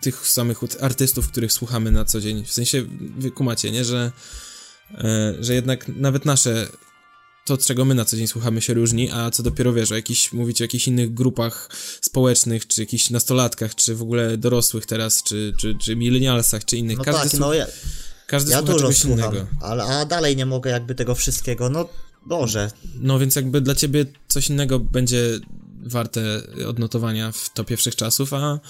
tych 0.00 0.28
samych 0.28 0.58
artystów, 0.80 1.28
których 1.28 1.52
słuchamy 1.52 1.90
na 1.90 2.04
co 2.04 2.20
dzień. 2.20 2.44
W 2.44 2.52
sensie, 2.52 2.86
wy 3.18 3.30
kumacie, 3.30 3.70
nie? 3.70 3.84
Że, 3.84 4.12
e, 4.94 5.34
że 5.40 5.54
jednak 5.54 5.88
nawet 5.88 6.24
nasze, 6.24 6.68
to 7.46 7.58
czego 7.58 7.84
my 7.84 7.94
na 7.94 8.04
co 8.04 8.16
dzień 8.16 8.26
słuchamy 8.26 8.62
się 8.62 8.74
różni, 8.74 9.10
a 9.10 9.30
co 9.30 9.42
dopiero 9.42 9.72
wiesz, 9.72 9.92
o 9.92 9.94
jakichś, 9.94 10.32
mówić 10.32 10.60
o 10.60 10.64
jakichś 10.64 10.88
innych 10.88 11.14
grupach 11.14 11.68
społecznych, 12.00 12.66
czy 12.66 12.80
jakichś 12.80 13.10
nastolatkach, 13.10 13.74
czy 13.74 13.94
w 13.94 14.02
ogóle 14.02 14.36
dorosłych 14.36 14.86
teraz, 14.86 15.22
czy, 15.22 15.54
czy, 15.58 15.74
czy 15.74 15.96
milenialsach, 15.96 16.64
czy 16.64 16.76
innych. 16.76 16.98
No 16.98 17.04
każdy 17.04 17.30
tak, 17.30 17.40
no 17.40 17.54
ja, 17.54 17.66
każdy 18.26 18.50
ja 18.50 18.58
słucha 18.58 18.72
dużo 18.72 18.84
czegoś 18.84 18.98
słucham, 18.98 19.18
innego. 19.18 19.46
ale, 19.60 19.84
a 19.84 20.04
dalej 20.04 20.36
nie 20.36 20.46
mogę 20.46 20.70
jakby 20.70 20.94
tego 20.94 21.14
wszystkiego, 21.14 21.70
no 21.70 21.88
Boże. 22.26 22.70
No 22.94 23.18
więc 23.18 23.36
jakby 23.36 23.60
dla 23.60 23.74
ciebie 23.74 24.04
coś 24.28 24.50
innego 24.50 24.78
będzie 24.78 25.40
warte 25.82 26.42
odnotowania 26.68 27.32
w 27.32 27.50
topie 27.54 27.76
wszechczasów, 27.76 28.32
a 28.32 28.60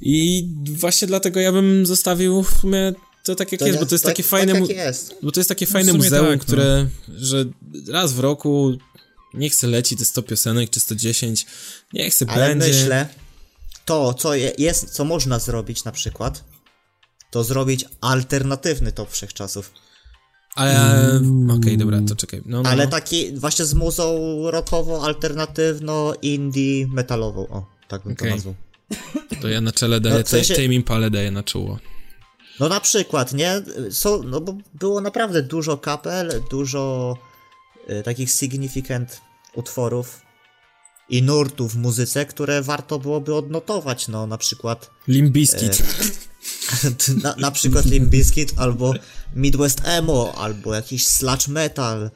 i 0.00 0.48
właśnie 0.64 1.08
dlatego 1.08 1.40
ja 1.40 1.52
bym 1.52 1.86
zostawił 1.86 2.42
w 2.42 2.60
sumie 2.60 2.92
to 3.26 3.34
tak 3.34 3.52
jak 3.52 3.60
jest, 3.60 3.78
bo 3.78 3.86
to 3.86 3.94
jest 3.94 4.04
tak, 4.04 4.12
takie 4.12 4.22
fajne 4.22 4.52
Tak 4.52 4.60
mu- 4.62 4.68
jak 4.68 4.76
jest. 4.76 5.14
bo 5.22 5.32
to 5.32 5.40
jest 5.40 5.48
takie 5.48 5.66
No 5.66 5.72
fajne 5.72 5.92
sumie 5.92 6.04
muzeum, 6.04 6.26
tak, 6.26 6.38
no. 6.38 6.44
które, 6.44 6.86
że 7.08 7.44
raz 7.92 8.12
w 8.12 8.18
roku 8.20 8.78
nie 9.34 9.50
chce 9.50 9.66
leci 9.66 9.96
te 9.96 10.04
100 10.04 10.22
piosenek 10.22 10.70
czy 10.70 10.80
110, 10.80 11.46
nie 11.92 12.10
chce 12.10 12.26
Ale 12.28 12.48
będzie. 12.48 12.66
myślę, 12.68 13.08
to 13.84 14.14
co 14.14 14.34
je, 14.34 14.52
jest, 14.58 14.90
co 14.90 15.04
można 15.04 15.38
zrobić 15.38 15.84
na 15.84 15.92
przykład, 15.92 16.44
to 17.30 17.44
zrobić 17.44 17.84
alternatywny 18.00 18.92
top 18.92 19.10
wszechczasów. 19.12 19.70
Ale 20.54 21.20
okej, 21.58 21.78
dobra, 21.78 22.00
to 22.08 22.16
czekaj. 22.16 22.42
No, 22.46 22.62
no, 22.62 22.70
Ale 22.70 22.84
no. 22.84 22.90
taki 22.90 23.32
właśnie 23.38 23.64
z 23.64 23.74
muzą 23.74 24.16
rockową, 24.50 25.02
alternatywno, 25.04 26.14
indie, 26.22 26.86
metalową. 26.86 27.48
O, 27.48 27.66
tak 27.88 28.02
bym 28.04 28.12
Okej. 28.12 28.28
to 28.30 28.34
nazwał. 28.34 28.54
to 29.42 29.48
ja 29.48 29.60
na 29.60 29.72
czele 29.72 30.00
daję, 30.00 30.18
No, 30.18 30.24
w 30.24 30.28
sensie- 30.28 30.54
tej 30.54 30.64
Tame 30.64 30.74
Impale 30.74 31.10
daję 31.10 31.30
na 31.30 31.42
czoło. 31.42 31.78
No 32.60 32.68
na 32.68 32.80
przykład, 32.80 33.32
nie? 33.32 33.62
Są, 33.90 34.22
no 34.22 34.40
bo 34.40 34.54
było 34.74 35.00
naprawdę 35.00 35.42
dużo 35.42 35.76
kapel, 35.76 36.42
dużo 36.50 37.16
y, 37.90 38.02
takich 38.02 38.30
significant 38.30 39.20
utworów 39.54 40.22
i 41.08 41.22
nurtów 41.22 41.72
w 41.72 41.76
muzyce, 41.76 42.26
które 42.26 42.62
warto 42.62 42.98
byłoby 42.98 43.34
odnotować, 43.34 44.08
no 44.08 44.26
na 44.26 44.38
przykład 44.38 44.90
Limbiskit. 45.08 45.82
na, 47.22 47.34
na 47.36 47.50
przykład 47.50 47.86
Limp 47.86 48.08
Bizkit 48.08 48.52
albo 48.56 48.94
Midwest 49.34 49.80
Emo, 49.84 50.34
albo 50.36 50.74
jakiś 50.74 51.06
sludge 51.06 51.48
metal, 51.48 52.10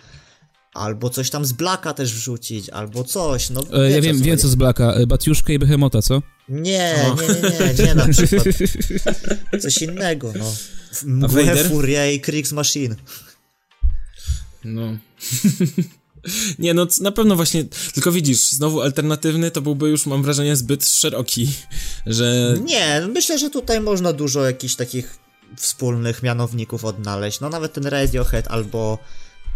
albo 0.75 1.11
coś 1.11 1.31
tam 1.31 1.45
z 1.45 1.53
Blacka 1.53 1.95
też 1.95 2.15
wrzucić, 2.15 2.69
albo 2.69 3.05
coś, 3.05 3.51
no 3.51 3.63
E, 3.73 3.91
ja 3.91 4.01
wiem, 4.01 4.19
co 4.19 4.25
wiem 4.25 4.39
co 4.39 4.49
z 4.49 4.55
Blacka. 4.55 4.93
E, 4.93 5.07
Batiuszkę 5.07 5.53
i 5.53 5.59
Behemota, 5.59 6.03
co? 6.03 6.23
Nie, 6.49 6.95
nie, 7.21 7.51
nie, 7.51 7.75
nie, 7.75 7.85
nie 7.85 7.95
na 7.95 8.09
przykład. 8.13 8.45
Coś 9.61 9.83
innego, 9.83 10.33
no. 10.39 10.53
Mgłę? 11.05 11.65
Furię 11.65 12.15
i 12.15 12.21
Kriegs 12.21 12.53
Machine. 12.53 12.97
No. 14.65 14.83
Nie, 16.59 16.75
no 16.75 16.87
na 17.01 17.13
pewno 17.13 17.37
właśnie, 17.37 17.65
tylko 17.95 18.13
widzisz, 18.13 18.51
znowu 18.51 18.81
alternatywny 18.81 19.51
to 19.51 19.63
byłby 19.63 19.89
już, 19.89 20.07
mam 20.07 20.23
wrażenie, 20.23 20.57
zbyt 20.57 20.87
szeroki, 20.87 21.51
że... 22.07 22.57
Nie, 22.65 23.09
myślę, 23.15 23.39
że 23.39 23.51
tutaj 23.51 23.81
można 23.81 24.13
dużo 24.13 24.45
jakichś 24.45 24.75
takich 24.75 25.19
wspólnych 25.57 26.23
mianowników 26.23 26.85
odnaleźć. 26.85 27.41
No 27.41 27.49
nawet 27.49 27.73
ten 27.73 27.87
Radiohead 27.87 28.49
albo 28.49 28.99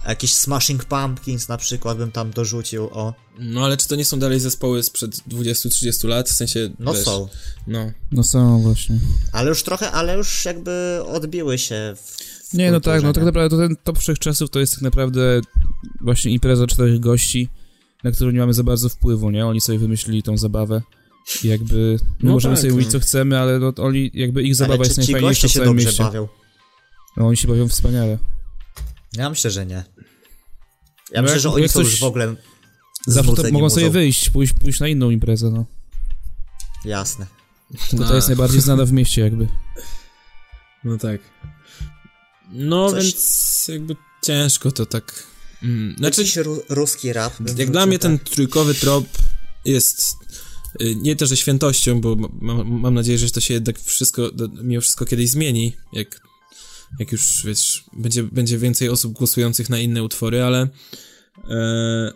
jakiś 0.09 0.35
Smashing 0.35 0.85
Pumpkins 0.85 1.49
na 1.49 1.57
przykład 1.57 1.99
bym 1.99 2.13
tam 2.13 2.31
dorzucił, 2.31 2.85
o. 2.93 3.15
No 3.39 3.65
ale 3.65 3.77
czy 3.77 3.89
to 3.89 3.97
nie 3.97 4.05
są 4.05 4.19
dalej 4.19 4.41
zespoły 4.41 4.83
sprzed 4.83 5.17
20-30 5.29 6.09
lat, 6.09 6.29
w 6.29 6.33
sensie, 6.33 6.71
No 6.79 6.93
wiesz, 6.95 7.05
są. 7.05 7.29
No, 7.67 7.91
No 8.13 8.25
są 8.25 8.63
właśnie. 8.63 8.99
Ale 9.33 9.49
już 9.49 9.63
trochę, 9.63 9.91
ale 9.93 10.17
już 10.17 10.45
jakby 10.45 11.01
odbiły 11.07 11.59
się 11.59 11.95
w, 11.97 12.17
w 12.51 12.55
Nie, 12.55 12.73
no 12.73 12.81
tak, 12.81 13.03
no 13.03 13.13
tak 13.13 13.25
naprawdę 13.25 13.57
to 13.57 13.63
ten 13.63 13.77
top 13.85 13.99
wszechczasów 13.99 14.51
to 14.51 14.61
jest 14.61 14.73
tak 14.75 14.83
naprawdę 14.83 15.41
właśnie 16.01 16.33
impreza 16.33 16.67
czterech 16.67 17.01
gości, 17.01 17.49
na 18.05 18.11
którą 18.13 18.31
nie 18.31 18.39
mamy 18.39 18.55
za 18.55 18.63
bardzo 18.63 18.89
wpływu, 18.89 19.31
nie? 19.31 19.47
Oni 19.47 19.61
sobie 19.61 19.79
wymyślili 19.79 20.23
tą 20.23 20.39
zabawę. 20.39 20.83
I 21.45 21.49
jakby 21.49 21.97
my 22.03 22.09
No 22.23 22.33
możemy 22.33 22.55
tak, 22.55 22.61
sobie 22.61 22.71
no. 22.71 22.77
mówić 22.77 22.93
co 22.93 23.01
chcemy, 23.01 23.39
ale 23.39 23.59
no, 23.59 23.73
oni, 23.77 24.11
jakby 24.15 24.43
ich 24.43 24.55
zabawa 24.57 24.75
Ale 24.75 24.85
jest 24.85 24.97
najfajniejsza 24.99 25.49
w 25.49 25.51
się 25.51 25.61
całym 25.61 25.77
mieście. 25.77 26.03
bawią? 26.03 26.29
No, 27.17 27.27
oni 27.27 27.37
się 27.37 27.49
bawią 27.49 27.69
wspaniale. 27.69 28.19
Ja 29.17 29.31
myślę, 29.31 29.51
że 29.51 29.67
nie. 29.67 29.75
Ja 29.75 29.85
No 31.15 31.23
myślę, 31.23 31.35
jak- 31.35 31.41
że 31.43 31.51
oni 31.51 31.69
są 31.69 31.73
coś- 31.73 31.91
już 31.91 32.01
w 32.01 32.05
ogóle 32.05 32.37
Zawsze 33.07 33.33
to 33.35 33.43
mogą 33.43 33.59
muzą. 33.61 33.75
sobie 33.75 33.91
wyjść, 33.91 34.31
pójść, 34.31 34.53
pójść 34.53 34.81
na 34.81 34.89
inną 34.89 35.11
imprezę, 35.11 35.51
no. 35.51 35.67
Jasne. 36.85 37.27
Tylko 37.91 38.05
A. 38.05 38.09
to 38.09 38.15
jest 38.15 38.29
najbardziej 38.29 38.61
znana 38.61 38.85
w 38.85 38.93
mieście 38.99 39.21
jakby. 39.23 39.49
no 40.85 40.99
tak. 40.99 41.21
No 42.53 42.91
Coś- 42.91 43.05
więc 43.05 43.65
jakby 43.69 43.97
ciężko 44.25 44.73
to 44.73 44.87
tak... 44.87 45.23
Mm, 45.62 45.97
znaczy, 45.99 46.21
Jakiś 46.21 46.37
ru, 46.37 46.62
ruski 46.69 47.12
rap. 47.12 47.33
jak 47.41 47.49
wrzucił, 47.49 47.73
dla 47.73 47.87
mnie 47.87 47.99
ten 47.99 48.19
tak. 48.19 48.29
trójkowy 48.29 48.75
trop 48.75 49.05
jest 49.65 50.15
y, 50.83 50.97
nie 50.97 51.17
to, 51.17 51.27
że 51.27 51.37
świętością, 51.37 52.01
bo 52.01 52.17
mam, 52.41 52.81
mam 52.81 52.95
nadzieję, 52.95 53.19
że 53.19 53.31
to 53.31 53.41
się 53.41 53.55
jednak 53.55 53.79
wszystko, 53.81 54.31
mimo 54.62 54.81
wszystko 54.81 55.05
kiedyś 55.05 55.31
zmieni, 55.31 55.77
jak, 55.93 56.21
jak 56.99 57.12
już, 57.12 57.42
wiesz, 57.47 57.84
będzie, 57.92 58.22
będzie 58.22 58.59
więcej 58.59 58.88
osób 58.88 59.12
głosujących 59.12 59.70
na 59.70 59.78
inne 59.78 60.03
utwory, 60.03 60.42
ale 60.42 60.68
e, 61.51 62.12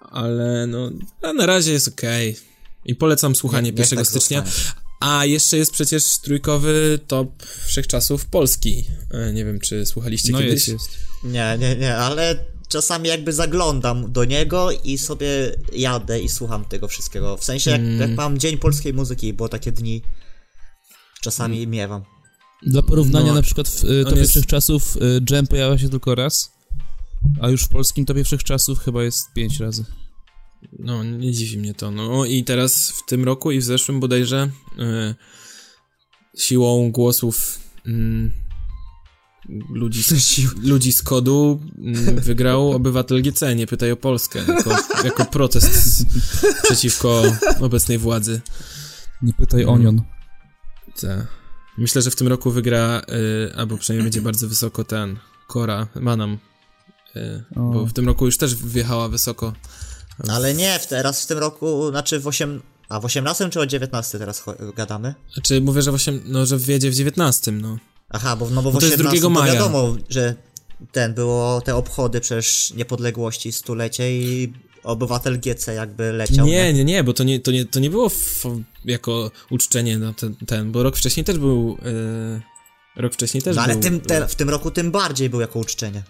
ale 0.00 0.66
no, 0.66 0.90
a 1.22 1.32
na 1.32 1.46
razie 1.46 1.72
jest 1.72 1.88
okej. 1.88 2.36
I 2.84 2.94
polecam 2.94 3.34
słuchanie 3.36 3.64
Nie- 3.72 3.76
niech 3.76 3.78
1 3.90 3.96
tak 3.98 4.06
stycznia. 4.06 4.44
zostanie. 4.44 4.82
A 5.00 5.24
jeszcze 5.24 5.56
jest 5.56 5.72
przecież 5.72 6.18
trójkowy 6.18 6.98
top 7.06 7.42
wszechczasów 7.64 8.26
Polski. 8.26 8.84
E, 9.10 9.32
nie 9.32 9.44
wiem, 9.44 9.60
czy 9.60 9.86
słuchaliście 9.86 10.32
No 10.32 10.38
kiedyś. 10.38 10.52
jest, 10.52 10.68
jest. 10.68 10.88
Nie, 11.24 11.56
nie, 11.58 11.76
nie, 11.76 11.96
ale 11.96 12.44
czasami 12.68 13.08
jakby 13.08 13.32
zaglądam 13.32 14.12
do 14.12 14.24
niego 14.24 14.70
i 14.84 14.98
sobie 14.98 15.56
jadę 15.72 16.20
i 16.20 16.28
słucham 16.28 16.64
tego 16.64 16.88
wszystkiego. 16.88 17.36
W 17.36 17.44
sensie 17.44 17.70
jak, 17.70 17.80
Mm. 17.80 18.00
jak 18.00 18.10
mam 18.10 18.38
Dzień 18.38 18.58
Polskiej 18.58 18.94
Muzyki, 18.94 19.32
bo 19.32 19.48
takie 19.48 19.72
dni 19.72 20.02
czasami 21.20 21.56
Mm. 21.58 21.70
miewam. 21.70 22.04
Dla 22.66 22.82
porównania 22.82 23.26
No, 23.26 23.34
na 23.34 23.42
przykład 23.42 23.68
w 23.68 23.84
y, 23.84 24.04
topie 24.04 24.16
jest- 24.18 24.30
wszechczasów 24.30 24.96
y, 24.96 25.20
Jam 25.30 25.46
pojawia 25.46 25.78
się 25.78 25.88
tylko 25.88 26.14
raz, 26.14 26.52
a 27.40 27.48
już 27.48 27.62
w 27.64 27.68
polskim 27.68 28.04
topie 28.04 28.24
wszechczasów 28.24 28.78
chyba 28.78 29.02
jest 29.02 29.32
pięć 29.34 29.60
razy. 29.60 29.84
No, 30.78 31.04
nie 31.04 31.32
dziwi 31.32 31.58
mnie 31.58 31.74
to. 31.74 31.90
No 31.90 32.24
i 32.24 32.44
teraz 32.44 32.90
w 32.90 33.06
tym 33.06 33.24
roku 33.24 33.50
i 33.50 33.58
w 33.58 33.64
zeszłym 33.64 34.00
bodajże 34.00 34.50
e, 34.78 35.14
siłą 36.38 36.90
głosów 36.92 37.58
mm, 37.86 38.32
ludzi, 39.70 40.02
z, 40.02 40.38
ludzi 40.72 40.92
z 40.92 41.02
kodu 41.02 41.60
mm, 41.78 42.20
wygrał 42.20 42.70
obywatel 42.76 43.22
GC, 43.22 43.54
nie 43.56 43.66
pytaj 43.66 43.92
o 43.92 43.96
Polskę, 43.96 44.38
jako, 44.48 44.76
jako 45.04 45.24
protest 45.24 45.74
z, 45.74 46.04
przeciwko 46.62 47.22
obecnej 47.60 47.98
władzy. 47.98 48.40
Nie 49.22 49.32
pytaj 49.32 49.62
Mm. 49.62 49.74
Onion. 49.74 50.02
Te. 51.00 51.26
Myślę, 51.78 52.02
że 52.02 52.10
w 52.10 52.16
tym 52.16 52.28
roku 52.28 52.50
wygra, 52.50 53.02
y, 53.48 53.54
albo 53.56 53.78
przynajmniej 53.78 54.04
będzie 54.04 54.22
bardzo 54.22 54.48
wysoko 54.48 54.84
ten, 54.84 55.18
Kora, 55.46 55.86
Manam. 55.94 56.38
Y, 57.16 57.42
bo 57.56 57.86
w 57.86 57.92
tym 57.92 58.06
roku 58.06 58.26
już 58.26 58.38
też 58.38 58.54
wjechała 58.56 59.08
wysoko. 59.08 59.52
Ale 60.28 60.54
nie, 60.54 60.78
w, 60.78 60.86
teraz 60.86 61.22
w 61.22 61.26
tym 61.26 61.38
roku, 61.38 61.90
znaczy 61.90 62.20
w 62.20 62.26
8... 62.26 62.62
A 62.88 63.00
w 63.00 63.04
18 63.04 63.50
czy 63.50 63.60
o 63.60 63.66
19 63.66 64.18
teraz 64.18 64.44
gadamy? 64.76 65.14
Znaczy, 65.34 65.60
mówię, 65.60 65.82
że 65.82 65.92
w 65.92 65.94
osiem, 65.94 66.22
no, 66.24 66.46
że 66.46 66.58
wjedzie 66.58 66.90
w 66.90 66.94
19, 66.94 67.52
no. 67.52 67.78
Aha, 68.10 68.36
bo, 68.36 68.50
no 68.50 68.62
bo 68.62 68.70
w 68.70 68.74
Bo 68.74 68.80
to 68.80 68.86
jest 68.86 68.98
18 68.98 69.20
2 69.20 69.28
to 69.28 69.40
maja. 69.40 69.52
wiadomo, 69.52 69.96
że 70.08 70.34
ten, 70.92 71.14
było 71.14 71.60
te 71.60 71.76
obchody 71.76 72.20
przecież 72.20 72.72
niepodległości, 72.76 73.52
stulecie 73.52 74.18
i 74.18 74.52
obywatel 74.84 75.40
GC 75.40 75.74
jakby 75.74 76.12
leciał. 76.12 76.46
Nie, 76.46 76.72
nie, 76.72 76.84
nie, 76.84 77.04
bo 77.04 77.12
to 77.12 77.24
nie, 77.24 77.40
to 77.40 77.50
nie, 77.50 77.64
to 77.64 77.80
nie 77.80 77.90
było 77.90 78.06
f- 78.06 78.44
jako 78.84 79.30
uczczenie 79.50 79.98
na 79.98 80.12
ten, 80.12 80.34
ten, 80.46 80.72
bo 80.72 80.82
rok 80.82 80.96
wcześniej 80.96 81.24
też 81.24 81.38
był. 81.38 81.78
e, 82.96 83.00
rok 83.02 83.12
wcześniej 83.14 83.42
też 83.42 83.56
No 83.56 83.62
ale 83.62 83.72
był. 83.72 83.82
tym, 83.82 84.00
te, 84.00 84.28
w 84.28 84.34
tym 84.34 84.50
roku 84.50 84.70
tym 84.70 84.90
bardziej 84.90 85.30
był 85.30 85.40
jako 85.40 85.58
uczczenie. 85.58 86.02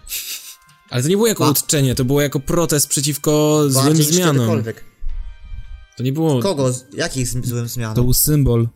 Ale 0.91 1.03
to 1.03 1.09
nie 1.09 1.17
było 1.17 1.29
jako 1.29 1.45
Ba- 1.45 1.51
uczczenie, 1.51 1.95
to 1.95 2.05
było 2.05 2.21
jako 2.23 2.41
protest 2.41 2.89
przeciwko 2.89 3.63
złym 3.71 3.85
Bardziej 3.85 4.05
zmianom. 4.07 4.37
kiedykolwiek. 4.37 4.85
To 5.97 6.03
nie 6.03 6.13
było. 6.13 6.41
Kogo? 6.43 6.73
z- 6.73 6.85
Jakich 6.95 7.29
złym 7.29 7.69
zmianom? 7.69 7.97
To 7.97 8.03
był 8.03 8.15
symbol. 8.15 8.69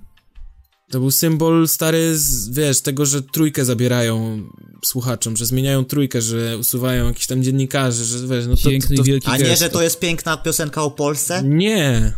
To 0.91 1.01
był 1.01 1.11
symbol 1.11 1.69
stary, 1.69 2.19
z, 2.19 2.49
wiesz, 2.49 2.81
tego, 2.81 3.07
że 3.07 3.23
trójkę 3.23 3.65
zabierają 3.65 4.43
słuchaczom, 4.85 5.37
że 5.37 5.47
zmieniają 5.47 5.85
trójkę, 5.85 6.23
że 6.23 6.59
usuwają 6.59 7.07
jakichś 7.09 7.27
tam 7.27 7.43
dziennikarzy, 7.43 8.05
że 8.05 8.27
wiesz, 8.27 8.47
no 8.47 8.57
to. 8.57 8.69
Piękny 8.71 8.97
to, 8.97 9.03
to, 9.03 9.07
wielki 9.07 9.29
A 9.31 9.37
nie, 9.37 9.45
gest. 9.45 9.61
że 9.63 9.71
to 9.71 9.83
jest 9.83 9.99
piękna 10.01 10.37
piosenka 10.37 10.83
o 10.83 10.91
Polsce? 10.91 11.43
Nie, 11.43 12.13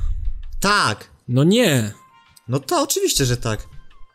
Tak. 0.60 1.10
no 1.28 1.44
nie, 1.44 1.92
No 2.48 2.60
to 2.60 2.82
oczywiście, 2.82 3.24
że 3.24 3.36
tak. 3.36 3.66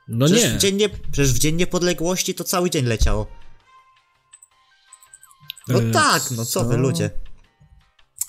no 0.08 0.26
Przecież, 0.26 0.44
nie. 0.52 0.58
W 0.58 0.62
dzień 0.62 0.76
nie, 0.76 0.90
przecież 0.90 1.34
w 1.34 1.40
Dzień 1.40 1.56
Niepodległości 1.56 2.34
to 2.36 2.44
cały 2.44 2.70
dzień 2.70 2.86
leciało. 2.86 3.28
No 5.68 5.80
E, 5.82 5.92
tak, 5.92 6.32
no 6.32 6.46
co 6.46 6.66
wy 6.66 6.78
ludzie. 6.78 7.10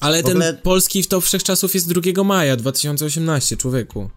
Ale 0.01 0.23
w 0.23 0.27
ten 0.27 0.33
ogóle- 0.37 0.55
polski 0.55 1.03
w 1.03 1.09
to 1.09 1.21
wszechczasów 1.21 1.75
jest 1.75 1.89
2 1.93 2.25
maja 2.25 2.57
2018, 2.57 3.57
człowieku. 3.57 4.11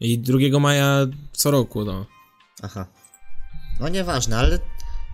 I 0.00 0.18
2 0.18 0.60
maja 0.60 1.06
co 1.32 1.50
roku, 1.50 1.84
no. 1.84 2.06
Aha. 2.62 2.86
No 3.80 3.88
nieważne, 3.88 4.38
ale, 4.38 4.58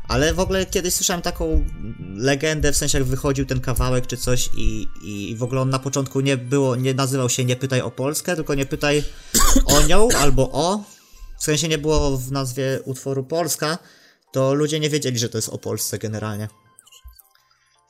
ale 0.09 0.35
w 0.35 0.41
ogóle 0.41 0.67
kiedyś 0.67 0.95
słyszałem 0.95 1.23
taką 1.23 1.65
legendę, 2.15 2.73
w 2.73 2.77
sensie 2.77 2.99
jak 2.99 3.07
wychodził 3.07 3.47
ten 3.47 3.61
kawałek 3.61 4.07
czy 4.07 4.17
coś 4.17 4.51
i, 4.57 4.89
i 5.03 5.37
w 5.37 5.43
ogóle 5.43 5.61
on 5.61 5.71
na 5.71 5.79
początku 5.79 6.21
nie 6.21 6.37
było, 6.37 6.77
nie 6.77 6.95
nazywał 6.95 7.29
się 7.29 7.45
Nie 7.45 7.57
pytaj 7.57 7.81
o 7.81 7.91
Polskę, 7.91 8.37
tylko 8.37 8.55
Nie 8.55 8.67
pytaj 8.67 9.05
o 9.65 9.83
nią 9.83 10.09
albo 10.23 10.51
o. 10.53 10.85
W 11.39 11.45
sensie 11.45 11.69
nie 11.69 11.79
było 11.79 12.19
w 12.19 12.33
nazwie 12.33 12.81
utworu 12.85 13.25
Polska, 13.25 13.79
to 14.33 14.55
ludzie 14.55 14.81
nie 14.81 14.91
wiedzieli, 14.91 15.19
że 15.19 15.29
to 15.29 15.39
jest 15.39 15.49
o 15.49 15.59
Polsce 15.59 15.99
generalnie. 15.99 16.49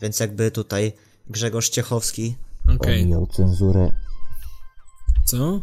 Więc 0.01 0.21
jakby 0.21 0.51
tutaj 0.51 0.93
Grzegorz 1.31 1.69
Ciechowski 1.69 2.37
Okej. 2.77 3.03
omijał 3.03 3.27
cenzurę. 3.27 3.93
Co? 5.25 5.61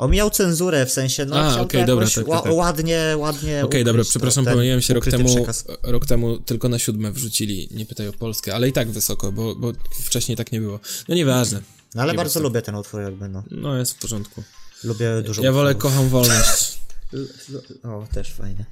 Omijał 0.00 0.30
cenzurę, 0.30 0.86
w 0.86 0.92
sensie, 0.92 1.24
no 1.24 1.36
A, 1.36 1.50
to 1.56 1.64
dobra, 1.64 1.80
jakoś 1.80 2.14
tak, 2.14 2.26
tak, 2.26 2.42
tak. 2.42 2.52
ładnie, 2.52 3.14
ładnie 3.16 3.64
Okej, 3.64 3.84
dobra, 3.84 4.00
ukryć 4.00 4.10
przepraszam, 4.10 4.44
ten 4.44 4.54
pomyliłem 4.54 4.80
się 4.82 4.94
rok 4.94 5.04
temu, 5.06 5.34
przekaz. 5.36 5.64
rok 5.82 6.06
temu 6.06 6.38
tylko 6.38 6.68
na 6.68 6.78
siódme 6.78 7.12
wrzucili, 7.12 7.68
nie 7.70 7.86
pytaj 7.86 8.08
o 8.08 8.12
Polskę, 8.12 8.54
ale 8.54 8.68
i 8.68 8.72
tak 8.72 8.90
wysoko, 8.90 9.32
bo, 9.32 9.54
bo 9.54 9.72
wcześniej 10.04 10.36
tak 10.36 10.52
nie 10.52 10.60
było. 10.60 10.80
No 11.08 11.14
nieważne, 11.14 11.60
No 11.94 12.02
ale 12.02 12.12
Nie 12.12 12.16
bardzo 12.16 12.40
lubię 12.40 12.62
ten 12.62 12.74
utwór 12.74 13.00
jakby, 13.00 13.28
no. 13.28 13.42
no 13.50 13.76
jest 13.76 13.92
w 13.92 13.98
porządku. 13.98 14.42
Lubię 14.84 15.22
dużo 15.22 15.42
Ja 15.42 15.52
wolę, 15.52 15.70
utworów. 15.70 15.92
kocham 15.94 16.08
wolność. 16.08 16.78
O, 17.82 18.06
też 18.14 18.32
fajnie. 18.32 18.64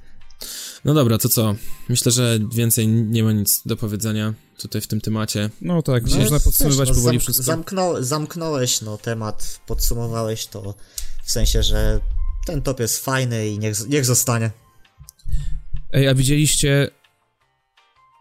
No 0.85 0.93
dobra, 0.93 1.17
to 1.17 1.29
co? 1.29 1.55
Myślę, 1.89 2.11
że 2.11 2.39
więcej 2.53 2.87
nie 2.87 3.23
ma 3.23 3.31
nic 3.31 3.61
do 3.65 3.77
powiedzenia 3.77 4.33
tutaj 4.57 4.81
w 4.81 4.87
tym 4.87 5.01
temacie. 5.01 5.49
No 5.61 5.81
tak, 5.81 6.03
No, 6.05 6.15
można 6.17 6.35
wiesz, 6.37 6.43
podsumować 6.43 6.89
no, 6.89 6.95
powoli 6.95 7.17
zamk- 7.17 7.21
wszystko. 7.21 7.43
Zamknął, 7.43 8.03
zamknąłeś 8.03 8.81
no 8.81 8.97
temat, 8.97 9.59
podsumowałeś 9.67 10.45
to 10.47 10.75
w 11.29 11.31
sensie, 11.31 11.63
że 11.63 11.99
ten 12.45 12.61
top 12.61 12.79
jest 12.79 13.05
fajny 13.05 13.47
i 13.49 13.59
niech, 13.59 13.87
niech 13.89 14.05
zostanie. 14.05 14.51
Ej, 15.93 16.07
a 16.07 16.15
widzieliście... 16.15 16.89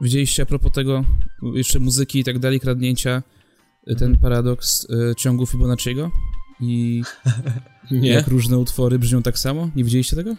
Widzieliście 0.00 0.42
a 0.42 0.46
propos 0.46 0.72
tego, 0.72 1.04
jeszcze 1.54 1.78
muzyki 1.78 2.18
i 2.18 2.24
tak 2.24 2.38
dalej, 2.38 2.60
kradnięcia, 2.60 3.22
y, 3.90 3.96
ten 3.96 4.16
paradoks 4.16 4.84
y, 4.84 5.14
ciągu 5.18 5.46
Fibonacciego? 5.46 6.10
I 6.60 7.02
Nie? 7.90 8.10
jak 8.10 8.26
różne 8.26 8.58
utwory 8.58 8.98
brzmią 8.98 9.22
tak 9.22 9.38
samo? 9.38 9.70
Nie 9.76 9.84
widzieliście 9.84 10.16
tego? 10.16 10.36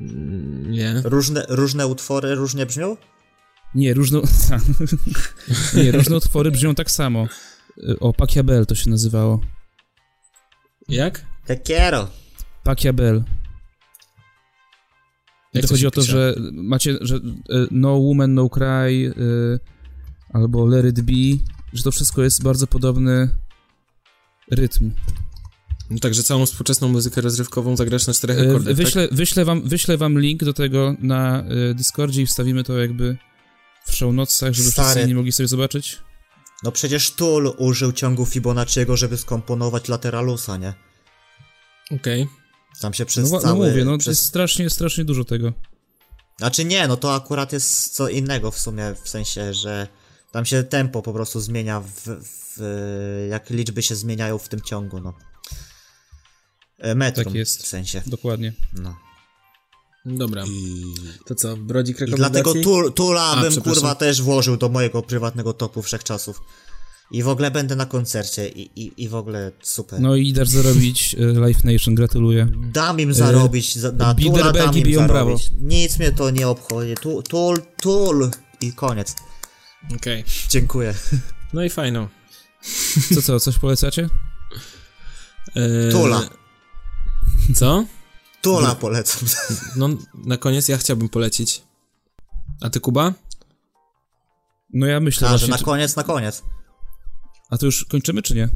Mm, 0.00 0.70
Nie. 0.70 1.02
Różne, 1.04 1.46
różne 1.48 1.86
utwory 1.86 2.34
różnie 2.34 2.66
brzmią? 2.66 2.96
Nie, 3.74 3.94
różne... 3.94 4.20
nie, 5.82 5.92
różne 5.92 6.16
utwory 6.16 6.50
brzmią 6.50 6.74
tak 6.74 6.90
samo. 6.90 7.26
Y, 7.78 7.98
O, 8.00 8.12
Pachiabel 8.12 8.66
to 8.66 8.74
się 8.74 8.90
nazywało. 8.90 9.40
Jak? 10.88 11.29
Tekiero. 11.50 12.08
Pachiabel. 12.64 13.24
I 15.54 15.58
Jak 15.58 15.62
to 15.66 15.68
chodzi 15.74 15.86
o 15.86 15.90
to, 15.90 16.00
pisze? 16.00 16.12
że 16.12 16.34
macie, 16.52 16.98
że 17.00 17.16
y, 17.16 17.20
No 17.70 17.98
Woman, 17.98 18.34
No 18.34 18.48
Cry 18.48 18.64
y, 19.18 19.58
albo 20.32 20.66
Let 20.66 20.86
It 20.86 21.00
Be, 21.00 21.44
że 21.72 21.82
to 21.82 21.90
wszystko 21.92 22.22
jest 22.22 22.42
bardzo 22.42 22.66
podobny 22.66 23.28
rytm. 24.50 24.90
No 25.90 25.98
także 25.98 26.22
całą 26.22 26.46
współczesną 26.46 26.88
muzykę 26.88 27.20
rozrywkową 27.20 27.76
zagrasz 27.76 28.06
na 28.06 28.12
czterech 28.12 28.38
Y, 28.38 28.40
akordach, 28.48 28.66
tak? 28.66 28.76
wyślę, 28.76 29.08
wyślę, 29.12 29.44
wam, 29.44 29.68
wyślę 29.68 29.96
wam 29.96 30.18
link 30.20 30.44
do 30.44 30.52
tego 30.52 30.94
na 30.98 31.44
y, 31.70 31.74
Discordzie 31.74 32.22
i 32.22 32.26
wstawimy 32.26 32.64
to 32.64 32.78
jakby 32.78 33.16
w 33.86 33.94
show 33.96 34.14
notesach, 34.14 34.52
żeby 34.54 34.70
Stary. 34.70 34.86
wszyscy 34.88 35.02
inni 35.04 35.14
mogli 35.14 35.32
sobie 35.32 35.48
zobaczyć. 35.48 35.98
No 36.62 36.72
przecież 36.72 37.10
Tool 37.10 37.54
użył 37.58 37.92
ciągu 37.92 38.26
Fibonacciego, 38.26 38.96
żeby 38.96 39.16
skomponować 39.16 39.88
Lateralusa, 39.88 40.56
nie? 40.56 40.74
Okej. 41.90 42.28
Tam 42.80 42.94
się 42.94 43.04
No, 43.04 43.06
przez 43.08 43.30
no 43.32 43.40
cały... 43.40 43.68
mówię, 43.68 43.84
no 43.84 43.98
przez... 43.98 44.06
jest 44.18 44.26
strasznie, 44.28 44.70
strasznie 44.70 45.04
dużo 45.04 45.24
tego. 45.24 45.52
Znaczy 46.38 46.64
nie, 46.64 46.88
no 46.88 46.96
to 46.96 47.14
akurat 47.14 47.52
jest 47.52 47.94
co 47.94 48.08
innego 48.08 48.50
w 48.50 48.58
sumie, 48.58 48.94
w 49.04 49.08
sensie, 49.08 49.54
że 49.54 49.88
tam 50.32 50.44
się 50.46 50.62
tempo 50.62 51.02
po 51.02 51.12
prostu 51.12 51.40
zmienia 51.40 51.80
w, 51.80 52.08
w 52.22 53.26
jak 53.30 53.50
liczby 53.50 53.82
się 53.82 53.96
zmieniają 53.96 54.38
w 54.38 54.48
tym 54.48 54.60
ciągu, 54.60 55.00
no. 55.00 55.14
E, 56.78 56.94
Metrum 56.94 57.24
Tak 57.24 57.34
jest. 57.34 57.62
w 57.62 57.66
sensie, 57.66 58.02
Dokładnie. 58.06 58.52
no. 58.72 58.96
Dobra. 60.06 60.44
I, 60.46 60.84
To 61.26 61.34
co, 61.34 61.56
brodzik 61.56 61.96
i 61.96 62.00
rekomendacji? 62.00 62.42
dlatego 62.42 62.64
Tool, 62.64 62.92
Tula 62.92 63.22
A, 63.22 63.40
bym 63.42 63.60
kurwa 63.62 63.94
też 63.94 64.22
włożył 64.22 64.56
do 64.56 64.68
mojego 64.68 65.02
prywatnego 65.02 65.52
topu 65.52 65.82
wszechczasów. 65.82 66.40
I 67.10 67.22
w 67.22 67.28
ogóle 67.28 67.50
będę 67.50 67.76
na 67.76 67.86
koncercie 67.86 68.48
i, 68.48 68.70
i, 68.82 68.92
i 69.04 69.08
w 69.08 69.14
ogóle 69.14 69.52
super. 69.62 70.00
No 70.00 70.16
i 70.16 70.32
dasz 70.32 70.48
zarobić 70.48 71.14
y, 71.14 71.18
Live 71.40 71.64
Nation, 71.64 71.94
gratuluję. 71.94 72.48
Dam 72.72 73.00
im 73.00 73.14
zarobić, 73.14 73.78
za, 73.78 73.92
na 73.92 74.14
Tula 74.14 74.52
dam 74.52 74.76
im 74.76 74.84
biją 74.84 75.00
zarobić. 75.00 75.50
Nic 75.60 75.98
mnie 75.98 76.12
to 76.12 76.30
nie 76.30 76.48
obchodzi. 76.48 76.94
Tu- 76.94 77.22
Tool, 77.22 77.62
Tool 77.82 78.30
i 78.60 78.72
koniec. 78.72 79.14
Okej. 79.96 80.24
Dziękuję. 80.48 80.94
No 81.52 81.64
i 81.64 81.70
fajno. 81.70 82.08
Co, 83.14 83.22
co, 83.22 83.40
coś 83.40 83.58
polecacie? 83.58 84.08
Eee, 85.56 85.92
Tula. 85.92 86.28
Co? 87.54 87.84
Tula 88.42 88.74
polecam. 88.74 89.28
No, 89.76 89.88
na 90.24 90.36
koniec 90.36 90.68
ja 90.68 90.78
chciałbym 90.78 91.08
polecić. 91.08 91.62
A 92.60 92.70
ty, 92.70 92.80
Kuba? 92.80 93.12
No 94.72 94.86
ja 94.86 95.00
myślę 95.00 95.28
A, 95.28 95.30
że 95.30 95.38
właśnie... 95.38 95.50
na 95.50 95.58
czy- 95.58 95.64
koniec, 95.64 95.96
na 95.96 96.02
koniec. 96.02 96.42
A 97.50 97.58
to 97.58 97.66
już 97.66 97.84
kończymy, 97.84 98.22
czy 98.22 98.34
nie? 98.34 98.48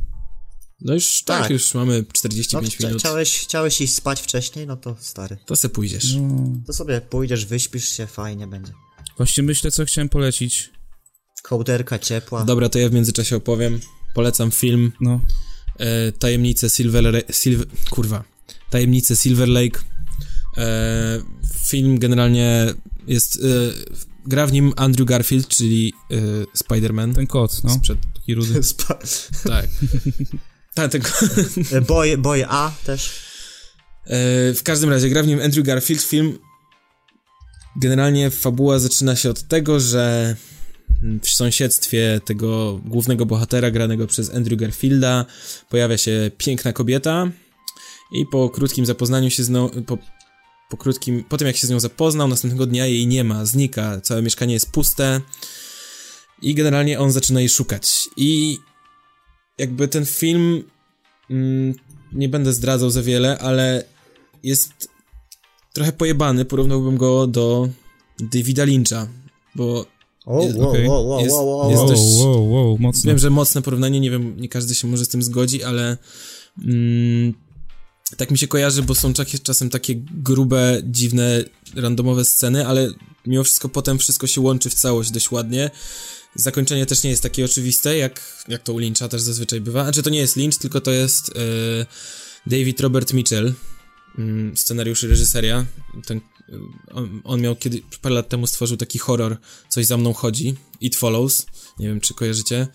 No 0.81 0.95
już 0.95 1.23
tak, 1.25 1.43
Tak. 1.43 1.51
już 1.51 1.75
mamy 1.75 1.99
No, 1.99 2.13
45 2.13 2.77
chcia- 2.77 2.87
minut. 2.87 3.01
chciałeś, 3.01 3.39
chciałeś 3.41 3.81
iść 3.81 3.95
spać 3.95 4.21
wcześniej, 4.21 4.67
no 4.67 4.77
to 4.77 4.97
stary. 5.01 5.37
To 5.47 5.57
se 5.57 5.69
pójdziesz. 5.69 6.15
No. 6.15 6.53
To 6.67 6.73
sobie 6.73 7.01
pójdziesz, 7.01 7.47
wyśpisz 7.47 7.89
się, 7.89 8.07
fajnie 8.07 8.47
będzie. 8.47 8.73
Właśnie 9.17 9.43
myślę, 9.43 9.71
co 9.71 9.85
chciałem 9.85 10.09
polecić. 10.09 10.71
Kołderka 11.43 11.99
ciepła. 11.99 12.45
Dobra, 12.45 12.69
to 12.69 12.79
ja 12.79 12.89
w 12.89 12.93
międzyczasie 12.93 13.37
opowiem. 13.37 13.81
Polecam 14.15 14.51
film 14.51 14.93
No. 15.01 15.21
e, 15.79 16.13
Tajemnice 16.13 16.71
Silver... 16.71 17.25
Silver 17.33 17.67
kurwa. 17.91 18.25
Tajemnice 18.71 19.17
Silver 19.17 19.49
Lake. 19.49 19.81
E, 20.57 21.21
film 21.65 21.99
generalnie 21.99 22.67
jest... 23.07 23.37
E, 23.37 23.41
gra 24.27 24.47
w 24.47 24.53
nim 24.53 24.73
Andrew 24.77 25.09
Garfield, 25.09 25.49
czyli 25.49 25.93
e, 26.11 26.17
Spider-Man. 26.59 27.15
Ten 27.15 27.27
kot, 27.27 27.65
no. 27.65 27.71
Sprzed, 27.75 27.99
Taki 28.25 28.35
rudy. 28.35 28.63
Spa- 28.73 28.99
tak. 29.45 29.69
tak, 30.75 30.91
tylko... 30.91 31.11
Boy, 31.89 32.19
boy 32.19 32.47
A 32.49 32.73
też. 32.85 33.13
E, 34.07 34.55
w 34.55 34.63
każdym 34.63 34.91
razie 34.91 35.09
gra 35.09 35.23
w 35.23 35.27
nim 35.27 35.41
Andrew 35.41 35.67
Garfield. 35.67 36.03
Film 36.03 36.39
generalnie 37.77 38.31
fabuła 38.31 38.79
zaczyna 38.79 39.17
się 39.17 39.31
od 39.31 39.43
tego, 39.43 39.81
że 39.81 40.37
w 41.23 41.29
sąsiedztwie 41.29 42.21
tego 42.25 42.81
głównego 42.85 43.27
bohatera 43.27 43.71
granego 43.71 44.07
przez 44.07 44.35
Andrew 44.35 44.61
Garfielda 44.61 45.27
pojawia 45.71 45.99
się 45.99 46.31
piękna 46.39 46.73
kobieta 46.73 47.31
i 48.13 48.27
po 48.27 48.51
krótkim 48.51 48.87
zapoznaniu 48.87 49.31
się 49.31 49.45
z 49.45 49.51
nią, 49.51 49.69
po, 49.87 49.99
po 50.71 50.77
krótkim, 50.77 51.25
po 51.25 51.37
tym 51.37 51.47
jak 51.47 51.57
się 51.57 51.67
z 51.67 51.71
nią 51.71 51.81
zapoznał, 51.81 52.29
następnego 52.29 52.67
dnia 52.67 52.87
jej 52.87 53.07
nie 53.07 53.25
ma, 53.25 53.45
znika, 53.45 54.01
całe 54.01 54.23
mieszkanie 54.23 54.55
jest 54.55 54.73
puste 54.73 55.21
i 56.45 56.55
generalnie 56.55 56.99
on 57.01 57.13
zaczyna 57.13 57.41
jej 57.41 57.49
szukać 57.49 58.09
i 58.17 58.59
jakby 59.59 59.89
ten 59.89 60.07
film 60.07 60.65
mm, 61.31 61.75
nie 62.13 62.29
będę 62.29 62.53
zdradzał 62.53 62.91
za 62.91 63.03
wiele, 63.03 63.39
ale 63.39 63.85
jest 64.43 64.89
trochę 65.73 65.93
pojebany, 65.93 66.45
porównałbym 66.45 66.97
go 66.97 67.27
do 67.27 67.69
Davida 68.21 68.65
Lyncha, 68.65 69.09
bo 69.55 69.87
O, 70.27 70.43
Jest- 70.43 70.59
wow, 70.59 70.73
wow, 70.87 71.09
wow, 71.09 71.21
Jest- 71.21 71.33
wow, 71.37 71.49
wow, 71.59 71.71
jest 71.71 71.83
wow, 71.83 71.89
wow. 71.89 71.97
dość- 71.97 72.25
wow, 72.25 72.51
wow, 72.53 72.77
mocno. 72.79 73.09
Wiem, 73.09 73.19
że 73.19 73.31
mocne 73.31 73.63
porównanie, 73.63 74.01
nie 74.01 74.11
wiem, 74.11 74.41
nie 74.41 74.49
każdy 74.49 74.75
się 74.75 74.89
może 74.89 75.05
z 75.05 75.09
tym 75.09 75.23
zgodzi, 75.23 75.63
ale 75.65 75.97
mm, 76.65 77.35
tak 78.17 78.31
mi 78.31 78.39
się 78.39 78.49
kojarzy, 78.49 78.83
bo 78.83 78.95
są 78.95 79.13
czasem 79.43 79.71
takie 79.71 79.95
grube, 79.97 80.83
dziwne, 80.85 81.45
randomowe 81.77 82.25
sceny, 82.25 82.67
ale 82.67 82.91
mimo 83.27 83.45
wszystko 83.45 83.69
potem 83.69 83.99
wszystko 83.99 84.27
się 84.27 84.41
łączy 84.41 84.71
w 84.71 84.75
całość 84.75 85.11
dość 85.11 85.31
ładnie. 85.31 85.71
Zakończenie 86.35 86.87
też 86.87 87.03
nie 87.03 87.11
jest 87.11 87.23
takie 87.23 87.45
oczywiste, 87.45 87.97
jak, 87.97 88.45
jak 88.49 88.63
to 88.63 88.73
u 88.73 88.79
Lyncha 88.79 89.09
też 89.09 89.23
zazwyczaj 89.23 89.61
bywa. 89.61 89.83
Znaczy 89.83 90.03
to 90.03 90.11
nie 90.11 90.19
jest 90.19 90.37
Lynch, 90.37 90.59
tylko 90.59 90.81
to 90.81 90.91
jest 90.91 91.29
e, 91.29 91.87
David 92.47 92.81
Robert 92.81 93.13
Mitchell, 93.13 93.55
mm, 94.19 94.57
scenariusz 94.57 95.03
i 95.03 95.07
reżyseria. 95.07 95.67
Ten, 96.07 96.19
y, 96.19 96.23
on, 96.91 97.21
on 97.25 97.41
miał 97.41 97.57
kiedy, 97.57 97.83
parę 98.03 98.15
lat 98.15 98.29
temu 98.29 98.47
stworzył 98.47 98.77
taki 98.77 98.99
horror 98.99 99.37
Coś 99.69 99.87
za 99.87 99.97
mną 99.97 100.13
chodzi, 100.13 100.55
It 100.81 100.97
Follows, 100.97 101.47
nie 101.79 101.89
wiem 101.89 102.01
czy 102.01 102.15
kojarzycie. 102.15 102.69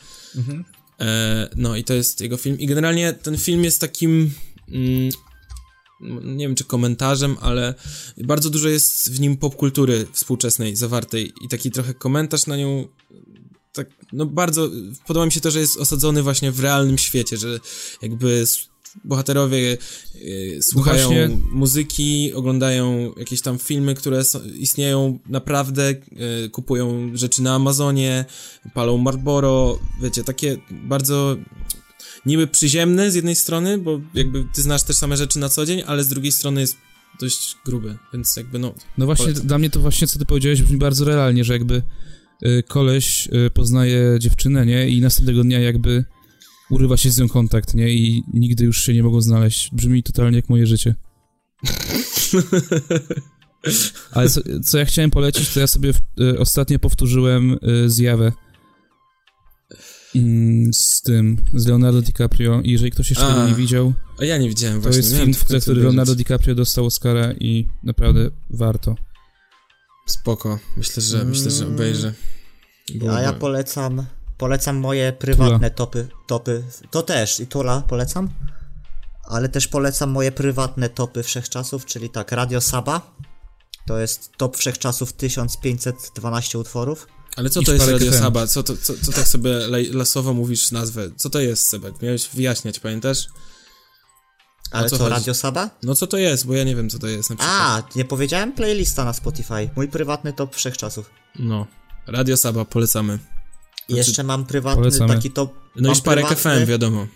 E, 1.00 1.50
no 1.56 1.76
i 1.76 1.84
to 1.84 1.94
jest 1.94 2.22
jego 2.22 2.38
film. 2.38 2.60
I 2.60 2.68
generalnie 2.68 3.14
ten 3.14 3.38
film 3.38 3.64
jest 3.64 3.82
takim. 3.82 4.32
Mm, 4.70 5.10
nie 6.24 6.48
wiem 6.48 6.56
czy 6.56 6.64
komentarzem, 6.64 7.38
ale 7.42 7.74
bardzo 8.18 8.50
dużo 8.50 8.70
jest 8.70 9.12
w 9.12 9.20
nim 9.20 9.38
popkultury 9.38 10.08
współczesnej 10.12 10.76
zawartej 10.76 11.34
i 11.42 11.48
taki 11.48 11.72
trochę 11.72 11.94
komentarz 11.94 12.48
na 12.48 12.58
nią. 12.58 12.88
Tak, 13.74 13.90
no 14.14 14.26
bardzo. 14.26 14.70
Podoba 15.08 15.26
mi 15.26 15.32
się 15.32 15.42
to, 15.42 15.52
że 15.52 15.60
jest 15.60 15.78
osadzony 15.78 16.24
właśnie 16.24 16.52
w 16.52 16.60
realnym 16.60 16.98
świecie, 16.98 17.38
że 17.38 17.60
jakby 18.02 18.46
bohaterowie 19.06 19.78
e, 20.58 20.62
słuchają 20.62 21.08
właśnie- 21.08 21.30
muzyki, 21.52 22.34
oglądają 22.34 23.14
jakieś 23.18 23.42
tam 23.42 23.60
filmy, 23.60 23.96
które 23.96 24.24
są, 24.24 24.40
istnieją 24.44 25.20
naprawdę, 25.26 25.90
e, 25.90 25.96
kupują 26.50 27.12
rzeczy 27.14 27.42
na 27.42 27.56
Amazonie, 27.56 28.26
palą 28.74 28.98
Marlboro, 28.98 29.80
wiecie, 30.02 30.24
takie 30.24 30.58
bardzo 30.72 31.38
niby 32.26 32.48
przyziemne 32.48 33.12
z 33.12 33.16
jednej 33.16 33.36
strony, 33.36 33.78
bo 33.78 34.02
jakby 34.14 34.46
ty 34.54 34.62
znasz 34.62 34.84
też 34.84 34.96
same 34.96 35.18
rzeczy 35.18 35.40
na 35.40 35.50
co 35.50 35.66
dzień, 35.66 35.84
ale 35.88 36.04
z 36.04 36.08
drugiej 36.08 36.32
strony 36.32 36.62
jest 36.62 36.78
dość 37.20 37.58
gruby, 37.66 37.98
więc 38.14 38.36
jakby 38.36 38.60
no... 38.60 38.74
No 38.98 39.06
właśnie, 39.06 39.26
Polecam. 39.26 39.48
dla 39.48 39.58
mnie 39.58 39.70
to 39.70 39.80
właśnie, 39.80 40.08
co 40.08 40.20
ty 40.20 40.26
powiedziałeś, 40.26 40.62
brzmi 40.62 40.78
bardzo 40.78 41.06
realnie, 41.06 41.44
że 41.44 41.54
jakby 41.54 41.76
y, 41.76 41.84
koleś 42.68 43.30
y, 43.48 43.50
poznaje 43.50 44.18
dziewczynę, 44.20 44.66
nie? 44.66 44.90
I 44.90 45.02
następnego 45.02 45.44
dnia 45.44 45.60
jakby 45.60 46.06
urywa 46.70 46.98
się 46.98 47.12
z 47.12 47.20
nią 47.20 47.30
kontakt, 47.30 47.74
nie? 47.74 47.90
I 47.90 48.24
nigdy 48.34 48.64
już 48.64 48.84
się 48.84 48.94
nie 48.94 49.04
mogą 49.04 49.22
znaleźć. 49.22 49.70
Brzmi 49.74 50.04
totalnie 50.04 50.38
jak 50.38 50.50
moje 50.50 50.68
życie. 50.68 50.96
Ale 54.12 54.30
co, 54.30 54.42
co 54.64 54.78
ja 54.78 54.86
chciałem 54.86 55.12
polecić, 55.12 55.54
to 55.54 55.60
ja 55.60 55.68
sobie 55.68 55.94
y, 56.22 56.40
ostatnio 56.40 56.80
powtórzyłem 56.80 57.58
y, 57.86 57.90
zjawę 57.90 58.32
Mm, 60.16 60.74
z 60.74 61.02
tym, 61.02 61.38
z 61.54 61.68
Leonardo 61.68 62.02
DiCaprio 62.02 62.62
i 62.62 62.72
jeżeli 62.72 62.92
ktoś 62.92 63.10
jeszcze 63.10 63.26
A, 63.26 63.48
nie 63.48 63.56
widział, 63.56 63.94
A 64.20 64.26
ja 64.26 64.38
nie 64.38 64.50
widziałem 64.50 64.78
to 64.78 64.82
właśnie. 64.82 64.98
jest 64.98 65.18
film, 65.18 65.34
w 65.34 65.38
za 65.38 65.46
końcu 65.46 65.62
który 65.62 65.72
obejrzeć. 65.72 65.84
Leonardo 65.84 66.16
DiCaprio 66.16 66.56
dostał 66.56 66.86
Oscara 66.86 67.34
i 67.34 67.68
naprawdę 67.84 68.32
warto. 68.50 68.96
Spoko, 70.12 70.60
myślę, 70.78 71.04
że, 71.04 71.26
myślę, 71.26 71.52
że 71.52 71.68
obejrzę. 71.68 72.14
Bo- 72.96 73.16
A 73.16 73.22
ja 73.22 73.34
polecam, 73.34 74.06
polecam 74.38 74.78
moje 74.78 75.14
prywatne 75.14 75.72
topy, 75.72 76.08
topy, 76.28 76.64
to 76.92 77.04
też 77.04 77.40
i 77.40 77.48
Tula 77.48 77.82
polecam, 77.88 78.30
ale 79.24 79.50
też 79.50 79.68
polecam 79.68 80.10
moje 80.10 80.32
prywatne 80.32 80.90
topy 80.90 81.24
wszechczasów, 81.24 81.86
czyli 81.86 82.10
tak, 82.10 82.32
Radio 82.32 82.62
Saba, 82.62 83.16
to 83.88 84.00
jest 84.00 84.32
top 84.38 84.58
wszechczasów 84.58 85.14
1512 85.14 86.60
utworów, 86.60 87.08
Ale 87.36 87.50
co 87.50 87.62
to 87.62 87.74
jest 87.74 87.88
Radio 87.88 88.12
FM. 88.12 88.18
Saba? 88.20 88.48
Co, 88.48 88.64
to, 88.64 88.78
co, 88.78 88.94
co 89.06 89.12
tak 89.12 89.28
sobie 89.28 89.54
lasowo 89.94 90.34
mówisz 90.34 90.72
nazwę? 90.72 91.10
Co 91.18 91.30
to 91.30 91.40
jest, 91.40 91.68
Sebek? 91.68 92.02
Miałeś 92.02 92.30
wyjaśniać, 92.34 92.80
pamiętasz? 92.80 93.28
Ale 94.72 94.90
co 94.90 94.98
co, 94.98 95.04
chodzi? 95.04 95.16
Radio 95.16 95.34
Saba? 95.34 95.70
No 95.84 95.96
co 95.96 96.08
to 96.08 96.18
jest, 96.18 96.48
bo 96.48 96.54
ja 96.54 96.64
nie 96.64 96.76
wiem, 96.76 96.90
co 96.90 97.00
to 97.00 97.08
jest 97.08 97.30
na 97.30 97.36
przykład. 97.36 97.60
A, 97.62 97.84
nie 97.96 98.06
powiedziałem? 98.06 98.52
Playlista 98.54 99.06
na 99.06 99.14
Spotify, 99.14 99.70
mój 99.76 99.88
prywatny 99.88 100.34
top 100.34 100.56
wszechczasów. 100.56 101.10
No, 101.40 101.68
Radio 102.08 102.38
Saba, 102.38 102.66
polecamy. 102.66 103.20
I 103.88 103.96
jeszcze 103.96 104.24
mam 104.24 104.46
prywatny 104.46 104.82
Polecamy. 104.82 105.16
taki 105.16 105.32
top... 105.32 105.54
No 105.76 105.92
i 105.92 105.96
Szparek 105.96 106.26
prywatny- 106.26 106.60
FM, 106.62 106.66
wiadomo. 106.66 107.08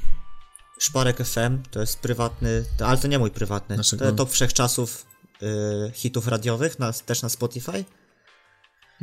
Szparek 0.80 1.18
FM, 1.26 1.64
to 1.72 1.80
jest 1.82 2.00
prywatny, 2.00 2.66
to, 2.78 2.88
ale 2.88 2.98
to 2.98 3.08
nie 3.08 3.20
mój 3.20 3.32
prywatny, 3.32 3.78
Naszego. 3.78 4.00
to 4.00 4.06
jest 4.06 4.18
top 4.18 4.32
wszechczasów 4.32 5.06
y, 5.44 5.92
hitów 5.94 6.28
radiowych, 6.28 6.80
na, 6.80 6.94
też 6.94 7.22
na 7.22 7.30
Spotify. 7.30 7.86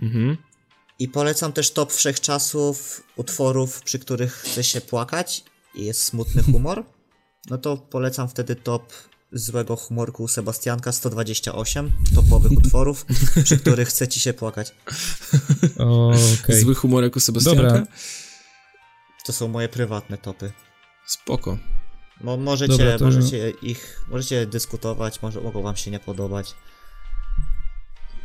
Mhm. 0.03 0.37
I 0.99 1.09
polecam 1.09 1.53
też 1.53 1.71
top 1.71 1.93
wszechczasów 1.93 3.03
utworów, 3.17 3.83
przy 3.83 3.99
których 3.99 4.33
chce 4.35 4.65
się 4.65 4.81
płakać 4.81 5.45
i 5.75 5.85
jest 5.85 6.03
smutny 6.03 6.43
humor. 6.53 6.85
No 7.51 7.59
to 7.59 7.77
polecam 7.77 8.29
wtedy 8.29 8.57
top 8.57 8.93
złego 9.33 9.77
humorku 9.77 10.29
Sebastianka 10.29 10.93
128 10.93 11.93
topowych 12.15 12.53
utworów, 12.65 13.07
przy 13.45 13.59
których 13.59 13.89
chce 13.89 14.09
ci 14.09 14.21
się 14.21 14.33
płakać. 14.33 14.75
Okej. 16.43 16.61
Zły 16.61 16.75
humorek 16.75 17.17
u 17.17 17.21
Sebastianka? 17.21 17.63
Dobra. 17.63 17.87
To 19.27 19.33
są 19.33 19.49
moje 19.49 19.69
prywatne 19.69 20.19
topy. 20.19 20.53
Spoko. 21.07 21.59
Mo 22.21 22.37
możecie, 22.37 22.73
Dobra, 22.73 22.99
to- 22.99 23.05
możecie 23.05 23.51
ich, 23.51 24.05
możecie 24.09 24.47
dyskutować, 24.47 25.23
może 25.23 25.41
mogą 25.41 25.63
wam 25.63 25.77
się 25.77 25.91
nie 25.91 26.01
podobać, 26.01 26.55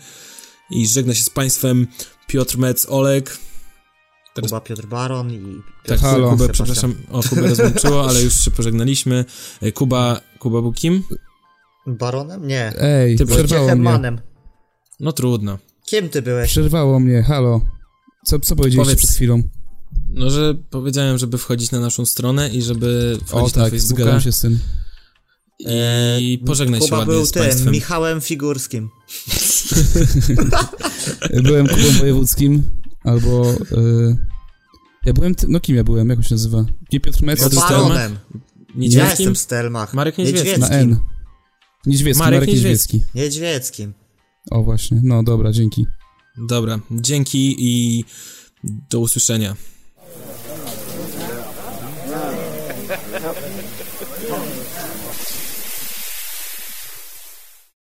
i 0.82 0.88
żegna 0.88 1.13
się 1.13 1.24
z 1.24 1.30
Państwem 1.30 1.88
Piotr 2.28 2.57
Metz, 2.57 2.86
Olek. 2.89 3.38
Teraz- 4.36 4.51
Kuba 4.51 4.61
Piotr 4.61 4.86
Baron 4.88 5.32
i 5.34 5.39
Tak, 5.39 5.86
Piotr 5.88 6.01
Halo. 6.01 6.30
Kubę, 6.30 6.49
przepraszam, 6.49 6.95
o 7.11 7.24
Kubę 7.24 7.41
rozłączyło, 7.41 8.09
ale 8.09 8.21
już 8.24 8.34
się 8.45 8.51
pożegnaliśmy. 8.51 9.26
E, 9.61 9.71
Kuba, 9.71 10.21
Kuba 10.39 10.61
był 10.61 10.74
kim? 10.74 11.03
Baronem? 11.88 12.47
Nie. 12.47 12.74
Ej, 12.78 13.17
Ty 13.17 13.26
przerwało 13.26 13.65
mnie. 13.76 13.76
Manem. 13.84 14.19
No 14.99 15.11
trudno. 15.11 15.57
Kim 15.86 16.09
ty 16.09 16.21
byłeś? 16.21 16.49
Przerwało 16.51 16.99
mnie, 16.99 17.24
halo. 17.24 17.61
Co, 18.26 18.39
co 18.39 18.55
powiedzieliście 18.55 18.84
Powiedz. 18.95 18.99
przed 19.05 19.15
chwilą? 19.15 19.43
No, 20.09 20.30
że 20.30 20.55
powiedziałem, 20.69 21.17
żeby 21.17 21.38
wchodzić 21.38 21.71
na 21.71 21.80
naszą 21.80 22.05
stronę 22.05 22.49
i 22.49 22.61
żeby 22.61 23.17
O 23.21 23.26
wchodzić 23.26 23.55
na 23.55 23.63
tak, 23.63 23.71
Facebooka 23.74 24.03
zgadzam 24.03 24.21
się 24.21 24.32
z 24.32 24.39
tym. 24.41 24.59
I 26.20 26.38
pożegnać 26.45 26.82
się 26.82 26.86
Kuba 26.86 26.97
ładnie 26.97 27.14
był 27.14 27.26
z 27.26 27.32
tym, 27.32 27.43
Państwem. 27.43 27.74
Michałem 27.74 28.22
Figurskim. 28.22 28.89
Byłem 31.43 31.68
Kubą 31.68 31.91
Wojewódzkim, 31.99 32.64
albo... 33.03 33.51
y, 33.53 34.18
ja 35.05 35.14
byłem... 35.14 35.36
Ty, 35.36 35.45
no 35.49 35.59
kim 35.59 35.76
ja 35.76 35.84
byłem? 35.84 36.09
Jak 36.09 36.18
on 36.18 36.24
się 36.24 36.36
nazywa? 36.36 36.66
Nie 36.93 36.99
Piotr 36.99 37.24
Metz, 37.24 37.53
No? 37.53 37.61
Baronem. 37.61 38.11
Ja 38.11 38.39
Niedźwieckim? 38.76 39.09
jestem 39.09 39.36
w 39.36 39.39
Stelmach. 39.39 39.93
Marek 39.93 40.18
Niedźwiecki. 40.18 40.59
na 40.59 40.70
N. 40.70 40.97
Niedźwiecki, 41.86 42.20
Marek 42.20 42.39
Marek, 42.39 42.49
Niedźwiecki. 42.49 42.97
Niedźwiecki. 42.97 43.20
Niedźwieckim. 43.20 43.93
O 44.51 44.64
właśnie, 44.64 44.99
no 45.03 45.24
dobra, 45.24 45.51
dzięki. 45.51 45.86
Dobra, 46.38 46.80
dzięki 46.91 47.55
i 47.59 48.05
do 48.64 48.99
usłyszenia. 48.99 49.55